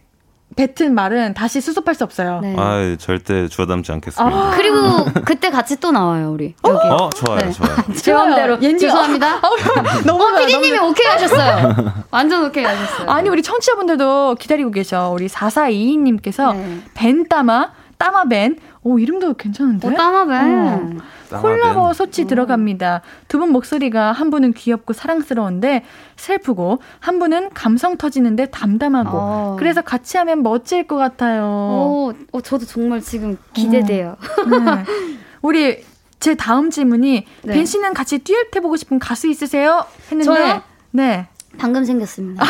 뱉은 0.55 0.93
말은 0.93 1.33
다시 1.33 1.61
수습할 1.61 1.95
수 1.95 2.03
없어요. 2.03 2.39
네. 2.41 2.55
아, 2.57 2.95
절대 2.99 3.47
주워 3.47 3.67
담지 3.67 3.91
않겠습니다. 3.91 4.37
아~ 4.37 4.51
그리고 4.55 5.05
그때 5.25 5.49
같이 5.49 5.79
또 5.79 5.91
나와요, 5.91 6.31
우리. 6.31 6.55
여기. 6.65 6.87
어, 6.87 7.09
좋아요, 7.09 7.39
네. 7.39 7.51
좋아요. 7.51 7.75
제 7.95 8.13
마음대로. 8.13 8.59
죄송합니다. 8.59 9.37
어, 9.37 9.55
너무 10.05 10.23
어, 10.23 10.45
피디님이 10.45 10.77
오케이 10.79 11.07
하셨어요. 11.07 11.93
완전 12.11 12.45
오케이 12.45 12.63
하셨어요. 12.63 13.09
아니, 13.09 13.29
우리 13.29 13.41
청취자분들도 13.41 14.35
기다리고 14.39 14.71
계셔. 14.71 15.09
우리 15.09 15.27
4422님께서 15.27 16.55
네. 16.55 16.81
벤따마, 16.93 17.71
따마벤. 17.97 18.57
오, 18.83 18.99
이름도 18.99 19.33
괜찮은데? 19.35 19.87
오, 19.87 19.93
따마벤. 19.93 20.99
어. 21.31 21.39
콜라보 21.41 21.93
소치 21.93 22.23
음. 22.23 22.27
들어갑니다. 22.27 23.01
두 23.27 23.39
분 23.39 23.51
목소리가 23.51 24.11
한 24.11 24.29
분은 24.29 24.53
귀엽고 24.53 24.93
사랑스러운데 24.93 25.83
슬프고 26.15 26.79
한 26.99 27.17
분은 27.19 27.49
감성 27.53 27.97
터지는데 27.97 28.47
담담하고 28.47 29.09
어. 29.17 29.55
그래서 29.57 29.81
같이 29.81 30.17
하면 30.17 30.43
멋질 30.43 30.85
것 30.85 30.97
같아요. 30.97 31.43
어, 31.45 32.13
어 32.31 32.41
저도 32.41 32.65
정말 32.65 33.01
지금 33.01 33.37
기대돼요. 33.53 34.17
어. 34.19 34.59
네. 34.59 34.83
우리 35.41 35.83
제 36.19 36.35
다음 36.35 36.69
질문이 36.69 37.25
네. 37.43 37.53
벤 37.53 37.65
씨는 37.65 37.93
같이 37.93 38.19
듀엣 38.19 38.55
해보고 38.55 38.75
싶은 38.77 38.99
가수 38.99 39.27
있으세요? 39.27 39.85
했는데 40.11 40.23
저요? 40.23 40.61
네. 40.91 41.27
방금 41.57 41.83
생겼습니다. 41.83 42.43
아~ 42.43 42.47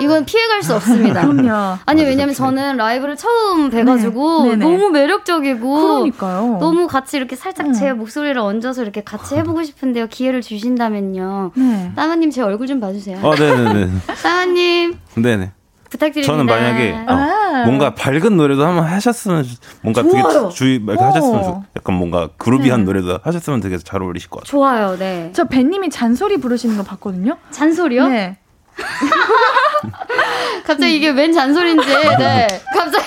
이건 0.00 0.24
피해갈 0.24 0.62
수 0.62 0.74
없습니다. 0.74 1.26
그럼요. 1.26 1.78
아니 1.86 2.02
왜냐면 2.02 2.34
저는 2.34 2.76
라이브를 2.76 3.16
처음 3.16 3.70
뵈가지고 3.70 4.46
네. 4.46 4.56
너무 4.56 4.90
매력적이고 4.90 5.74
그러니까요. 5.74 6.58
너무 6.60 6.86
같이 6.86 7.16
이렇게 7.16 7.36
살짝 7.36 7.68
음. 7.68 7.72
제 7.72 7.92
목소리를 7.92 8.36
얹어서 8.38 8.82
이렇게 8.82 9.02
같이 9.02 9.36
해보고 9.36 9.62
싶은데요. 9.62 10.06
기회를 10.08 10.40
주신다면요. 10.40 11.52
네. 11.54 11.92
따마님 11.94 12.30
제 12.30 12.42
얼굴 12.42 12.66
좀 12.66 12.80
봐주세요. 12.80 13.18
아 13.22 13.34
네네네. 13.34 13.90
따마님. 14.22 14.98
네네. 15.16 15.52
부탁드립니다. 15.94 16.32
저는 16.32 16.46
만약에 16.46 16.92
어, 16.92 17.12
아. 17.12 17.64
뭔가 17.64 17.94
밝은 17.94 18.36
노래도 18.36 18.66
한번 18.66 18.84
하셨으면 18.84 19.44
뭔가 19.80 20.02
좋아요. 20.02 20.28
되게 20.28 20.48
주의 20.54 20.76
이렇게 20.76 21.02
하셨으면 21.02 21.42
좋, 21.44 21.62
약간 21.76 21.94
뭔가 21.94 22.28
그루비한 22.36 22.80
네. 22.80 22.84
노래도 22.84 23.18
하셨으면 23.22 23.60
되게 23.60 23.78
잘 23.78 24.02
어울리실 24.02 24.28
것 24.30 24.40
같아요. 24.40 24.50
좋아요, 24.50 24.98
네. 24.98 25.30
저 25.32 25.44
벤님이 25.44 25.90
잔소리 25.90 26.38
부르시는 26.38 26.76
거 26.76 26.82
봤거든요. 26.82 27.36
잔소리요? 27.50 28.08
네. 28.08 28.38
갑자기 30.64 30.96
이게 30.96 31.10
웬 31.10 31.30
잔소리인지, 31.32 31.86
네. 32.18 32.46
갑자기. 32.72 33.04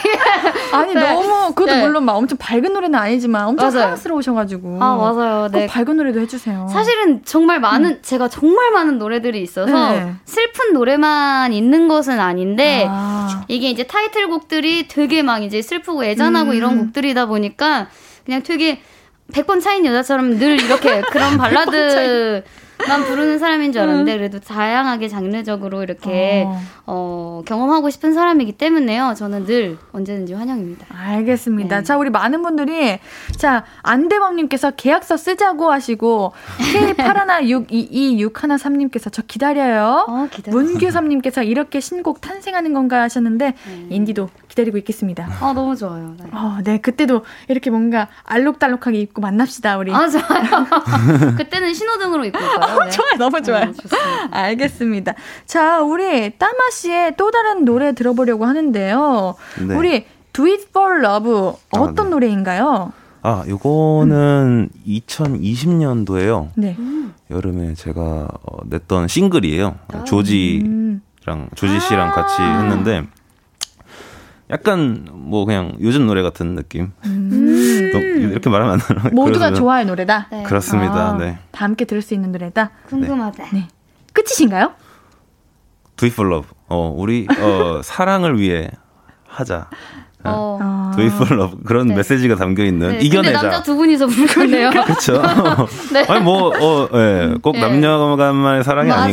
아니, 0.71 0.93
네. 0.93 1.13
너무, 1.13 1.53
그것도 1.53 1.65
네. 1.65 1.81
물론 1.81 2.05
막 2.05 2.15
엄청 2.15 2.37
밝은 2.37 2.71
노래는 2.71 2.97
아니지만 2.97 3.47
엄청 3.47 3.67
맞아요. 3.69 3.81
사랑스러우셔가지고. 3.81 4.77
아, 4.81 4.95
맞아요. 4.95 5.49
네. 5.51 5.65
밝은 5.65 5.97
노래도 5.97 6.19
해주세요. 6.19 6.67
사실은 6.71 7.23
정말 7.25 7.59
많은, 7.59 7.89
음. 7.89 7.99
제가 8.03 8.27
정말 8.27 8.71
많은 8.71 8.99
노래들이 8.99 9.41
있어서 9.41 9.91
네. 9.91 10.13
슬픈 10.25 10.73
노래만 10.73 11.51
있는 11.51 11.87
것은 11.87 12.19
아닌데, 12.19 12.85
아. 12.87 13.43
이게 13.47 13.69
이제 13.69 13.83
타이틀곡들이 13.83 14.87
되게 14.87 15.23
막 15.23 15.41
이제 15.43 15.61
슬프고 15.61 16.05
애잔하고 16.05 16.51
음. 16.51 16.55
이런 16.55 16.77
곡들이다 16.77 17.25
보니까 17.25 17.87
그냥 18.25 18.43
되게 18.43 18.81
100번 19.33 19.61
차인 19.61 19.85
여자처럼 19.85 20.37
늘 20.37 20.61
이렇게 20.61 21.01
그런 21.01 21.37
발라드 21.39 22.43
만 22.87 23.03
부르는 23.05 23.39
사람인 23.39 23.71
줄 23.71 23.81
알았는데 23.81 24.13
음. 24.13 24.17
그래도 24.17 24.39
다양하게 24.39 25.07
장르적으로 25.07 25.81
이렇게 25.83 26.43
어. 26.45 26.59
어. 26.85 27.41
경험하고 27.45 27.89
싶은 27.89 28.13
사람이기 28.13 28.51
때문에요. 28.53 29.13
저는 29.17 29.45
늘 29.45 29.77
언제든지 29.91 30.33
환영입니다. 30.33 30.85
알겠습니다. 30.89 31.77
네. 31.77 31.83
자, 31.83 31.97
우리 31.97 32.09
많은 32.09 32.41
분들이 32.43 32.99
자, 33.37 33.65
안대범님께서 33.81 34.71
계약서 34.71 35.17
쓰자고 35.17 35.71
하시고 35.71 36.33
K81622613님께서 36.73 39.11
저 39.11 39.21
기다려요. 39.23 40.05
어, 40.07 40.27
문규섭님께서 40.47 41.43
이렇게 41.43 41.79
신곡 41.79 42.21
탄생하는 42.21 42.73
건가 42.73 43.01
하셨는데 43.01 43.45
네. 43.45 43.55
인디도 43.89 44.29
기다리고 44.57 44.77
있겠습니다. 44.79 45.27
아, 45.39 45.53
너무 45.53 45.75
좋아요. 45.75 46.15
네. 46.19 46.25
어, 46.31 46.57
네. 46.63 46.79
그때도 46.79 47.23
이렇게 47.47 47.69
뭔가 47.69 48.07
알록달록하게 48.23 48.99
입고 49.01 49.21
만납시다, 49.21 49.77
우리. 49.77 49.93
아, 49.93 50.09
좋아요. 50.09 51.35
그때는 51.37 51.75
신호등으로 51.75 52.25
입고 52.25 52.39
올까요? 52.39 52.79
네. 52.85 52.89
좋아요. 52.89 53.11
너무 53.19 53.41
좋아요. 53.43 53.65
네, 53.65 53.97
알겠습니다. 54.31 55.13
자, 55.45 55.81
우리 55.81 56.35
따마 56.37 56.57
씨의 56.71 57.15
또 57.17 57.29
다른 57.29 57.65
노래 57.65 57.93
들어보려고 57.93 58.45
하는데요. 58.45 59.35
네. 59.67 59.75
우리 59.75 60.05
Do 60.33 60.45
It 60.45 60.65
For 60.69 61.03
Love 61.05 61.31
어떤 61.71 61.99
아, 61.99 62.03
네. 62.03 62.09
노래인가요? 62.09 62.93
아, 63.21 63.43
요거는 63.47 64.69
음. 64.73 64.79
2020년도에요. 64.87 66.49
네. 66.55 66.75
여름에 67.29 67.75
제가 67.75 68.01
어, 68.01 68.57
냈던 68.65 69.07
싱글이에요. 69.07 69.75
아, 69.93 70.03
조지랑 70.03 71.01
조지 71.55 71.79
씨랑 71.79 72.11
같이 72.13 72.41
아. 72.41 72.61
했는데 72.61 73.05
약간 74.49 75.07
뭐 75.11 75.45
그냥 75.45 75.75
요즘 75.81 76.07
노래 76.07 76.21
같은 76.21 76.55
느낌. 76.55 76.91
음. 77.05 77.89
이렇게 78.31 78.49
말하면 78.49 78.75
안 78.75 78.79
되나? 78.79 79.09
모두가 79.13 79.53
좋아할 79.53 79.85
노래다. 79.85 80.27
네. 80.31 80.43
그렇습니다. 80.43 81.09
아, 81.09 81.17
네. 81.17 81.37
다 81.51 81.65
함께 81.65 81.85
들을 81.85 82.01
수 82.01 82.13
있는 82.13 82.31
노래다. 82.31 82.71
궁금하다. 82.87 83.45
네. 83.51 83.67
끝이신가요? 84.13 84.73
Do 85.97 86.05
it 86.07 86.13
for 86.13 86.31
love. 86.31 86.49
어, 86.67 86.93
우리 86.95 87.27
어, 87.39 87.81
사랑을 87.83 88.39
위해 88.39 88.69
하자. 89.27 89.69
어. 90.27 90.59
아. 90.61 90.91
Do 90.95 91.03
it 91.03 91.13
for 91.15 91.33
love 91.33 91.57
그런 91.65 91.87
네. 91.87 91.95
메시지가 91.95 92.35
담겨 92.35 92.63
있는 92.63 92.89
네. 92.97 92.99
이겨내자. 92.99 93.41
남자 93.41 93.63
두 93.63 93.75
분이서 93.75 94.07
건데요. 94.07 94.69
그렇죠. 94.85 95.21
네. 95.93 96.05
아니 96.07 96.21
뭐 96.21 96.49
어, 96.49 96.89
예, 96.93 97.35
꼭 97.41 97.53
네. 97.53 97.61
남녀간만의 97.61 98.63
사랑이 98.63 98.89
맞아요. 98.89 99.03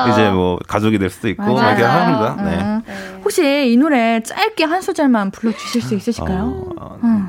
아니고 0.00 0.12
이제 0.12 0.30
뭐 0.30 0.58
가족이 0.66 0.98
될 0.98 1.10
수도 1.10 1.28
있고 1.28 1.42
이렇게 1.58 1.82
합니다. 1.82 2.36
네. 2.42 2.56
음. 2.62 2.82
혹시 3.22 3.72
이 3.72 3.76
노래 3.76 4.20
짧게 4.22 4.64
한 4.64 4.80
소절만 4.82 5.30
불러 5.32 5.52
주실 5.52 5.82
수 5.82 5.94
있으실까요? 5.94 6.72
어, 6.78 6.98
음. 7.04 7.28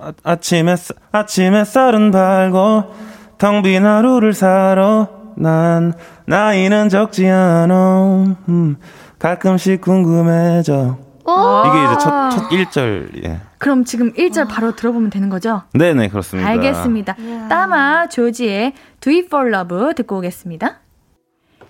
아, 0.00 0.12
아침에 0.24 0.74
아침에 1.12 1.64
쌀은 1.64 2.10
발고 2.10 2.84
텅 3.38 3.62
빈 3.62 3.84
하루를 3.86 4.34
살아 4.34 5.08
난 5.36 5.92
나이는 6.26 6.88
적지 6.88 7.28
않아 7.28 8.34
음, 8.48 8.76
가끔씩 9.18 9.80
궁금해져 9.80 10.96
이게 11.24 11.84
이제 11.84 11.98
첫, 12.02 12.30
첫 12.30 12.48
1절, 12.48 13.24
예. 13.24 13.40
그럼 13.58 13.84
지금 13.84 14.12
1절 14.12 14.48
바로 14.48 14.74
들어보면 14.74 15.10
되는 15.10 15.28
거죠? 15.28 15.62
네네, 15.74 16.08
그렇습니다. 16.08 16.48
알겠습니다. 16.48 17.16
따마 17.48 18.08
조지의 18.08 18.72
Do 19.00 19.12
It 19.12 19.26
For 19.26 19.48
Love 19.48 19.94
듣고 19.94 20.18
오겠습니다. 20.18 20.80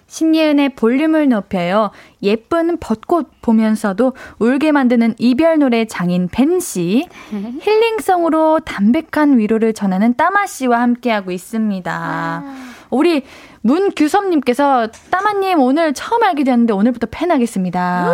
신예은의 0.07 0.75
볼륨을 0.75 1.29
높여요. 1.31 1.91
예쁜 2.23 2.77
벚꽃 2.79 3.31
보면서도 3.41 4.15
울게 4.41 4.71
만드는 4.71 5.15
이별 5.19 5.59
노래 5.59 5.87
장인 5.87 6.29
벤 6.29 6.61
씨. 6.61 7.07
힐링송으로 7.31 8.61
담백한 8.61 9.39
위로를 9.39 9.73
전하는 9.73 10.15
따마 10.15 10.47
씨와 10.47 10.83
함께하고 10.83 11.31
있습니다. 11.31 12.43
우리 12.91 13.25
문규섭님께서 13.63 14.89
따마님 15.11 15.61
오늘 15.61 15.95
처음 15.95 16.23
알게 16.23 16.45
되었는데 16.45 16.73
오늘부터 16.73 17.07
팬하겠습니다. 17.11 18.07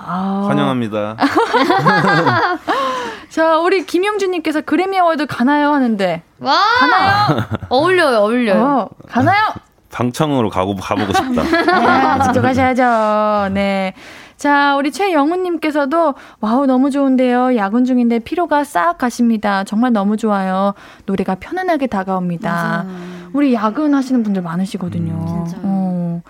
아. 0.00 0.46
환영합니다. 0.48 1.16
자, 3.28 3.58
우리 3.58 3.84
김영준님께서 3.84 4.62
그래미 4.62 4.98
어워드 4.98 5.26
가나요? 5.26 5.72
하는데. 5.72 6.22
와! 6.40 6.54
가나요? 6.80 7.44
어울려요, 7.68 8.18
어울려요. 8.18 8.64
어, 8.64 8.88
가나요? 9.08 9.52
방청으로 9.90 10.50
가고, 10.50 10.76
가보고 10.76 11.12
싶다. 11.12 11.42
아, 11.72 12.20
직접 12.24 12.40
가셔야죠. 12.42 13.52
네. 13.52 13.94
자, 14.38 14.76
우리 14.76 14.92
최영훈님께서도 14.92 16.14
와우 16.40 16.66
너무 16.66 16.90
좋은데요. 16.92 17.56
야근 17.56 17.84
중인데 17.84 18.20
피로가 18.20 18.62
싹 18.62 18.96
가십니다. 18.96 19.64
정말 19.64 19.92
너무 19.92 20.16
좋아요. 20.16 20.74
노래가 21.06 21.34
편안하게 21.34 21.88
다가옵니다. 21.88 22.50
맞아요. 22.86 23.30
우리 23.32 23.52
야근 23.52 23.94
하시는 23.94 24.22
분들 24.22 24.40
많으시거든요. 24.42 25.12
음. 25.12 25.60
어. 25.64 26.22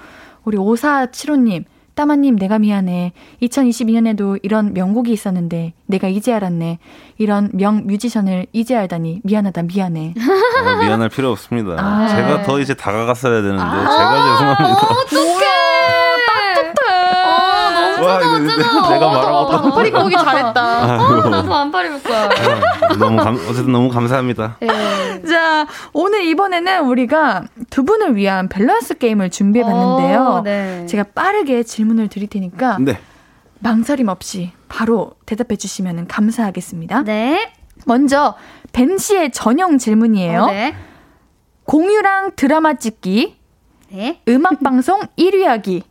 우리 0.45 0.57
5475님. 0.57 1.65
따마님, 1.95 2.37
내가 2.37 2.61
미안해. 2.61 3.13
2022년에도 3.43 4.39
이런 4.45 4.73
명곡이 4.73 5.11
있었는데, 5.13 5.73
내가 5.87 6.07
이제 6.07 6.33
알았네. 6.33 6.79
이런 7.19 7.51
명 7.53 7.89
뮤지션을 7.89 8.47
이제 8.53 8.77
알다니, 8.77 9.23
미안하다, 9.25 9.63
미안해. 9.65 10.15
아, 10.65 10.77
미안할 10.77 11.09
필요 11.09 11.33
없습니다. 11.33 11.73
아, 11.77 12.07
제가 12.07 12.45
더 12.45 12.61
이제 12.61 12.75
다가갔어야 12.75 13.43
되는데, 13.43 13.61
아, 13.61 13.91
제가 13.91 14.37
죄송합니다. 14.39 14.87
어떡해! 14.87 15.58
와, 18.05 18.21
이거 18.21 18.39
내가 18.39 19.11
말하고 19.11 19.49
반팔 19.49 19.87
입고 19.87 20.05
오기 20.05 20.15
잘했다. 20.17 20.61
아, 20.61 21.29
나도 21.31 21.49
반팔 21.49 21.87
입을 21.87 22.03
거야. 22.03 22.25
아, 22.25 22.95
너무 22.99 23.23
감, 23.23 23.35
어쨌든 23.35 23.73
너무 23.73 23.89
감사합니다. 23.89 24.57
네. 24.61 25.23
자, 25.23 25.67
오늘 25.93 26.25
이번에는 26.25 26.87
우리가 26.87 27.45
두 27.71 27.85
분을 27.85 28.17
위한 28.17 28.49
밸런스 28.49 28.99
게임을 28.99 29.31
준비해 29.31 29.65
봤는데요. 29.65 30.43
네. 30.45 30.87
제가 30.87 31.05
빠르게 31.15 31.63
질문을 31.63 32.09
드릴 32.09 32.29
테니까 32.29 32.79
네. 32.81 32.99
망설임 33.61 34.09
없이 34.09 34.53
바로 34.69 35.13
대답해 35.27 35.57
주시면 35.57 36.07
감사하겠습니다. 36.07 37.03
네. 37.03 37.53
먼저 37.87 38.35
벤 38.73 38.99
씨의 38.99 39.33
전용 39.33 39.79
질문이에요. 39.79 40.43
어, 40.43 40.51
네. 40.51 40.75
공유랑 41.65 42.33
드라마 42.37 42.75
찍기. 42.75 43.37
네. 43.91 44.21
음악 44.29 44.63
방송 44.63 45.01
1위 45.19 45.45
하기. 45.45 45.83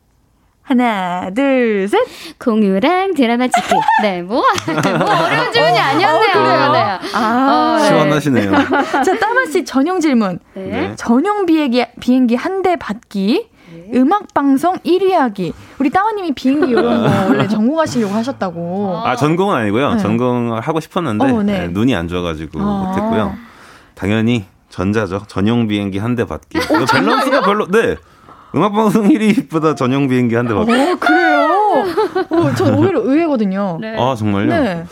하나, 0.68 1.30
둘, 1.34 1.88
셋. 1.88 2.00
공유랑 2.40 3.14
드라마 3.14 3.48
찍기. 3.48 3.74
네, 4.02 4.22
뭐, 4.22 4.44
뭐 4.66 5.26
어려운 5.26 5.52
질문이 5.54 5.80
아니었네요. 5.80 6.36
어, 6.36 6.72
네. 6.74 7.00
아, 7.14 7.78
네. 7.80 7.88
시원하시네요. 7.88 8.52
자, 9.06 9.18
따마씨 9.18 9.64
전용 9.64 10.02
질문. 10.02 10.40
네. 10.54 10.64
네. 10.68 10.96
전용 10.98 11.46
비행기, 11.46 11.86
비행기 12.02 12.36
한 12.36 12.62
대 12.62 12.76
받기. 12.76 13.48
네. 13.72 13.92
음악 14.00 14.34
방송 14.34 14.76
1위 14.80 15.12
하기. 15.12 15.54
우리 15.80 15.90
따마님이 15.90 16.34
비행기 16.34 16.72
이런 16.72 17.04
거 17.04 17.10
원래 17.32 17.48
전공하시려고 17.48 18.14
하셨다고. 18.14 19.02
아, 19.06 19.16
전공은 19.16 19.56
아니고요. 19.56 19.94
네. 19.94 20.00
전공을 20.02 20.60
하고 20.60 20.80
싶었는데 20.82 21.26
어, 21.32 21.44
네. 21.44 21.60
네 21.60 21.68
눈이 21.70 21.96
안 21.96 22.10
좋아가지고 22.10 22.60
아. 22.60 22.88
못했고요. 22.90 23.36
당연히 23.96 24.46
전자죠. 24.70 25.24
전용 25.28 25.68
비행기 25.68 25.98
한 26.00 26.16
대 26.16 26.26
받기. 26.26 26.58
이거 26.58 26.86
밸런스가 26.92 27.42
별로, 27.42 27.68
네. 27.68 27.96
음악방송 28.58 29.08
1위보다 29.10 29.76
전용 29.76 30.08
비행기 30.08 30.36
한 30.36 30.48
대 30.48 30.54
받고. 30.54 30.72
어, 30.72 30.96
그래요? 31.00 31.48
어, 32.30 32.56
전 32.56 32.74
오히려 32.76 33.00
의외거든요. 33.04 33.78
네. 33.80 33.96
아, 33.98 34.16
정말요? 34.16 34.48
네. 34.48 34.84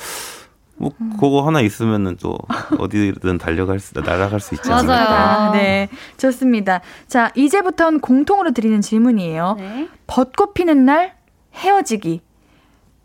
뭐 0.78 0.92
그거 1.20 1.42
하나 1.48 1.62
있으면은 1.62 2.18
또 2.22 2.38
어디든 2.78 3.38
달려갈 3.38 3.80
수 3.80 3.94
날아갈 3.98 4.42
수 4.42 4.56
있지 4.56 4.70
않습니까? 4.70 5.06
맞아요. 5.10 5.52
네, 5.54 5.88
좋습니다. 6.18 6.82
자, 7.08 7.32
이제부터는 7.36 8.02
공통으로 8.02 8.52
드리는 8.52 8.82
질문이에요. 8.82 9.56
네. 9.58 9.88
벚꽃 10.08 10.54
피는 10.54 10.84
날 10.86 11.14
헤어지기. 11.54 12.22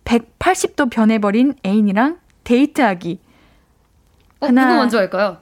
180도 0.04 0.90
변해버린 0.90 1.54
애인이랑 1.64 2.18
데이트하기. 2.42 3.20
어, 4.40 4.46
하나 4.46 4.64
누구 4.66 4.76
먼저 4.78 4.98
할까요? 4.98 5.36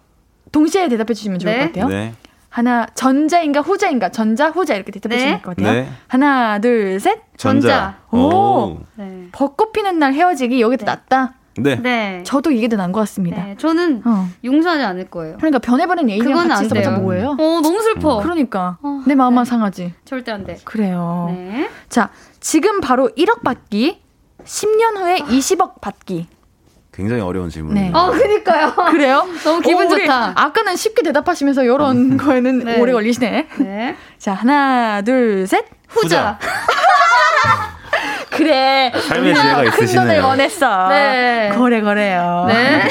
동시에 0.53 0.89
대답해 0.91 1.15
주시면 1.15 1.39
좋을 1.39 1.53
네. 1.53 1.59
것 1.61 1.67
같아요. 1.73 1.89
네. 1.89 2.15
하나 2.49 2.87
전자인가 2.95 3.61
후자인가 3.61 4.09
전자 4.11 4.49
후자 4.49 4.75
이렇게 4.75 4.91
대답해 4.93 5.17
네. 5.17 5.41
같아요. 5.43 5.73
네. 5.73 5.89
하나 6.07 6.59
둘 6.61 6.99
셋. 6.99 7.21
전자. 7.37 7.99
오. 8.11 8.19
오. 8.19 8.81
네. 8.97 9.29
벚꽃 9.33 9.73
피는 9.73 9.99
날 9.99 10.15
헤어지기 10.15 10.61
여기도 10.61 10.85
네. 10.85 10.93
낫다. 10.93 11.35
네. 11.59 11.77
네. 11.77 12.23
저도 12.25 12.51
이게 12.51 12.69
더 12.69 12.77
나은 12.77 12.93
것 12.93 13.01
같습니다. 13.01 13.45
네. 13.45 13.57
저는 13.59 14.03
어. 14.05 14.29
용서하지 14.45 14.83
않을 14.83 15.11
거예요. 15.11 15.37
그러니까 15.39 15.59
변해버린 15.59 16.09
애인이랑 16.09 16.49
같이 16.49 16.67
있어보자 16.67 16.91
뭐예요? 16.93 17.31
어, 17.33 17.37
너무 17.37 17.81
슬퍼. 17.83 18.19
음. 18.19 18.23
그러니까. 18.23 18.79
어, 18.83 19.03
내 19.07 19.15
마음만 19.15 19.45
네. 19.45 19.51
상하지. 19.51 19.95
절대 20.05 20.33
안 20.33 20.45
돼. 20.45 20.57
그래요. 20.65 21.29
네. 21.33 21.69
자, 21.89 22.11
지금 22.41 22.81
바로 22.81 23.09
1억 23.11 23.43
받기, 23.43 24.01
10년 24.45 24.97
후에 24.99 25.19
20억 25.19 25.81
받기. 25.81 26.29
굉장히 26.99 27.23
어려운 27.23 27.49
질문이에요. 27.49 27.93
네. 27.93 27.97
어, 27.97 28.11
그니까요. 28.11 28.75
그래요? 28.91 29.25
너무 29.45 29.61
기분 29.61 29.87
어, 29.87 29.89
좋다. 29.89 30.33
아까는 30.35 30.75
쉽게 30.75 31.03
대답하시면서 31.05 31.63
이런 31.63 31.97
음. 31.97 32.17
거에는 32.17 32.59
네. 32.65 32.81
오래 32.81 32.93
걸리시네. 32.93 33.47
네. 33.59 33.97
자, 34.19 34.33
하나, 34.33 35.01
둘, 35.03 35.47
셋. 35.47 35.65
후자. 35.87 36.41
그래. 38.31 38.93
삶의 39.09 39.33
지혜가 39.33 39.65
있으시네요. 39.65 40.07
큰 40.07 40.09
돈을 40.09 40.21
원했어. 40.23 40.89
네. 40.89 41.53
거래, 41.57 41.81
거래요. 41.83 42.47
네. 42.49 42.89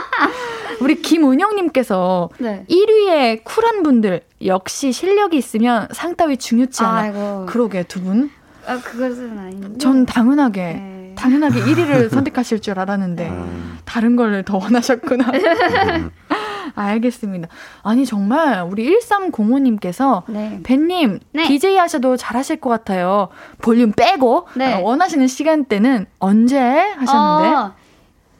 우리 0.80 1.02
김은영님께서 1.02 2.30
네. 2.38 2.64
1위에 2.70 3.44
쿨한 3.44 3.82
분들 3.82 4.22
역시 4.46 4.92
실력이 4.92 5.36
있으면 5.36 5.88
상 5.92 6.16
따위 6.16 6.38
중요치 6.38 6.82
않아. 6.82 6.98
아이고. 7.00 7.46
그러게 7.46 7.82
두 7.82 8.02
분. 8.02 8.30
아 8.66 8.80
그것은 8.82 9.38
아닌데. 9.38 9.78
전 9.78 10.06
당연하게 10.06 10.60
네. 10.62 10.95
당연하게 11.16 11.60
1위를 11.60 12.10
선택하실 12.14 12.60
줄 12.60 12.78
알았는데 12.78 13.28
음. 13.28 13.78
다른 13.84 14.16
걸 14.16 14.42
더 14.44 14.58
원하셨구나. 14.58 15.24
알겠습니다. 16.74 17.48
아니 17.82 18.04
정말 18.04 18.62
우리 18.70 18.98
1305님께서 18.98 20.22
네. 20.28 20.60
벤님 20.62 21.20
네. 21.32 21.46
DJ 21.46 21.76
하셔도 21.78 22.16
잘하실 22.16 22.60
것 22.60 22.68
같아요. 22.70 23.28
볼륨 23.62 23.92
빼고 23.92 24.48
네. 24.54 24.74
어, 24.74 24.80
원하시는 24.82 25.26
시간대는 25.26 26.06
언제 26.18 26.58
하셨는데? 26.58 27.54
어. 27.56 27.72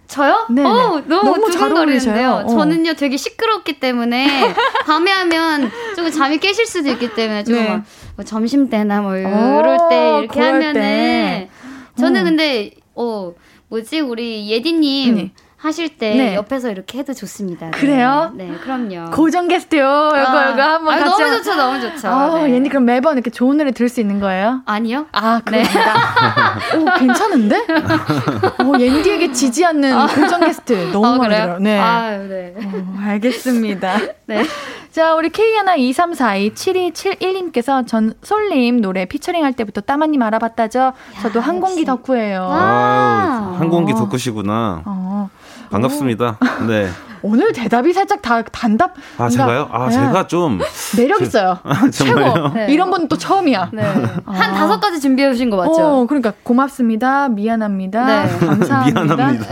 저요? 0.06 0.46
네. 0.50 0.62
어, 0.62 1.02
너무, 1.06 1.24
너무 1.24 1.50
잘 1.50 1.72
어울리세요. 1.76 2.42
어. 2.44 2.48
저는요 2.48 2.94
되게 2.94 3.16
시끄럽기 3.16 3.80
때문에 3.80 4.26
밤에 4.86 5.10
하면 5.10 5.70
좀 5.96 6.10
잠이 6.10 6.38
깨실 6.38 6.66
수도 6.66 6.90
있기 6.90 7.14
때문에 7.14 7.42
좀 7.44 7.54
네. 7.56 7.82
뭐 8.14 8.24
점심 8.24 8.68
때나 8.68 9.00
뭐 9.00 9.16
이럴 9.16 9.78
때 9.88 10.18
이렇게 10.20 10.40
하면은 10.40 10.72
때. 10.74 11.50
저는 11.96 12.20
어. 12.20 12.24
근데 12.24 12.70
어 12.94 13.34
뭐지 13.68 14.00
우리 14.00 14.50
예디님 14.50 15.14
네. 15.14 15.32
하실 15.58 15.96
때 15.96 16.14
네. 16.14 16.34
옆에서 16.34 16.70
이렇게 16.70 16.98
해도 16.98 17.14
좋습니다. 17.14 17.70
네. 17.70 17.78
그래요? 17.78 18.30
네, 18.34 18.50
그럼요. 18.62 19.10
고정 19.10 19.48
게스트요. 19.48 19.80
이거 19.80 20.12
아, 20.38 20.50
이거 20.50 20.62
한번 20.62 20.94
아, 20.94 20.98
같이. 20.98 21.22
너무 21.22 21.36
좋죠, 21.36 21.54
너무 21.54 21.80
좋죠. 21.80 22.08
아, 22.08 22.42
네. 22.46 22.60
그럼 22.68 22.84
매번 22.84 23.14
이렇게 23.14 23.30
좋은 23.30 23.56
노래 23.56 23.70
들을 23.72 23.88
수 23.88 24.00
있는 24.00 24.20
거예요? 24.20 24.60
아니요. 24.66 25.06
아, 25.12 25.40
그렇습니다. 25.44 25.94
네. 26.72 26.78
오, 26.78 26.84
괜찮은데? 26.98 27.64
오, 28.64 28.78
옌디에게 28.78 29.32
지지 29.32 29.64
않는 29.64 29.96
아. 29.96 30.06
고정 30.06 30.40
게스트 30.40 30.90
너무 30.92 31.06
아, 31.06 31.16
마음에 31.18 31.36
들어요. 31.40 31.58
네. 31.58 31.78
아, 31.78 32.10
네. 32.18 32.54
오, 32.56 32.98
알겠습니다. 33.00 33.98
네. 34.26 34.44
자, 34.92 35.14
우리 35.14 35.30
K123272771님께서 35.30 37.86
전 37.86 38.14
솔님 38.22 38.80
노래 38.80 39.04
피처링 39.04 39.44
할 39.44 39.52
때부터 39.52 39.82
따마님 39.82 40.22
알아봤다죠? 40.22 40.94
저도 41.22 41.40
항공기 41.40 41.84
덕후예요. 41.84 42.48
아, 42.50 43.56
항공기 43.58 43.92
덕후시구나. 43.92 44.82
어. 44.86 45.05
반갑습니다. 45.70 46.38
네. 46.66 46.88
오늘 47.22 47.52
대답이 47.52 47.92
살짝 47.92 48.22
다 48.22 48.42
단답. 48.42 48.94
아 49.18 49.28
제가요? 49.28 49.68
아 49.72 49.88
네. 49.88 49.94
제가 49.94 50.26
좀 50.26 50.60
매력 50.96 51.20
있어요. 51.22 51.58
아, 51.64 51.90
최고. 51.90 52.48
네. 52.54 52.66
이런 52.70 52.90
분은 52.90 53.08
또 53.08 53.16
처음이야. 53.16 53.70
네. 53.72 53.82
아. 54.26 54.32
한 54.32 54.54
다섯 54.54 54.78
가지 54.78 55.00
준비해 55.00 55.28
오신 55.30 55.50
거 55.50 55.56
맞죠? 55.56 55.82
어, 55.82 56.06
그러니까 56.06 56.32
고맙습니다. 56.42 57.28
미안합니다. 57.28 58.06
네. 58.06 58.38
감사합니다. 58.38 59.02
미안합니다. 59.04 59.46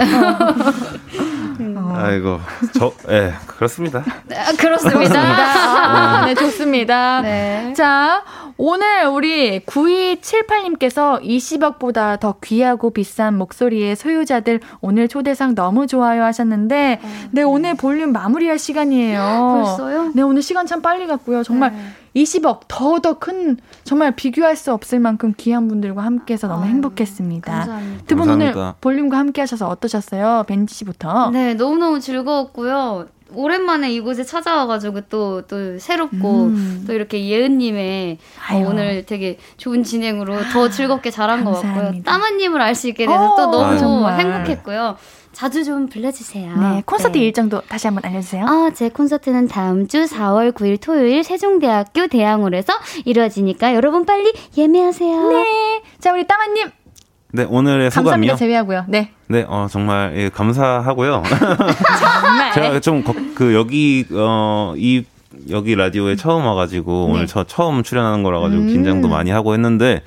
어. 1.94 2.04
아이고 2.04 2.40
저 2.78 2.92
예, 3.10 3.32
그렇습니다. 3.46 4.04
네, 4.26 4.36
그렇습니다. 4.58 5.20
아, 5.20 6.26
네, 6.26 6.34
좋습니다. 6.34 7.22
네. 7.22 7.72
자, 7.76 8.22
오늘 8.56 9.06
우리 9.06 9.60
9278님께서 9.60 11.22
20억보다 11.22 12.18
더 12.20 12.36
귀하고 12.42 12.90
비싼 12.90 13.36
목소리의 13.36 13.96
소유자들 13.96 14.60
오늘 14.80 15.08
초대상 15.08 15.54
너무 15.54 15.86
좋아요 15.86 16.24
하셨는데, 16.24 17.00
어, 17.02 17.08
네, 17.32 17.42
오늘 17.42 17.74
볼륨 17.76 18.12
마무리할 18.12 18.58
시간이에요. 18.58 19.62
벌써요? 19.64 20.12
네, 20.14 20.22
오늘 20.22 20.42
시간 20.42 20.66
참 20.66 20.82
빨리 20.82 21.06
갔고요. 21.06 21.42
정말 21.42 21.72
네. 21.72 21.78
20억 22.14 22.60
더더 22.68 23.18
큰 23.18 23.56
정말 23.84 24.14
비교할 24.14 24.56
수 24.56 24.72
없을 24.72 25.00
만큼 25.00 25.34
귀한 25.36 25.66
분들과 25.68 26.02
함께해서 26.02 26.46
너무 26.48 26.62
아유, 26.64 26.70
행복했습니다. 26.70 27.52
감사합니다. 27.52 28.04
두 28.06 28.16
분 28.16 28.28
오늘 28.30 28.54
볼륨과 28.80 29.18
함께하셔서 29.18 29.68
어떠셨어요, 29.68 30.44
벤지 30.46 30.74
씨부터? 30.74 31.30
네, 31.30 31.54
너무 31.54 31.76
너무 31.78 32.00
즐거웠고요. 32.00 33.06
오랜만에 33.36 33.92
이곳에 33.92 34.22
찾아와가지고 34.22 35.00
또, 35.08 35.42
또 35.48 35.76
새롭고, 35.80 36.44
음. 36.44 36.84
또 36.86 36.92
이렇게 36.92 37.26
예은님의 37.26 38.18
어, 38.52 38.56
오늘 38.68 39.04
되게 39.06 39.38
좋은 39.56 39.82
진행으로 39.82 40.36
더 40.52 40.68
즐겁게 40.68 41.10
잘한 41.10 41.44
것 41.44 41.52
같고요. 41.60 42.02
따마님을 42.04 42.60
알 42.60 42.76
수 42.76 42.86
있게 42.88 43.06
돼서 43.06 43.34
또 43.36 43.50
너무 43.50 44.06
아, 44.06 44.12
행복했고요. 44.18 44.96
자주 45.34 45.64
좀 45.64 45.88
불러주세요. 45.88 46.56
네, 46.56 46.82
콘서트 46.86 47.18
네. 47.18 47.24
일정도 47.26 47.60
다시 47.62 47.86
한번 47.86 48.04
알려주세요. 48.06 48.46
아, 48.46 48.70
제 48.74 48.88
콘서트는 48.88 49.48
다음 49.48 49.86
주 49.88 50.04
4월 50.04 50.52
9일 50.52 50.80
토요일 50.80 51.22
세종대학교 51.24 52.06
대학홀에서 52.06 52.72
이루어지니까 53.04 53.74
여러분 53.74 54.06
빨리 54.06 54.32
예매하세요. 54.56 55.28
네. 55.30 55.82
자, 55.98 56.12
우리 56.12 56.26
따마님. 56.26 56.68
네, 57.32 57.44
오늘의 57.48 57.90
소감이요. 57.90 58.04
감사합니다. 58.04 58.36
제외하고요. 58.36 58.84
네. 58.88 59.10
네, 59.26 59.44
어, 59.48 59.66
정말 59.68 60.12
예, 60.16 60.28
감사하고요. 60.28 61.22
정말. 62.00 62.52
제가 62.52 62.80
좀그 62.80 63.54
여기 63.54 64.06
어 64.12 64.74
이 64.76 65.04
여기 65.50 65.74
라디오에 65.74 66.16
처음 66.16 66.44
와가지고 66.46 67.06
네. 67.08 67.12
오늘 67.12 67.26
저 67.26 67.44
처음 67.44 67.82
출연하는 67.82 68.22
거라 68.22 68.38
가지고 68.40 68.62
음. 68.62 68.68
긴장도 68.68 69.08
많이 69.08 69.30
하고 69.30 69.52
했는데 69.52 70.02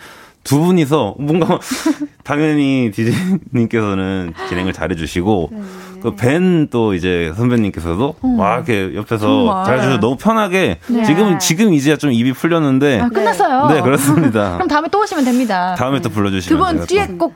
두 0.47 0.59
분이서 0.61 1.15
뭔가 1.19 1.59
당연히 2.23 2.89
디제이님께서는 2.93 4.33
진행을 4.49 4.73
잘해주시고 4.73 5.49
네. 5.51 5.61
그벤 6.01 6.67
또 6.69 6.93
이제 6.93 7.33
선배님께서도 7.35 8.15
어. 8.21 8.27
막 8.27 8.55
이렇게 8.55 8.95
옆에서 8.95 9.63
잘해주셔서 9.65 9.99
너무 9.99 10.15
편하게 10.15 10.79
네. 10.87 11.03
지금 11.03 11.37
지금 11.39 11.73
이제야 11.73 11.97
좀 11.97 12.11
입이 12.11 12.33
풀렸는데 12.33 13.01
아, 13.01 13.09
끝났어요. 13.09 13.67
네 13.73 13.81
그렇습니다. 13.81 14.53
그럼 14.57 14.67
다음에 14.67 14.87
또 14.89 15.01
오시면 15.01 15.25
됩니다. 15.25 15.75
다음에 15.77 16.01
또 16.01 16.09
불러주시면 16.09 16.59
두 16.59 16.77
분 16.77 16.85
뒤에 16.87 17.07
꼭 17.17 17.33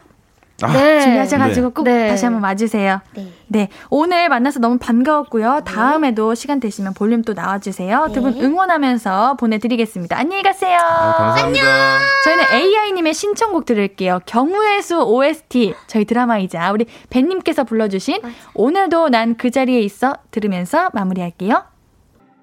아, 0.64 0.74
네. 0.74 1.02
준비하셔가지고 1.02 1.68
네. 1.68 1.74
꼭 1.74 1.84
네. 1.84 2.08
다시 2.10 2.26
한번 2.26 2.44
와주세요. 2.44 3.02
네. 3.16 3.28
네. 3.48 3.70
오늘 3.90 4.30
만나서 4.30 4.60
너무 4.60 4.78
반가웠고요. 4.78 5.56
네. 5.56 5.62
다음에도 5.64 6.36
시간 6.36 6.60
되시면 6.60 6.94
볼륨 6.94 7.22
또 7.24 7.34
나와주세요. 7.34 8.08
네. 8.08 8.14
두분 8.14 8.42
응원하면서 8.42 9.36
보내드리겠습니다. 9.38 10.18
안녕히 10.18 10.44
가세요. 10.44 10.78
아. 10.80 11.36
안녕. 11.38 11.66
저희는 12.24 12.44
AI님의 12.54 13.14
신청곡 13.14 13.66
들을게요. 13.66 14.20
경우의 14.26 14.82
수 14.82 15.02
OST. 15.02 15.74
저희 15.88 16.06
드라마이자 16.06 16.72
우리 16.72 16.86
벤님께서 17.10 17.64
불러주신 17.64 18.20
오늘도 18.54 19.10
난 19.10 19.36
그 19.38 19.50
자리에 19.50 19.80
있어 19.82 20.14
들으면서 20.30 20.90
마무리할게요. 20.94 21.64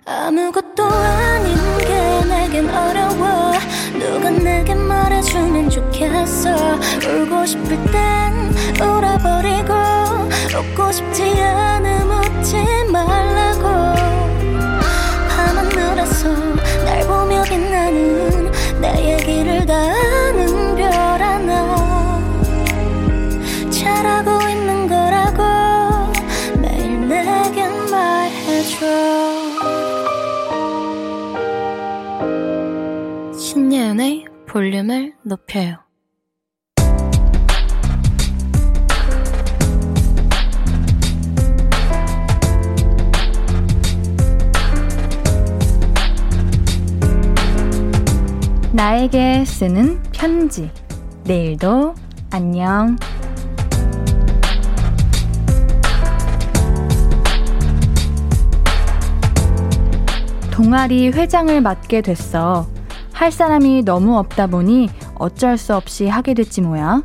아무것도 0.05 0.85
아닌 0.85 1.78
게 2.51 2.63
내겐 2.63 2.71
어려워. 2.71 3.53
누가 3.99 4.31
내게 4.31 4.75
말해주면 4.75 5.71
좋겠어. 5.71 6.79
울고 7.07 7.47
싶을 7.47 7.77
땐 7.93 8.55
울어버리고 8.81 9.75
웃고 10.59 10.93
싶지 10.93 11.23
않음 11.43 12.11
웃지 12.11 12.57
말라고 12.91 14.18
볼륨을 34.59 35.15
높여요. 35.23 35.77
나에게 48.73 49.45
쓰는 49.45 50.03
편지. 50.11 50.73
내일도 51.23 51.95
안녕. 52.33 52.97
동아리 60.51 61.11
회장을 61.11 61.61
맡게 61.61 62.01
됐어. 62.01 62.67
할 63.19 63.33
사람이 63.33 63.83
너무 63.83 64.17
없다 64.17 64.47
보니 64.47 64.91
어쩔 65.17 65.59
수 65.59 65.75
없이 65.75 66.07
하게 66.07 66.35
됐지 66.35 66.61
뭐야. 66.61 67.03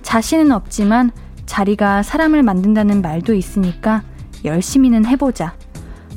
자신은 0.00 0.50
없지만 0.50 1.10
자리가 1.44 2.02
사람을 2.02 2.42
만든다는 2.42 3.02
말도 3.02 3.34
있으니까 3.34 4.02
열심히는 4.42 5.04
해보자. 5.04 5.54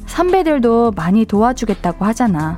선배들도 0.06 0.94
많이 0.96 1.26
도와주겠다고 1.26 2.06
하잖아. 2.06 2.58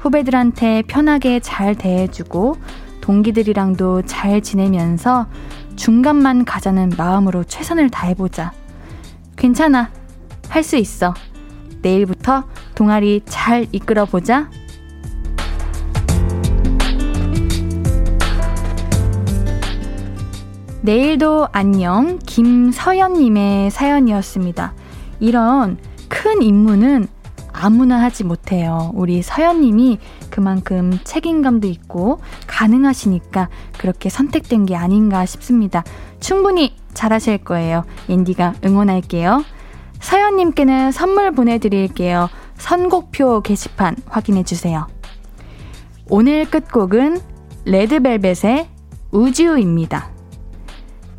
후배들한테 0.00 0.82
편하게 0.88 1.38
잘 1.38 1.76
대해주고 1.76 2.56
동기들이랑도 3.00 4.02
잘 4.02 4.40
지내면서 4.40 5.28
중간만 5.76 6.44
가자는 6.44 6.94
마음으로 6.98 7.44
최선을 7.44 7.90
다해보자. 7.90 8.50
괜찮아. 9.36 9.92
할 10.48 10.64
수 10.64 10.76
있어. 10.76 11.14
내일부터 11.80 12.42
동아리 12.74 13.20
잘 13.24 13.68
이끌어보자. 13.70 14.50
내일도 20.84 21.46
안녕 21.52 22.18
김서연님의 22.26 23.70
사연이었습니다. 23.70 24.74
이런 25.20 25.78
큰 26.08 26.42
임무는 26.42 27.06
아무나 27.52 28.02
하지 28.02 28.24
못해요. 28.24 28.90
우리 28.94 29.22
서연님이 29.22 30.00
그만큼 30.28 30.98
책임감도 31.04 31.68
있고 31.68 32.18
가능하시니까 32.48 33.48
그렇게 33.78 34.08
선택된 34.08 34.66
게 34.66 34.74
아닌가 34.74 35.24
싶습니다. 35.24 35.84
충분히 36.18 36.74
잘하실 36.94 37.38
거예요. 37.38 37.84
인디가 38.08 38.54
응원할게요. 38.64 39.44
서연님께는 40.00 40.90
선물 40.90 41.30
보내드릴게요. 41.30 42.28
선곡표 42.56 43.42
게시판 43.42 43.94
확인해주세요. 44.06 44.88
오늘 46.10 46.44
끝곡은 46.44 47.20
레드벨벳의 47.66 48.68
우주입니다. 49.12 50.10